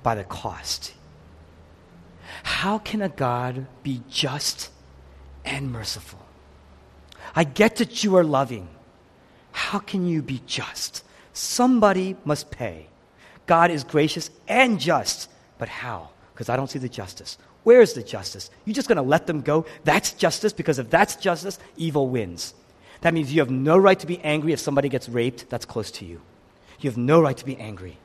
by 0.03 0.16
the 0.16 0.24
cost. 0.24 0.93
How 2.43 2.78
can 2.78 3.01
a 3.01 3.09
God 3.09 3.67
be 3.84 4.01
just 4.09 4.69
and 5.45 5.71
merciful? 5.71 6.19
I 7.36 7.43
get 7.43 7.78
that 7.78 8.03
you 8.03 8.15
are 8.17 8.23
loving. 8.23 8.67
How 9.51 9.80
can 9.80 10.07
you 10.07 10.21
be 10.21 10.41
just? 10.45 11.03
Somebody 11.34 12.15
must 12.25 12.51
pay. 12.51 12.88
God 13.45 13.71
is 13.71 13.84
gracious 13.84 14.30
and 14.47 14.80
just, 14.80 15.30
but 15.57 15.69
how? 15.69 16.09
Because 16.34 16.49
I 16.49 16.55
don't 16.55 16.69
see 16.69 16.80
the 16.80 16.89
justice. 16.89 17.38
Where 17.63 17.82
is 17.82 17.93
the 17.93 18.03
justice? 18.03 18.49
You're 18.65 18.73
just 18.73 18.88
going 18.88 18.97
to 18.97 19.01
let 19.01 19.28
them 19.28 19.41
go? 19.41 19.65
That's 19.84 20.13
justice, 20.13 20.53
because 20.53 20.80
if 20.80 20.89
that's 20.89 21.15
justice, 21.15 21.59
evil 21.75 22.07
wins. 22.09 22.53
That 23.01 23.13
means 23.13 23.34
you 23.34 23.41
have 23.41 23.49
no 23.49 23.78
right 23.78 23.99
to 23.99 24.07
be 24.07 24.19
angry 24.19 24.53
if 24.53 24.59
somebody 24.59 24.89
gets 24.89 25.09
raped 25.09 25.49
that's 25.49 25.65
close 25.65 25.91
to 25.91 26.05
you. 26.05 26.21
You 26.80 26.89
have 26.89 26.97
no 26.97 27.21
right 27.21 27.38
to 27.38 27.45
be 27.45 27.57
angry 27.57 27.97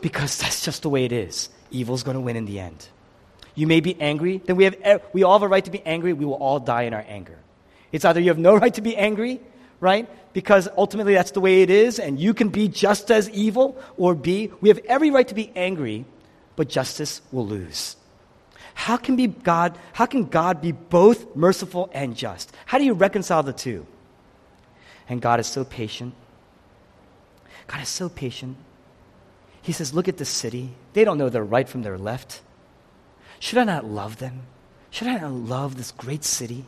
because 0.00 0.38
that's 0.38 0.64
just 0.64 0.82
the 0.82 0.88
way 0.88 1.04
it 1.04 1.12
is. 1.12 1.48
Evil's 1.70 2.02
going 2.02 2.16
to 2.16 2.20
win 2.20 2.36
in 2.36 2.44
the 2.44 2.60
end. 2.60 2.88
You 3.54 3.66
may 3.66 3.80
be 3.80 4.00
angry, 4.00 4.38
then 4.38 4.56
we, 4.56 4.64
have, 4.64 5.02
we 5.12 5.22
all 5.22 5.34
have 5.34 5.42
a 5.42 5.48
right 5.48 5.64
to 5.64 5.70
be 5.70 5.82
angry. 5.84 6.12
We 6.12 6.24
will 6.24 6.34
all 6.34 6.58
die 6.58 6.82
in 6.82 6.94
our 6.94 7.04
anger. 7.06 7.38
It's 7.90 8.04
either 8.04 8.20
you 8.20 8.28
have 8.28 8.38
no 8.38 8.56
right 8.62 8.72
to 8.74 8.80
be 8.80 8.96
angry, 8.96 9.40
right? 9.80 10.08
Because 10.32 10.68
ultimately 10.76 11.14
that's 11.14 11.32
the 11.32 11.40
way 11.40 11.62
it 11.62 11.70
is, 11.70 11.98
and 11.98 12.18
you 12.18 12.32
can 12.32 12.48
be 12.48 12.68
just 12.68 13.10
as 13.10 13.28
evil, 13.30 13.80
or 13.96 14.14
B, 14.14 14.50
we 14.60 14.70
have 14.70 14.78
every 14.86 15.10
right 15.10 15.28
to 15.28 15.34
be 15.34 15.52
angry, 15.54 16.06
but 16.56 16.68
justice 16.68 17.20
will 17.30 17.46
lose. 17.46 17.96
How 18.74 18.96
can, 18.96 19.16
be 19.16 19.26
God, 19.26 19.78
how 19.92 20.06
can 20.06 20.24
God 20.24 20.62
be 20.62 20.72
both 20.72 21.36
merciful 21.36 21.90
and 21.92 22.16
just? 22.16 22.52
How 22.64 22.78
do 22.78 22.84
you 22.84 22.94
reconcile 22.94 23.42
the 23.42 23.52
two? 23.52 23.86
And 25.08 25.20
God 25.20 25.40
is 25.40 25.46
so 25.46 25.64
patient. 25.64 26.14
God 27.66 27.82
is 27.82 27.88
so 27.88 28.08
patient. 28.08 28.56
He 29.60 29.72
says, 29.72 29.92
Look 29.92 30.08
at 30.08 30.16
the 30.16 30.24
city. 30.24 30.70
They 30.94 31.04
don't 31.04 31.18
know 31.18 31.28
their 31.28 31.44
right 31.44 31.68
from 31.68 31.82
their 31.82 31.98
left. 31.98 32.40
Should 33.42 33.58
I 33.58 33.64
not 33.64 33.84
love 33.84 34.18
them? 34.18 34.42
Should 34.92 35.08
I 35.08 35.18
not 35.18 35.32
love 35.32 35.76
this 35.76 35.90
great 35.90 36.22
city? 36.22 36.64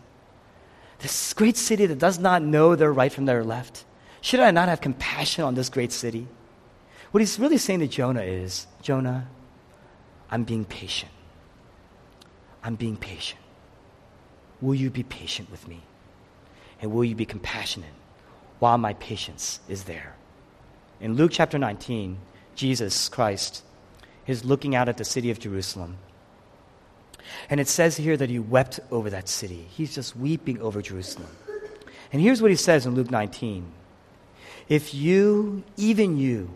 This 0.99 1.33
great 1.33 1.57
city 1.57 1.87
that 1.87 2.01
does 2.01 2.19
not 2.19 2.43
know 2.43 2.75
their 2.75 2.93
right 2.93 3.13
from 3.13 3.27
their 3.27 3.45
left? 3.45 3.85
Should 4.23 4.41
I 4.41 4.51
not 4.51 4.69
have 4.69 4.81
compassion 4.81 5.45
on 5.45 5.55
this 5.55 5.69
great 5.69 5.93
city? 5.93 6.27
What 7.13 7.21
he's 7.21 7.39
really 7.39 7.59
saying 7.59 7.79
to 7.79 7.87
Jonah 7.87 8.23
is 8.23 8.67
Jonah, 8.83 9.29
I'm 10.29 10.43
being 10.43 10.65
patient. 10.65 11.13
I'm 12.65 12.75
being 12.75 12.97
patient. 12.97 13.41
Will 14.61 14.75
you 14.75 14.91
be 14.91 15.05
patient 15.05 15.53
with 15.53 15.69
me? 15.69 15.81
And 16.83 16.91
will 16.91 17.05
you 17.05 17.15
be 17.15 17.25
compassionate 17.25 17.95
while 18.59 18.79
my 18.79 18.95
patience 18.95 19.61
is 19.69 19.85
there? 19.85 20.17
In 21.01 21.15
Luke 21.15 21.31
chapter 21.33 21.57
19, 21.57 22.19
Jesus 22.57 23.09
Christ 23.09 23.63
is 24.27 24.45
looking 24.45 24.75
out 24.75 24.89
at 24.89 24.97
the 24.97 25.05
city 25.05 25.31
of 25.31 25.39
Jerusalem 25.39 25.99
and 27.51 27.61
it 27.61 27.69
says 27.69 27.97
here 27.97 28.17
that 28.17 28.31
he 28.31 28.39
wept 28.39 28.81
over 28.91 29.11
that 29.11 29.29
city. 29.29 29.67
He's 29.71 29.95
just 29.95 30.17
weeping 30.17 30.61
over 30.61 30.83
Jerusalem. 30.83 31.29
And 32.13 32.23
here's 32.23 32.41
what 32.41 32.51
he 32.51 32.57
says 32.57 32.87
in 32.87 32.95
Luke 32.95 33.11
19 33.11 33.67
If 34.69 34.95
you, 34.95 35.65
even 35.77 36.17
you, 36.17 36.51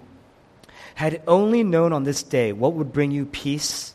had 0.95 1.23
only 1.27 1.63
known 1.63 1.93
on 1.93 2.05
this 2.05 2.23
day 2.23 2.53
what 2.53 2.75
would 2.75 2.93
bring 2.93 3.11
you 3.11 3.27
peace, 3.27 3.95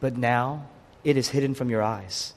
but 0.00 0.16
now 0.16 0.66
it 1.04 1.16
is 1.16 1.28
hidden 1.28 1.54
from 1.54 1.70
your 1.70 1.82
eyes. 1.82 2.34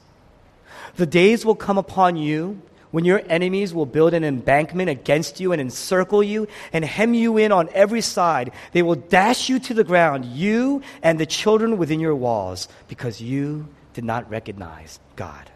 The 0.96 1.06
days 1.06 1.44
will 1.44 1.54
come 1.54 1.78
upon 1.78 2.16
you 2.16 2.62
when 2.92 3.04
your 3.04 3.22
enemies 3.28 3.74
will 3.74 3.86
build 3.86 4.14
an 4.14 4.22
embankment 4.22 4.88
against 4.88 5.40
you 5.40 5.50
and 5.50 5.60
encircle 5.60 6.22
you 6.22 6.46
and 6.72 6.84
hem 6.84 7.14
you 7.14 7.36
in 7.38 7.50
on 7.50 7.68
every 7.74 8.00
side. 8.00 8.52
They 8.72 8.82
will 8.82 8.94
dash 8.94 9.48
you 9.48 9.58
to 9.58 9.74
the 9.74 9.82
ground, 9.82 10.24
you 10.24 10.82
and 11.02 11.18
the 11.18 11.26
children 11.26 11.78
within 11.78 11.98
your 11.98 12.14
walls, 12.14 12.68
because 12.86 13.20
you 13.20 13.68
did 13.94 14.04
not 14.04 14.30
recognize 14.30 15.00
God. 15.16 15.50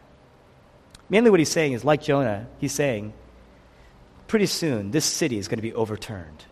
Mainly 1.08 1.30
what 1.30 1.38
he's 1.38 1.50
saying 1.50 1.72
is, 1.72 1.84
like 1.84 2.02
Jonah, 2.02 2.48
he's 2.58 2.72
saying, 2.72 3.12
pretty 4.26 4.46
soon 4.46 4.90
this 4.90 5.04
city 5.04 5.38
is 5.38 5.46
going 5.46 5.58
to 5.58 5.62
be 5.62 5.74
overturned. 5.74 6.44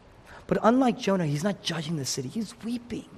But 0.46 0.58
unlike 0.62 0.98
Jonah, 0.98 1.26
he's 1.26 1.42
not 1.42 1.62
judging 1.62 1.96
the 1.96 2.04
city, 2.04 2.28
he's 2.28 2.54
weeping. 2.62 3.08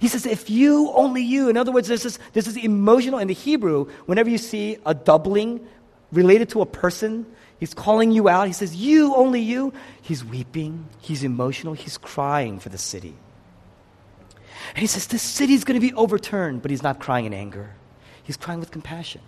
He 0.00 0.08
says, 0.08 0.26
if 0.26 0.48
you, 0.48 0.90
only 0.92 1.22
you, 1.22 1.48
in 1.48 1.56
other 1.56 1.72
words, 1.72 1.88
this 1.88 2.04
is, 2.04 2.18
this 2.32 2.46
is 2.46 2.56
emotional. 2.56 3.18
In 3.18 3.28
the 3.28 3.34
Hebrew, 3.34 3.90
whenever 4.06 4.30
you 4.30 4.38
see 4.38 4.78
a 4.86 4.94
doubling 4.94 5.66
related 6.14 6.50
to 6.50 6.62
a 6.62 6.66
person. 6.66 7.26
He's 7.60 7.74
calling 7.74 8.10
you 8.10 8.28
out. 8.28 8.46
He 8.46 8.52
says, 8.52 8.74
You, 8.74 9.14
only 9.14 9.40
you. 9.40 9.72
He's 10.02 10.24
weeping. 10.24 10.88
He's 11.00 11.24
emotional. 11.24 11.74
He's 11.74 11.98
crying 11.98 12.58
for 12.58 12.68
the 12.68 12.78
city. 12.78 13.14
And 14.70 14.78
he 14.78 14.86
says, 14.86 15.06
This 15.06 15.22
city 15.22 15.54
is 15.54 15.64
going 15.64 15.80
to 15.80 15.86
be 15.86 15.94
overturned, 15.94 16.62
but 16.62 16.70
he's 16.70 16.82
not 16.82 17.00
crying 17.00 17.26
in 17.26 17.34
anger. 17.34 17.74
He's 18.22 18.36
crying 18.36 18.60
with 18.60 18.70
compassion. 18.70 19.20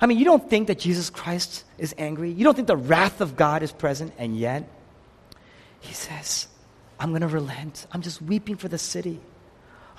I 0.00 0.06
mean, 0.06 0.18
you 0.18 0.24
don't 0.24 0.48
think 0.48 0.68
that 0.68 0.78
Jesus 0.78 1.10
Christ 1.10 1.64
is 1.76 1.94
angry. 1.98 2.30
You 2.30 2.44
don't 2.44 2.54
think 2.54 2.68
the 2.68 2.76
wrath 2.76 3.20
of 3.20 3.36
God 3.36 3.62
is 3.62 3.72
present, 3.72 4.12
and 4.16 4.36
yet 4.36 4.68
he 5.80 5.92
says, 5.92 6.48
I'm 6.98 7.10
going 7.10 7.22
to 7.22 7.28
relent. 7.28 7.86
I'm 7.92 8.02
just 8.02 8.22
weeping 8.22 8.56
for 8.56 8.68
the 8.68 8.78
city. 8.78 9.20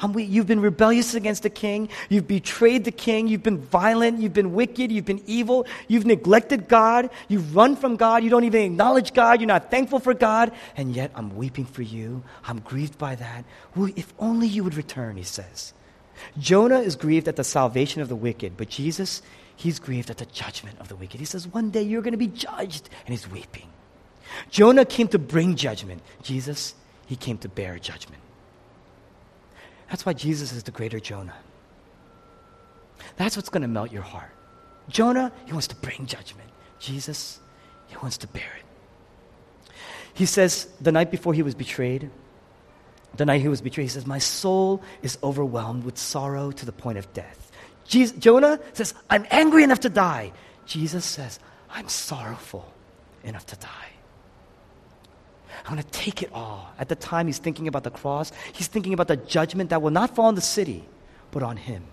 Um, 0.01 0.17
you've 0.17 0.47
been 0.47 0.59
rebellious 0.59 1.13
against 1.13 1.43
the 1.43 1.49
king. 1.49 1.89
You've 2.09 2.27
betrayed 2.27 2.83
the 2.83 2.91
king. 2.91 3.27
You've 3.27 3.43
been 3.43 3.59
violent. 3.59 4.19
You've 4.19 4.33
been 4.33 4.53
wicked. 4.53 4.91
You've 4.91 5.05
been 5.05 5.21
evil. 5.25 5.65
You've 5.87 6.05
neglected 6.05 6.67
God. 6.67 7.09
You've 7.27 7.55
run 7.55 7.75
from 7.75 7.95
God. 7.95 8.23
You 8.23 8.29
don't 8.29 8.43
even 8.43 8.61
acknowledge 8.61 9.13
God. 9.13 9.39
You're 9.39 9.47
not 9.47 9.71
thankful 9.71 9.99
for 9.99 10.13
God. 10.13 10.51
And 10.75 10.95
yet 10.95 11.11
I'm 11.15 11.35
weeping 11.35 11.65
for 11.65 11.81
you. 11.81 12.23
I'm 12.45 12.59
grieved 12.59 12.97
by 12.97 13.15
that. 13.15 13.45
If 13.75 14.13
only 14.19 14.47
you 14.47 14.63
would 14.63 14.75
return, 14.75 15.17
he 15.17 15.23
says. 15.23 15.73
Jonah 16.37 16.79
is 16.79 16.95
grieved 16.95 17.27
at 17.27 17.35
the 17.35 17.43
salvation 17.43 18.01
of 18.01 18.09
the 18.09 18.15
wicked, 18.15 18.55
but 18.57 18.69
Jesus, 18.69 19.21
he's 19.55 19.79
grieved 19.79 20.09
at 20.09 20.17
the 20.17 20.25
judgment 20.25 20.79
of 20.79 20.87
the 20.87 20.95
wicked. 20.95 21.19
He 21.19 21.25
says, 21.25 21.47
One 21.47 21.69
day 21.69 21.81
you're 21.81 22.01
going 22.01 22.13
to 22.13 22.17
be 22.17 22.27
judged. 22.27 22.89
And 23.05 23.13
he's 23.13 23.29
weeping. 23.29 23.67
Jonah 24.49 24.85
came 24.85 25.07
to 25.09 25.19
bring 25.19 25.55
judgment. 25.55 26.01
Jesus, 26.21 26.75
he 27.05 27.15
came 27.15 27.37
to 27.39 27.49
bear 27.49 27.77
judgment. 27.77 28.22
That's 29.93 30.07
why 30.07 30.13
Jesus 30.13 30.51
is 30.53 30.63
the 30.63 30.71
greater 30.71 30.99
Jonah. 30.99 31.35
That's 33.15 33.37
what's 33.37 33.49
going 33.49 33.61
to 33.61 33.67
melt 33.67 33.91
your 33.91 34.01
heart. 34.01 34.31
Jonah, 34.89 35.31
he 35.45 35.51
wants 35.51 35.67
to 35.67 35.75
bring 35.75 36.07
judgment. 36.07 36.49
Jesus, 36.79 37.39
he 37.85 37.95
wants 37.97 38.17
to 38.17 38.27
bear 38.27 38.51
it. 38.57 39.71
He 40.15 40.25
says 40.25 40.67
the 40.81 40.91
night 40.91 41.11
before 41.11 41.35
he 41.35 41.43
was 41.43 41.53
betrayed, 41.53 42.09
the 43.17 43.25
night 43.27 43.41
he 43.41 43.47
was 43.47 43.61
betrayed, 43.61 43.83
he 43.83 43.89
says, 43.89 44.07
My 44.07 44.17
soul 44.17 44.81
is 45.03 45.19
overwhelmed 45.21 45.83
with 45.83 45.99
sorrow 45.99 46.49
to 46.49 46.65
the 46.65 46.71
point 46.71 46.97
of 46.97 47.13
death. 47.13 47.51
Jesus, 47.85 48.17
Jonah 48.17 48.59
says, 48.73 48.95
I'm 49.11 49.27
angry 49.29 49.63
enough 49.63 49.81
to 49.81 49.89
die. 49.89 50.33
Jesus 50.65 51.05
says, 51.05 51.37
I'm 51.69 51.87
sorrowful 51.87 52.65
enough 53.23 53.45
to 53.45 53.55
die. 53.57 53.92
I'm 55.65 55.73
going 55.73 55.83
to 55.83 55.91
take 55.91 56.21
it 56.23 56.29
all. 56.33 56.71
At 56.79 56.89
the 56.89 56.95
time 56.95 57.27
he's 57.27 57.37
thinking 57.37 57.67
about 57.67 57.83
the 57.83 57.91
cross, 57.91 58.31
he's 58.53 58.67
thinking 58.67 58.93
about 58.93 59.07
the 59.07 59.17
judgment 59.17 59.69
that 59.69 59.81
will 59.81 59.91
not 59.91 60.15
fall 60.15 60.25
on 60.25 60.35
the 60.35 60.41
city, 60.41 60.83
but 61.31 61.43
on 61.43 61.57
him. 61.57 61.83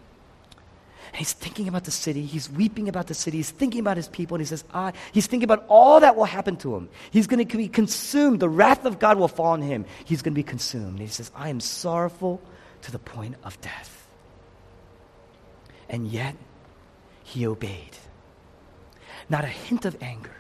And 1.09 1.17
he's 1.17 1.33
thinking 1.33 1.67
about 1.67 1.85
the 1.85 1.91
city. 1.91 2.25
He's 2.25 2.49
weeping 2.49 2.89
about 2.89 3.09
the 3.09 3.15
city. 3.15 3.39
He's 3.39 3.51
thinking 3.51 3.81
about 3.81 3.97
his 3.97 4.07
people. 4.07 4.37
And 4.37 4.43
he 4.43 4.47
says, 4.47 4.63
I, 4.73 4.93
he's 5.13 5.27
thinking 5.27 5.45
about 5.45 5.65
all 5.69 6.01
that 6.01 6.15
will 6.15 6.25
happen 6.25 6.57
to 6.59 6.77
him. 6.77 6.89
He's 7.11 7.27
going 7.27 7.45
to 7.45 7.57
be 7.57 7.69
consumed. 7.69 8.39
The 8.39 8.49
wrath 8.49 8.85
of 8.85 9.01
God 9.01 9.19
will 9.19 9.29
fall 9.29 9.53
on 9.53 9.63
him. 9.63 9.87
He's 10.05 10.23
going 10.23 10.35
to 10.35 10.39
be 10.39 10.45
consumed. 10.45 10.91
And 10.91 11.01
he 11.01 11.09
says, 11.09 11.33
I 11.35 11.49
am 11.49 11.59
sorrowful 11.59 12.41
to 12.83 12.93
the 12.93 13.01
point 13.01 13.35
of 13.43 13.61
death. 13.61 14.07
And 15.89 16.07
yet, 16.07 16.37
he 17.25 17.45
obeyed. 17.45 17.97
Not 19.29 19.43
a 19.45 19.49
hint 19.49 19.85
of 19.85 20.01
anger. 20.01 20.37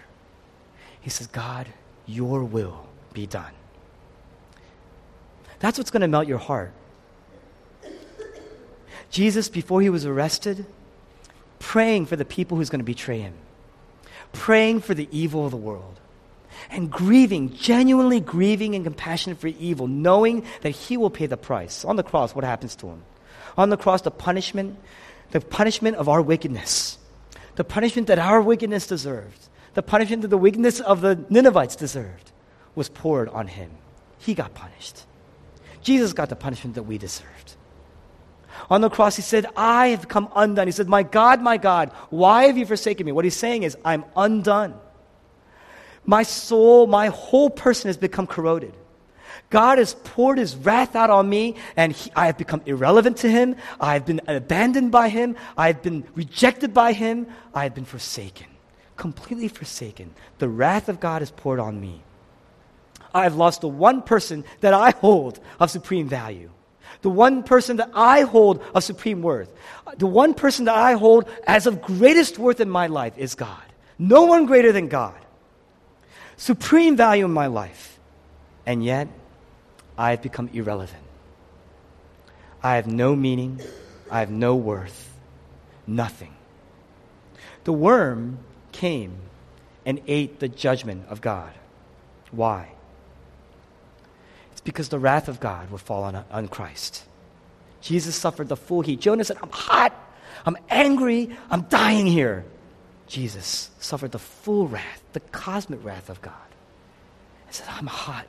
He 1.00 1.10
says, 1.10 1.26
God, 1.26 1.66
your 2.06 2.44
will 2.44 2.89
be 3.12 3.26
done. 3.26 3.52
That's 5.58 5.78
what's 5.78 5.90
going 5.90 6.02
to 6.02 6.08
melt 6.08 6.26
your 6.26 6.38
heart. 6.38 6.72
Jesus, 9.10 9.48
before 9.48 9.82
he 9.82 9.90
was 9.90 10.06
arrested, 10.06 10.64
praying 11.58 12.06
for 12.06 12.16
the 12.16 12.24
people 12.24 12.56
who's 12.56 12.70
going 12.70 12.80
to 12.80 12.84
betray 12.84 13.18
him, 13.18 13.34
praying 14.32 14.80
for 14.80 14.94
the 14.94 15.08
evil 15.10 15.44
of 15.44 15.50
the 15.50 15.56
world, 15.56 16.00
and 16.70 16.90
grieving, 16.90 17.52
genuinely 17.54 18.20
grieving 18.20 18.74
and 18.74 18.84
compassionate 18.84 19.38
for 19.38 19.48
evil, 19.48 19.86
knowing 19.86 20.44
that 20.62 20.70
he 20.70 20.96
will 20.96 21.10
pay 21.10 21.26
the 21.26 21.36
price. 21.36 21.84
On 21.84 21.96
the 21.96 22.02
cross, 22.02 22.34
what 22.34 22.44
happens 22.44 22.76
to 22.76 22.88
him? 22.88 23.02
On 23.58 23.70
the 23.70 23.76
cross, 23.76 24.02
the 24.02 24.10
punishment, 24.10 24.78
the 25.32 25.40
punishment 25.40 25.96
of 25.96 26.08
our 26.08 26.22
wickedness, 26.22 26.98
the 27.56 27.64
punishment 27.64 28.08
that 28.08 28.18
our 28.18 28.40
wickedness 28.40 28.86
deserved, 28.86 29.48
the 29.74 29.82
punishment 29.82 30.22
that 30.22 30.28
the 30.28 30.38
wickedness 30.38 30.80
of 30.80 31.00
the 31.00 31.24
Ninevites 31.28 31.76
deserved, 31.76 32.29
was 32.74 32.88
poured 32.88 33.28
on 33.28 33.46
him. 33.46 33.70
He 34.18 34.34
got 34.34 34.54
punished. 34.54 35.06
Jesus 35.82 36.12
got 36.12 36.28
the 36.28 36.36
punishment 36.36 36.74
that 36.74 36.82
we 36.82 36.98
deserved. 36.98 37.56
On 38.68 38.80
the 38.80 38.90
cross, 38.90 39.16
he 39.16 39.22
said, 39.22 39.46
I 39.56 39.88
have 39.88 40.08
come 40.08 40.28
undone. 40.36 40.68
He 40.68 40.72
said, 40.72 40.88
My 40.88 41.02
God, 41.02 41.40
my 41.40 41.56
God, 41.56 41.90
why 42.10 42.44
have 42.44 42.58
you 42.58 42.66
forsaken 42.66 43.06
me? 43.06 43.12
What 43.12 43.24
he's 43.24 43.36
saying 43.36 43.62
is, 43.62 43.76
I'm 43.84 44.04
undone. 44.16 44.74
My 46.04 46.22
soul, 46.22 46.86
my 46.86 47.06
whole 47.06 47.50
person 47.50 47.88
has 47.88 47.96
become 47.96 48.26
corroded. 48.26 48.74
God 49.48 49.78
has 49.78 49.94
poured 50.04 50.38
his 50.38 50.54
wrath 50.54 50.94
out 50.94 51.10
on 51.10 51.28
me, 51.28 51.56
and 51.76 51.92
he, 51.92 52.10
I 52.14 52.26
have 52.26 52.38
become 52.38 52.62
irrelevant 52.66 53.18
to 53.18 53.30
him. 53.30 53.56
I 53.80 53.94
have 53.94 54.06
been 54.06 54.20
abandoned 54.28 54.92
by 54.92 55.08
him. 55.08 55.36
I 55.56 55.66
have 55.68 55.82
been 55.82 56.04
rejected 56.14 56.72
by 56.72 56.92
him. 56.92 57.26
I 57.52 57.64
have 57.64 57.74
been 57.74 57.84
forsaken, 57.84 58.46
completely 58.96 59.48
forsaken. 59.48 60.14
The 60.38 60.48
wrath 60.48 60.88
of 60.88 61.00
God 61.00 61.22
is 61.22 61.30
poured 61.32 61.58
on 61.58 61.80
me. 61.80 62.02
I 63.12 63.24
have 63.24 63.36
lost 63.36 63.60
the 63.60 63.68
one 63.68 64.02
person 64.02 64.44
that 64.60 64.74
I 64.74 64.90
hold 64.90 65.40
of 65.58 65.70
supreme 65.70 66.08
value 66.08 66.50
the 67.02 67.10
one 67.10 67.42
person 67.42 67.78
that 67.78 67.90
I 67.94 68.22
hold 68.22 68.62
of 68.74 68.84
supreme 68.84 69.22
worth, 69.22 69.50
the 69.96 70.06
one 70.06 70.34
person 70.34 70.66
that 70.66 70.74
I 70.74 70.94
hold 70.94 71.28
as 71.46 71.66
of 71.66 71.82
greatest 71.82 72.38
worth 72.38 72.60
in 72.60 72.68
my 72.68 72.86
life 72.88 73.16
is 73.16 73.34
God. 73.34 73.62
No 73.98 74.24
one 74.24 74.46
greater 74.46 74.72
than 74.72 74.88
God. 74.88 75.18
Supreme 76.36 76.96
value 76.96 77.24
in 77.24 77.32
my 77.32 77.46
life. 77.46 77.98
And 78.66 78.84
yet, 78.84 79.08
I 79.96 80.10
have 80.10 80.22
become 80.22 80.48
irrelevant. 80.52 81.02
I 82.62 82.76
have 82.76 82.86
no 82.86 83.16
meaning. 83.16 83.60
I 84.10 84.20
have 84.20 84.30
no 84.30 84.56
worth. 84.56 85.12
Nothing. 85.86 86.34
The 87.64 87.72
worm 87.72 88.38
came 88.72 89.16
and 89.84 90.00
ate 90.06 90.40
the 90.40 90.48
judgment 90.48 91.06
of 91.08 91.20
God. 91.20 91.52
Why? 92.30 92.72
It's 94.60 94.66
because 94.66 94.90
the 94.90 94.98
wrath 94.98 95.28
of 95.28 95.40
God 95.40 95.70
would 95.70 95.80
fall 95.80 96.02
on, 96.04 96.22
on 96.30 96.46
Christ. 96.46 97.04
Jesus 97.80 98.14
suffered 98.14 98.50
the 98.50 98.58
full 98.58 98.82
heat. 98.82 99.00
Jonah 99.00 99.24
said, 99.24 99.38
I'm 99.42 99.48
hot. 99.48 99.94
I'm 100.44 100.58
angry. 100.68 101.34
I'm 101.50 101.62
dying 101.62 102.06
here. 102.06 102.44
Jesus 103.06 103.70
suffered 103.80 104.12
the 104.12 104.18
full 104.18 104.68
wrath, 104.68 105.02
the 105.14 105.20
cosmic 105.20 105.82
wrath 105.82 106.10
of 106.10 106.20
God. 106.20 106.34
He 107.46 107.54
said, 107.54 107.68
I'm 107.70 107.86
hot. 107.86 108.26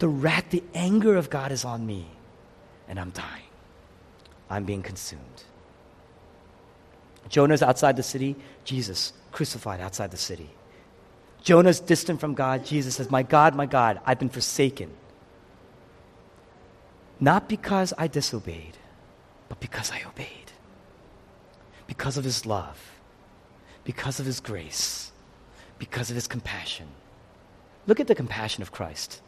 The 0.00 0.08
wrath, 0.08 0.50
the 0.50 0.62
anger 0.74 1.16
of 1.16 1.30
God 1.30 1.50
is 1.50 1.64
on 1.64 1.86
me, 1.86 2.06
and 2.88 3.00
I'm 3.00 3.08
dying. 3.08 3.48
I'm 4.50 4.64
being 4.64 4.82
consumed. 4.82 5.44
Jonah's 7.30 7.62
outside 7.62 7.96
the 7.96 8.02
city, 8.02 8.36
Jesus 8.64 9.14
crucified 9.32 9.80
outside 9.80 10.10
the 10.10 10.18
city. 10.18 10.50
Jonah's 11.42 11.80
distant 11.80 12.20
from 12.20 12.34
God. 12.34 12.64
Jesus 12.64 12.96
says, 12.96 13.10
My 13.10 13.22
God, 13.22 13.54
my 13.54 13.66
God, 13.66 14.00
I've 14.04 14.18
been 14.18 14.28
forsaken. 14.28 14.90
Not 17.20 17.48
because 17.48 17.92
I 17.98 18.06
disobeyed, 18.06 18.76
but 19.48 19.60
because 19.60 19.90
I 19.90 20.02
obeyed. 20.06 20.52
Because 21.86 22.16
of 22.16 22.24
his 22.24 22.46
love, 22.46 23.00
because 23.84 24.20
of 24.20 24.26
his 24.26 24.40
grace, 24.40 25.10
because 25.78 26.10
of 26.10 26.14
his 26.14 26.26
compassion. 26.26 26.86
Look 27.86 28.00
at 28.00 28.06
the 28.06 28.14
compassion 28.14 28.62
of 28.62 28.72
Christ. 28.72 29.20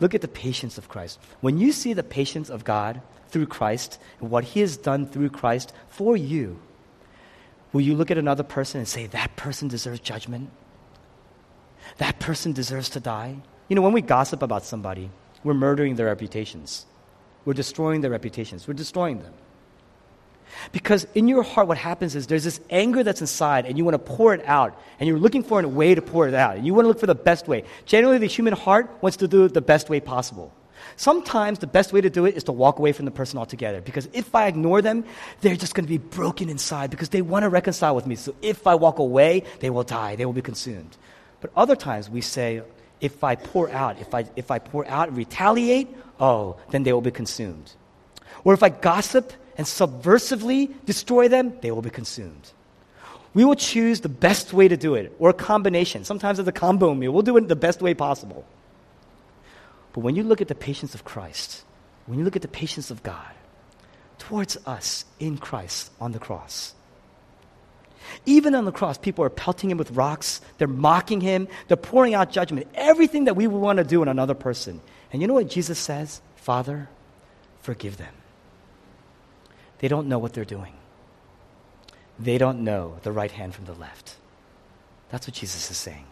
Look 0.00 0.14
at 0.14 0.20
the 0.20 0.28
patience 0.28 0.78
of 0.78 0.88
Christ. 0.88 1.18
When 1.40 1.58
you 1.58 1.72
see 1.72 1.92
the 1.92 2.02
patience 2.02 2.50
of 2.50 2.64
God 2.64 3.00
through 3.28 3.46
Christ 3.46 3.98
and 4.20 4.30
what 4.30 4.44
he 4.44 4.60
has 4.60 4.76
done 4.76 5.06
through 5.06 5.30
Christ 5.30 5.72
for 5.88 6.16
you, 6.16 6.60
will 7.72 7.80
you 7.80 7.94
look 7.94 8.10
at 8.10 8.18
another 8.18 8.42
person 8.44 8.78
and 8.78 8.86
say, 8.86 9.06
That 9.06 9.34
person 9.36 9.68
deserves 9.68 10.00
judgment? 10.00 10.50
That 11.96 12.18
person 12.18 12.52
deserves 12.52 12.90
to 12.90 13.00
die. 13.00 13.36
You 13.68 13.76
know, 13.76 13.82
when 13.82 13.92
we 13.92 14.02
gossip 14.02 14.42
about 14.42 14.64
somebody, 14.64 15.10
we're 15.42 15.54
murdering 15.54 15.96
their 15.96 16.06
reputations. 16.06 16.86
We're 17.44 17.54
destroying 17.54 18.02
their 18.02 18.10
reputations. 18.10 18.68
We're 18.68 18.74
destroying 18.74 19.22
them. 19.22 19.32
Because 20.72 21.06
in 21.14 21.28
your 21.28 21.42
heart, 21.42 21.68
what 21.68 21.78
happens 21.78 22.16
is 22.16 22.26
there's 22.26 22.44
this 22.44 22.60
anger 22.70 23.02
that's 23.02 23.20
inside, 23.20 23.66
and 23.66 23.76
you 23.76 23.84
want 23.84 23.94
to 23.94 23.98
pour 23.98 24.34
it 24.34 24.46
out, 24.46 24.80
and 24.98 25.06
you're 25.06 25.18
looking 25.18 25.42
for 25.42 25.60
a 25.60 25.68
way 25.68 25.94
to 25.94 26.02
pour 26.02 26.26
it 26.26 26.34
out, 26.34 26.56
and 26.56 26.66
you 26.66 26.74
want 26.74 26.84
to 26.84 26.88
look 26.88 27.00
for 27.00 27.06
the 27.06 27.14
best 27.14 27.48
way. 27.48 27.64
Generally, 27.84 28.18
the 28.18 28.26
human 28.26 28.54
heart 28.54 28.90
wants 29.02 29.18
to 29.18 29.28
do 29.28 29.44
it 29.44 29.54
the 29.54 29.60
best 29.60 29.90
way 29.90 30.00
possible. 30.00 30.52
Sometimes 30.96 31.58
the 31.58 31.66
best 31.66 31.92
way 31.92 32.00
to 32.00 32.10
do 32.10 32.24
it 32.24 32.36
is 32.36 32.44
to 32.44 32.52
walk 32.52 32.78
away 32.78 32.92
from 32.92 33.04
the 33.04 33.10
person 33.10 33.38
altogether. 33.38 33.80
Because 33.80 34.08
if 34.12 34.34
I 34.34 34.46
ignore 34.46 34.82
them, 34.82 35.04
they're 35.40 35.56
just 35.56 35.74
going 35.74 35.84
to 35.84 35.88
be 35.88 35.98
broken 35.98 36.48
inside 36.48 36.90
because 36.90 37.10
they 37.10 37.22
want 37.22 37.42
to 37.42 37.48
reconcile 37.48 37.94
with 37.94 38.06
me. 38.06 38.16
So 38.16 38.34
if 38.42 38.66
I 38.66 38.74
walk 38.74 38.98
away, 38.98 39.44
they 39.60 39.70
will 39.70 39.82
die, 39.82 40.16
they 40.16 40.24
will 40.24 40.32
be 40.32 40.42
consumed. 40.42 40.96
But 41.40 41.50
other 41.56 41.76
times 41.76 42.10
we 42.10 42.20
say, 42.20 42.62
if 43.00 43.22
I 43.22 43.36
pour 43.36 43.70
out, 43.70 44.00
if 44.00 44.14
I, 44.14 44.26
if 44.36 44.50
I 44.50 44.58
pour 44.58 44.86
out 44.86 45.08
and 45.08 45.16
retaliate, 45.16 45.88
oh, 46.18 46.56
then 46.70 46.82
they 46.82 46.92
will 46.92 47.00
be 47.00 47.10
consumed. 47.10 47.72
Or 48.44 48.54
if 48.54 48.62
I 48.62 48.68
gossip 48.68 49.32
and 49.56 49.66
subversively 49.66 50.72
destroy 50.84 51.28
them, 51.28 51.52
they 51.60 51.70
will 51.70 51.82
be 51.82 51.90
consumed. 51.90 52.52
We 53.34 53.44
will 53.44 53.54
choose 53.54 54.00
the 54.00 54.08
best 54.08 54.52
way 54.52 54.68
to 54.68 54.76
do 54.76 54.94
it, 54.94 55.14
or 55.18 55.30
a 55.30 55.34
combination. 55.34 56.04
Sometimes 56.04 56.38
it's 56.38 56.48
a 56.48 56.52
combo 56.52 56.94
meal. 56.94 57.12
We'll 57.12 57.22
do 57.22 57.36
it 57.36 57.46
the 57.46 57.56
best 57.56 57.82
way 57.82 57.94
possible. 57.94 58.44
But 59.92 60.00
when 60.00 60.16
you 60.16 60.22
look 60.22 60.40
at 60.40 60.48
the 60.48 60.54
patience 60.54 60.94
of 60.94 61.04
Christ, 61.04 61.64
when 62.06 62.18
you 62.18 62.24
look 62.24 62.36
at 62.36 62.42
the 62.42 62.48
patience 62.48 62.90
of 62.90 63.02
God 63.02 63.32
towards 64.18 64.56
us 64.66 65.04
in 65.20 65.38
Christ 65.38 65.90
on 66.00 66.12
the 66.12 66.18
cross, 66.18 66.74
even 68.26 68.54
on 68.54 68.64
the 68.64 68.72
cross, 68.72 68.98
people 68.98 69.24
are 69.24 69.30
pelting 69.30 69.70
him 69.70 69.78
with 69.78 69.90
rocks. 69.92 70.40
They're 70.58 70.68
mocking 70.68 71.20
him. 71.20 71.48
They're 71.66 71.76
pouring 71.76 72.14
out 72.14 72.30
judgment. 72.30 72.68
Everything 72.74 73.24
that 73.24 73.34
we 73.34 73.46
would 73.46 73.58
want 73.58 73.78
to 73.78 73.84
do 73.84 74.02
in 74.02 74.08
another 74.08 74.34
person. 74.34 74.80
And 75.12 75.22
you 75.22 75.28
know 75.28 75.34
what 75.34 75.48
Jesus 75.48 75.78
says? 75.78 76.20
Father, 76.36 76.88
forgive 77.60 77.96
them. 77.96 78.14
They 79.78 79.88
don't 79.88 80.08
know 80.08 80.18
what 80.18 80.32
they're 80.32 80.44
doing. 80.44 80.74
They 82.18 82.38
don't 82.38 82.64
know 82.64 82.98
the 83.02 83.12
right 83.12 83.30
hand 83.30 83.54
from 83.54 83.66
the 83.66 83.74
left. 83.74 84.16
That's 85.10 85.26
what 85.26 85.34
Jesus 85.34 85.70
is 85.70 85.76
saying. 85.76 86.04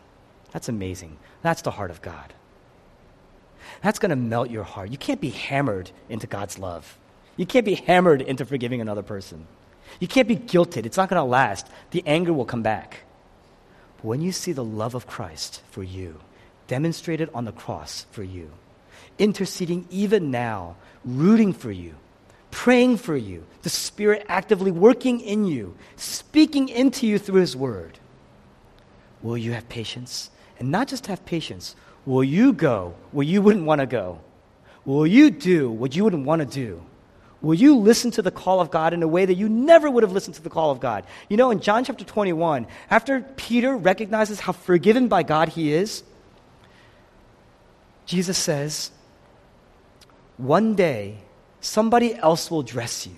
That's 0.53 0.69
amazing. 0.69 1.19
That's 1.43 1.63
the 1.63 1.73
heart 1.73 1.91
of 1.91 2.01
God. 2.01 2.33
That's 3.83 3.99
going 3.99 4.11
to 4.11 4.17
melt 4.17 4.51
your 4.51 4.63
heart. 4.63 4.91
You 4.91 4.99
can't 4.99 5.21
be 5.21 5.31
hammered 5.31 5.91
into 6.09 6.27
God's 6.27 6.59
love. 6.59 6.99
You 7.37 7.45
can't 7.45 7.67
be 7.67 7.75
hammered 7.75 8.23
into 8.23 8.45
forgiving 8.45 8.81
another 8.81 9.03
person. 9.03 9.47
You 10.01 10.09
can't 10.09 10.29
be 10.29 10.37
guilted. 10.37 10.87
It's 10.87 10.97
not 10.97 11.09
going 11.09 11.21
to 11.21 11.25
last. 11.25 11.69
The 11.91 12.03
anger 12.07 12.33
will 12.33 12.45
come 12.45 12.63
back. 12.63 13.03
But 13.97 14.05
when 14.05 14.21
you 14.21 14.33
see 14.33 14.53
the 14.53 14.65
love 14.65 14.95
of 14.95 15.07
Christ 15.07 15.63
for 15.71 15.83
you 15.83 16.21
demonstrated 16.67 17.31
on 17.33 17.45
the 17.45 17.53
cross 17.53 18.07
for 18.11 18.23
you, 18.23 18.51
interceding 19.19 19.87
even 19.91 20.31
now, 20.31 20.77
rooting 21.05 21.53
for 21.53 21.71
you, 21.71 21.95
praying 22.51 22.97
for 22.97 23.17
you, 23.17 23.45
the 23.63 23.71
Spirit 23.71 24.25
actively 24.29 24.71
working 24.71 25.21
in 25.21 25.45
you, 25.45 25.75
speaking 25.97 26.69
into 26.69 27.07
you 27.07 27.19
through 27.19 27.41
His 27.41 27.57
Word, 27.57 27.99
will 29.23 29.39
you 29.39 29.53
have 29.53 29.69
patience? 29.69 30.31
And 30.59 30.71
not 30.71 30.89
just 30.89 31.07
have 31.07 31.25
patience, 31.25 31.77
will 32.05 32.25
you 32.25 32.53
go 32.53 32.95
where 33.13 33.27
you 33.27 33.43
wouldn't 33.43 33.67
want 33.67 33.81
to 33.81 33.87
go? 33.87 34.21
Will 34.85 35.07
you 35.07 35.31
do 35.31 35.71
what 35.71 35.95
you 35.95 36.05
wouldn't 36.05 36.27
want 36.27 36.41
to 36.41 36.47
do? 36.47 36.83
Will 37.47 37.55
you 37.55 37.77
listen 37.77 38.11
to 38.11 38.23
the 38.23 38.33
call 38.33 38.61
of 38.61 38.73
God 38.73 38.93
in 38.93 39.05
a 39.05 39.07
way 39.07 39.25
that 39.25 39.35
you 39.35 39.49
never 39.49 39.89
would 39.89 40.03
have 40.03 40.11
listened 40.11 40.35
to 40.35 40.43
the 40.43 40.51
call 40.51 40.73
of 40.73 40.81
God? 40.81 41.05
You 41.29 41.37
know, 41.37 41.53
in 41.53 41.61
John 41.61 41.85
chapter 41.85 42.05
21, 42.05 42.67
after 42.91 43.21
Peter 43.21 43.77
recognizes 43.77 44.41
how 44.41 44.51
forgiven 44.51 45.07
by 45.07 45.23
God 45.23 45.51
he 45.51 45.73
is, 45.73 46.03
Jesus 48.05 48.37
says, 48.37 48.91
One 50.39 50.75
day, 50.75 51.19
somebody 51.61 52.17
else 52.17 52.51
will 52.51 52.65
dress 52.65 53.07
you 53.07 53.15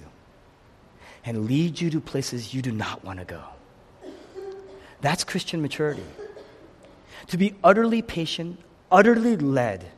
and 1.24 1.46
lead 1.46 1.80
you 1.80 1.88
to 1.88 1.98
places 1.98 2.52
you 2.52 2.60
do 2.60 2.70
not 2.70 3.02
want 3.02 3.20
to 3.20 3.24
go. 3.24 3.42
That's 5.00 5.24
Christian 5.24 5.62
maturity. 5.62 6.04
To 7.28 7.38
be 7.38 7.54
utterly 7.64 8.02
patient, 8.02 8.60
utterly 8.92 9.38
led 9.38 9.90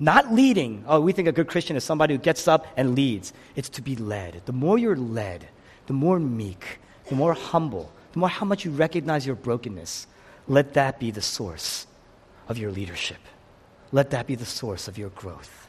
not 0.00 0.32
leading. 0.32 0.82
Oh, 0.88 0.98
we 0.98 1.12
think 1.12 1.28
a 1.28 1.32
good 1.32 1.46
Christian 1.46 1.76
is 1.76 1.84
somebody 1.84 2.14
who 2.14 2.18
gets 2.18 2.48
up 2.48 2.66
and 2.76 2.94
leads. 2.94 3.34
It's 3.54 3.68
to 3.68 3.82
be 3.82 3.94
led. 3.96 4.40
The 4.46 4.52
more 4.52 4.78
you're 4.78 4.96
led, 4.96 5.46
the 5.86 5.92
more 5.92 6.18
meek, 6.18 6.78
the 7.08 7.14
more 7.14 7.34
humble, 7.34 7.92
the 8.12 8.18
more 8.18 8.30
how 8.30 8.46
much 8.46 8.64
you 8.64 8.70
recognize 8.70 9.26
your 9.26 9.36
brokenness. 9.36 10.06
Let 10.48 10.72
that 10.74 10.98
be 10.98 11.10
the 11.10 11.20
source 11.20 11.86
of 12.48 12.56
your 12.56 12.72
leadership. 12.72 13.18
Let 13.92 14.10
that 14.10 14.26
be 14.26 14.34
the 14.34 14.46
source 14.46 14.88
of 14.88 14.96
your 14.96 15.10
growth. 15.10 15.68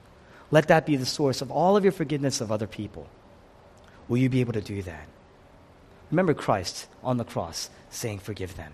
Let 0.50 0.70
that 0.70 0.86
be 0.86 0.96
the 0.96 1.06
source 1.06 1.42
of 1.42 1.52
all 1.52 1.76
of 1.76 1.84
your 1.84 1.92
forgiveness 1.92 2.40
of 2.40 2.52
other 2.52 2.68
people. 2.68 3.10
Will 4.08 4.18
you 4.18 4.30
be 4.30 4.40
able 4.40 4.54
to 4.54 4.62
do 4.62 4.82
that? 4.84 5.08
Remember 6.10 6.34
Christ 6.34 6.88
on 7.04 7.18
the 7.18 7.24
cross 7.26 7.70
saying, 7.90 8.20
Forgive 8.20 8.56
them. 8.56 8.72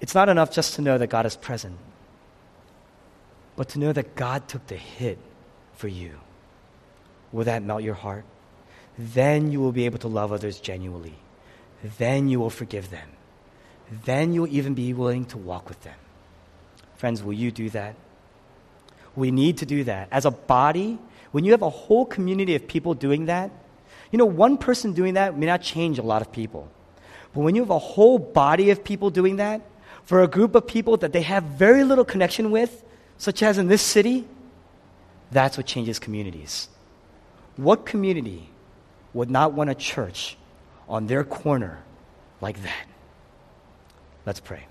It's 0.00 0.14
not 0.14 0.28
enough 0.28 0.52
just 0.52 0.74
to 0.74 0.82
know 0.82 0.96
that 0.96 1.08
God 1.08 1.26
is 1.26 1.34
present 1.36 1.78
but 3.58 3.70
to 3.70 3.80
know 3.80 3.92
that 3.92 4.14
God 4.14 4.46
took 4.46 4.64
the 4.68 4.76
hit 4.76 5.18
for 5.74 5.88
you. 5.88 6.12
Will 7.32 7.42
that 7.42 7.60
melt 7.60 7.82
your 7.82 7.94
heart? 7.94 8.24
Then 8.96 9.50
you 9.50 9.58
will 9.58 9.72
be 9.72 9.84
able 9.84 9.98
to 9.98 10.06
love 10.06 10.32
others 10.32 10.60
genuinely. 10.60 11.16
Then 11.98 12.28
you 12.28 12.38
will 12.38 12.50
forgive 12.50 12.90
them. 12.90 13.08
Then 14.04 14.32
you'll 14.32 14.46
even 14.46 14.74
be 14.74 14.94
willing 14.94 15.24
to 15.34 15.38
walk 15.38 15.68
with 15.68 15.82
them. 15.82 15.96
Friends, 16.94 17.20
will 17.20 17.32
you 17.32 17.50
do 17.50 17.68
that? 17.70 17.96
We 19.16 19.32
need 19.32 19.58
to 19.58 19.66
do 19.66 19.82
that. 19.84 20.06
As 20.12 20.24
a 20.24 20.30
body, 20.30 20.96
when 21.32 21.44
you 21.44 21.50
have 21.50 21.62
a 21.62 21.68
whole 21.68 22.06
community 22.06 22.54
of 22.54 22.68
people 22.68 22.94
doing 22.94 23.26
that, 23.26 23.50
you 24.12 24.18
know, 24.18 24.26
one 24.26 24.58
person 24.58 24.92
doing 24.92 25.14
that 25.14 25.36
may 25.36 25.46
not 25.46 25.62
change 25.62 25.98
a 25.98 26.02
lot 26.02 26.22
of 26.22 26.30
people. 26.30 26.70
But 27.34 27.40
when 27.40 27.56
you 27.56 27.62
have 27.62 27.70
a 27.70 27.78
whole 27.80 28.20
body 28.20 28.70
of 28.70 28.84
people 28.84 29.10
doing 29.10 29.36
that, 29.38 29.62
for 30.04 30.22
a 30.22 30.28
group 30.28 30.54
of 30.54 30.64
people 30.68 30.96
that 30.98 31.12
they 31.12 31.22
have 31.22 31.42
very 31.42 31.82
little 31.82 32.04
connection 32.04 32.52
with, 32.52 32.84
such 33.18 33.42
as 33.42 33.58
in 33.58 33.68
this 33.68 33.82
city, 33.82 34.26
that's 35.30 35.56
what 35.56 35.66
changes 35.66 35.98
communities. 35.98 36.68
What 37.56 37.84
community 37.84 38.48
would 39.12 39.30
not 39.30 39.52
want 39.52 39.68
a 39.68 39.74
church 39.74 40.36
on 40.88 41.08
their 41.08 41.24
corner 41.24 41.82
like 42.40 42.62
that? 42.62 42.86
Let's 44.24 44.40
pray. 44.40 44.66